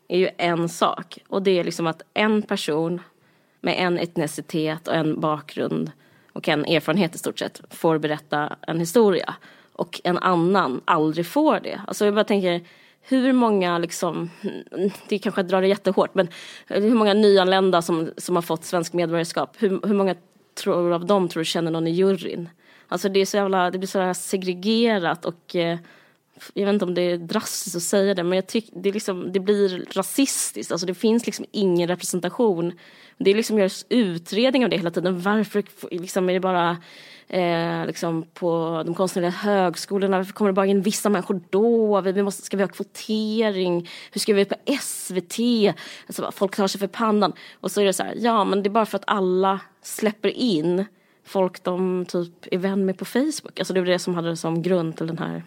är 0.09 0.19
ju 0.19 0.29
en 0.39 0.69
sak. 0.69 1.19
Och 1.29 1.43
det 1.43 1.59
är 1.59 1.65
liksom 1.65 1.87
att 1.87 2.03
en 2.15 2.43
person 2.43 3.01
med 3.61 3.75
en 3.79 3.99
etnicitet 3.99 4.89
och 4.89 4.95
en 4.95 5.21
bakgrund 5.21 5.93
och 6.33 6.49
en 6.49 6.65
erfarenhet 6.65 7.15
i 7.15 7.19
stort 7.19 7.39
sett 7.39 7.61
får 7.71 7.99
berätta 7.99 8.57
en 8.67 8.81
historia. 8.81 9.35
Och 9.73 10.01
en 10.05 10.19
annan 10.19 10.81
aldrig 10.85 11.27
får 11.27 11.61
det. 11.61 11.81
Alltså 11.87 12.05
jag 12.05 12.15
bara 12.15 12.25
tänker 12.25 12.61
hur 13.01 13.33
många, 13.33 13.79
liksom, 13.79 14.31
det 15.09 15.19
kanske 15.19 15.43
drar 15.43 15.63
det 15.63 15.69
jättehårt, 15.69 16.15
men 16.15 16.29
hur 16.67 16.95
många 16.95 17.15
nyanlända 17.15 17.83
som, 17.83 18.11
som 18.17 18.35
har 18.35 18.43
fått 18.43 18.65
svensk 18.65 18.93
medborgarskap, 18.93 19.57
hur, 19.59 19.87
hur 19.87 19.95
många 19.95 20.15
tror, 20.55 20.93
av 20.93 21.07
dem 21.07 21.29
tror 21.29 21.41
du 21.41 21.45
känner 21.45 21.71
någon 21.71 21.87
i 21.87 21.91
juryn? 21.91 22.49
Alltså 22.89 23.09
det 23.09 23.21
är 23.21 23.27
så 23.27 23.37
jävla, 23.37 23.71
det 23.71 23.79
blir 23.79 23.89
så 23.89 24.15
segregerat 24.15 25.25
och 25.25 25.57
eh, 25.57 25.79
jag 26.55 26.67
vet 26.67 26.73
inte 26.73 26.85
om 26.85 26.95
det 26.95 27.03
är 27.03 27.19
drastiskt 27.19 27.77
att 27.77 27.83
säga 27.83 28.15
det, 28.15 28.23
men 28.23 28.37
jag 28.37 28.47
tycker 28.47 28.73
det, 28.81 28.93
liksom, 28.93 29.33
det 29.33 29.41
blir 29.41 29.87
rasistiskt. 29.93 30.73
Alltså 30.73 30.87
det 30.87 30.95
finns 30.95 31.27
liksom 31.27 31.45
ingen 31.51 31.89
representation. 31.89 32.73
Det 33.19 33.35
liksom 33.35 33.59
görs 33.59 33.85
utredning 33.89 34.65
av 34.65 34.71
det 34.71 34.77
hela 34.77 34.91
tiden. 34.91 35.21
Varför 35.21 35.65
liksom 35.91 36.29
är 36.29 36.35
det 36.35 36.41
bara 36.41 36.77
eh, 37.29 37.87
liksom 37.87 38.25
på 38.35 38.83
de 38.87 38.95
konstnärliga 38.95 39.31
högskolorna. 39.31 40.17
Varför 40.17 40.33
kommer 40.33 40.51
det 40.51 40.55
bara 40.55 40.67
in 40.67 40.83
vissa 40.83 41.09
människor 41.09 41.41
då? 41.51 42.01
Vi 42.01 42.23
måste, 42.23 42.43
ska 42.43 42.57
vi 42.57 42.63
ha 42.63 42.69
kvotering? 42.69 43.89
Hur 44.13 44.21
ska 44.21 44.35
vi 44.35 44.45
på 44.45 44.55
SVT? 44.81 45.39
Alltså, 46.07 46.31
folk 46.33 46.57
tar 46.57 46.67
sig 46.67 46.79
för 46.79 46.87
pannan. 46.87 47.33
Och 47.61 47.71
så 47.71 47.81
är 47.81 47.85
det 47.85 47.93
så 47.93 48.03
här, 48.03 48.15
ja 48.19 48.45
men 48.45 48.63
det 48.63 48.69
är 48.69 48.71
bara 48.71 48.87
för 48.87 48.99
att 48.99 49.05
alla 49.07 49.61
släpper 49.83 50.29
in 50.29 50.85
folk 51.25 51.65
de 51.65 52.05
typ 52.09 52.47
är 52.51 52.59
vän 52.59 52.85
med 52.85 52.99
på 52.99 53.05
Facebook. 53.05 53.59
Alltså 53.59 53.75
det 53.75 53.81
var 53.81 53.87
det 53.87 53.99
som 53.99 54.15
hade 54.15 54.37
som 54.37 54.63
grund 54.63 54.97
till 54.97 55.07
den 55.07 55.19
här 55.19 55.43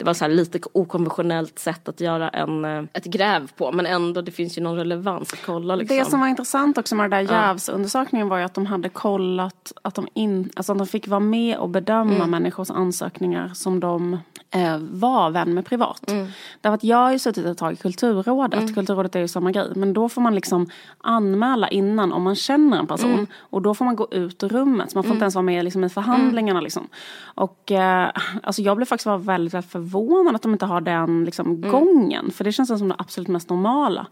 det 0.00 0.04
var 0.04 0.14
så 0.14 0.28
lite 0.28 0.58
okonventionellt 0.72 1.58
sätt 1.58 1.88
att 1.88 2.00
göra 2.00 2.28
en, 2.28 2.64
eh, 2.64 2.84
ett 2.92 3.04
gräv 3.04 3.50
på 3.56 3.72
men 3.72 3.86
ändå 3.86 4.22
det 4.22 4.30
finns 4.30 4.58
ju 4.58 4.62
någon 4.62 4.76
relevans 4.76 5.32
att 5.32 5.42
kolla. 5.46 5.76
Liksom. 5.76 5.96
Det 5.96 6.04
som 6.04 6.20
var 6.20 6.28
intressant 6.28 6.78
också 6.78 6.94
med 6.94 7.10
den 7.10 7.26
där 7.26 7.34
jävsundersökningen 7.34 8.28
var 8.28 8.38
ju 8.38 8.44
att 8.44 8.54
de 8.54 8.66
hade 8.66 8.88
kollat 8.88 9.72
att 9.82 9.94
de, 9.94 10.08
in, 10.14 10.50
alltså 10.56 10.72
att 10.72 10.78
de 10.78 10.86
fick 10.86 11.08
vara 11.08 11.20
med 11.20 11.58
och 11.58 11.68
bedöma 11.68 12.14
mm. 12.14 12.30
människors 12.30 12.70
ansökningar 12.70 13.50
som 13.54 13.80
de 13.80 14.18
eh, 14.50 14.78
var 14.78 15.30
vän 15.30 15.54
med 15.54 15.66
privat. 15.66 16.10
Mm. 16.10 16.26
Därför 16.60 16.74
att 16.74 16.84
jag 16.84 16.96
har 16.96 17.12
ju 17.12 17.18
suttit 17.18 17.46
ett 17.46 17.58
tag 17.58 17.72
i 17.72 17.76
Kulturrådet. 17.76 18.60
Mm. 18.60 18.74
Kulturrådet 18.74 19.16
är 19.16 19.20
ju 19.20 19.28
samma 19.28 19.52
grej. 19.52 19.72
Men 19.74 19.92
då 19.92 20.08
får 20.08 20.20
man 20.20 20.34
liksom 20.34 20.70
anmäla 20.98 21.68
innan 21.68 22.12
om 22.12 22.22
man 22.22 22.34
känner 22.34 22.78
en 22.78 22.86
person. 22.86 23.12
Mm. 23.12 23.26
Och 23.40 23.62
då 23.62 23.74
får 23.74 23.84
man 23.84 23.96
gå 23.96 24.08
ut 24.10 24.42
ur 24.42 24.48
rummet. 24.48 24.90
Så 24.90 24.98
man 24.98 25.04
får 25.04 25.08
inte 25.08 25.16
mm. 25.16 25.22
ens 25.22 25.34
vara 25.34 25.42
med 25.42 25.64
liksom, 25.64 25.84
i 25.84 25.88
förhandlingarna. 25.88 26.58
Mm. 26.58 26.64
Liksom. 26.64 26.88
Och 27.22 27.72
eh, 27.72 28.10
alltså 28.42 28.62
jag 28.62 28.76
blev 28.76 28.86
faktiskt 28.86 29.06
väldigt, 29.06 29.54
väldigt 29.54 29.72
förvånad 29.72 30.34
att 30.34 30.42
de 30.42 30.52
inte 30.52 30.66
har 30.66 30.80
den 30.80 31.24
liksom, 31.24 31.46
mm. 31.46 31.70
gången. 31.70 32.30
För 32.30 32.44
det 32.44 32.52
känns 32.52 32.78
som 32.78 32.88
det 32.88 32.94
absolut 32.98 33.28
mest 33.28 33.50
normala. 33.50 34.06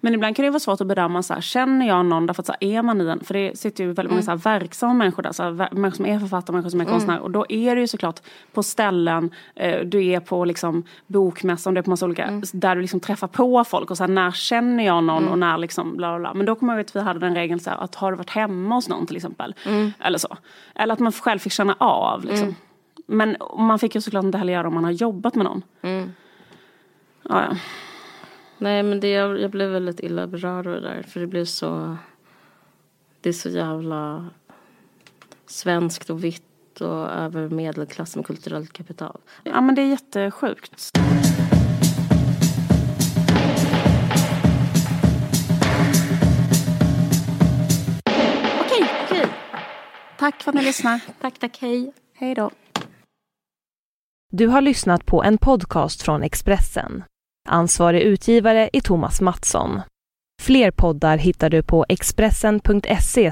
Men 0.00 0.14
ibland 0.14 0.36
kan 0.36 0.44
det 0.44 0.50
vara 0.50 0.60
svårt 0.60 0.80
att 0.80 0.86
bedöma. 0.86 1.22
Så 1.22 1.34
här, 1.34 1.40
känner 1.40 1.88
jag 1.88 2.06
någon? 2.06 2.26
Därför 2.26 2.42
att 2.42 2.46
så 2.46 2.54
här, 2.60 2.68
är 2.70 2.82
man 2.82 3.00
i 3.00 3.04
en... 3.04 3.20
För 3.20 3.34
det 3.34 3.58
sitter 3.58 3.84
ju 3.84 3.92
väldigt 3.92 4.10
många 4.10 4.22
så 4.22 4.30
här, 4.30 4.38
verksamma 4.38 4.94
människor 4.94 5.22
där. 5.22 5.32
Så 5.32 5.42
här, 5.42 5.68
människor 5.72 5.96
som 5.96 6.06
är 6.06 6.18
författare, 6.18 6.52
människor 6.52 6.70
som 6.70 6.80
är 6.80 6.84
konstnärer. 6.84 7.20
Och 7.20 7.30
då 7.30 7.46
är 7.48 7.74
det 7.74 7.80
ju 7.80 7.86
såklart 7.86 8.20
på 8.52 8.62
ställen 8.62 9.30
Eh, 9.67 9.67
du 9.76 10.06
är 10.06 10.20
på 10.20 10.44
liksom 10.44 10.84
bokmässan, 11.06 11.74
du 11.74 11.78
är 11.78 11.82
på 11.82 11.90
massa 11.90 12.06
olika, 12.06 12.24
mm. 12.24 12.42
där 12.52 12.76
du 12.76 12.80
liksom 12.80 13.00
träffar 13.00 13.28
på 13.28 13.64
folk 13.64 13.90
och 13.90 13.96
så 13.96 14.04
här, 14.04 14.10
när 14.10 14.30
känner 14.30 14.86
jag 14.86 15.04
någon 15.04 15.22
mm. 15.22 15.32
och 15.32 15.38
när 15.38 15.58
liksom 15.58 15.96
bla 15.96 16.10
bla 16.10 16.18
bla. 16.18 16.34
Men 16.34 16.46
då 16.46 16.54
kommer 16.54 16.72
jag 16.72 16.78
ihåg 16.78 16.86
att 16.86 16.96
vi 16.96 17.00
hade 17.00 17.20
den 17.20 17.34
regeln 17.34 17.60
så 17.60 17.70
här, 17.70 17.76
att 17.78 17.94
har 17.94 18.10
du 18.10 18.16
varit 18.16 18.30
hemma 18.30 18.74
hos 18.74 18.88
någon 18.88 19.06
till 19.06 19.16
exempel. 19.16 19.54
Mm. 19.66 19.92
Eller 20.00 20.18
så. 20.18 20.36
Eller 20.74 20.94
att 20.94 21.00
man 21.00 21.12
själv 21.12 21.38
fick 21.38 21.52
känna 21.52 21.76
av 21.78 22.24
liksom. 22.24 22.48
Mm. 22.48 22.54
Men 23.06 23.36
man 23.58 23.78
fick 23.78 23.94
ju 23.94 24.00
såklart 24.00 24.24
inte 24.24 24.38
heller 24.38 24.52
göra 24.52 24.68
om 24.68 24.74
man 24.74 24.84
har 24.84 24.90
jobbat 24.90 25.34
med 25.34 25.44
någon. 25.44 25.62
Mm. 25.82 26.12
Ja, 27.22 27.44
ja. 27.50 27.56
Nej 28.58 28.82
men 28.82 29.00
det, 29.00 29.08
jag, 29.08 29.40
jag 29.40 29.50
blev 29.50 29.70
väldigt 29.70 30.00
illa 30.00 30.26
berörd 30.26 30.66
av 30.66 30.72
det 30.72 30.80
där 30.80 31.02
för 31.02 31.20
det 31.20 31.26
blev 31.26 31.44
så 31.44 31.96
Det 33.20 33.28
är 33.28 33.32
så 33.32 33.48
jävla 33.48 34.26
svenskt 35.46 36.10
och 36.10 36.24
vitt 36.24 36.47
och 36.80 37.10
över 37.10 37.48
medelklass 37.48 38.16
med 38.16 38.26
kulturellt 38.26 38.72
kapital. 38.72 39.20
Ja 39.42 39.60
men 39.60 39.74
det 39.74 39.82
är 39.82 39.86
jättesjukt. 39.86 40.90
Okej, 48.60 48.90
okej. 49.04 49.26
Tack 50.18 50.42
för 50.42 50.50
att 50.50 50.54
ni 50.54 50.62
lyssnar. 50.62 51.00
tack, 51.20 51.38
tack, 51.38 51.58
hej. 51.60 51.92
Hej 52.14 52.34
då. 52.34 52.50
Du 54.32 54.46
har 54.46 54.60
lyssnat 54.60 55.06
på 55.06 55.22
en 55.22 55.38
podcast 55.38 56.02
från 56.02 56.22
Expressen. 56.22 57.04
Ansvarig 57.48 58.02
utgivare 58.02 58.70
är 58.72 58.80
Thomas 58.80 59.20
Mattsson. 59.20 59.80
Fler 60.42 60.70
poddar 60.70 61.16
hittar 61.16 61.50
du 61.50 61.62
på 61.62 61.86
expressen.se 61.88 63.30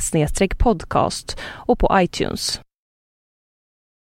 podcast 0.59 1.39
och 1.43 1.79
på 1.79 1.91
iTunes. 1.93 2.61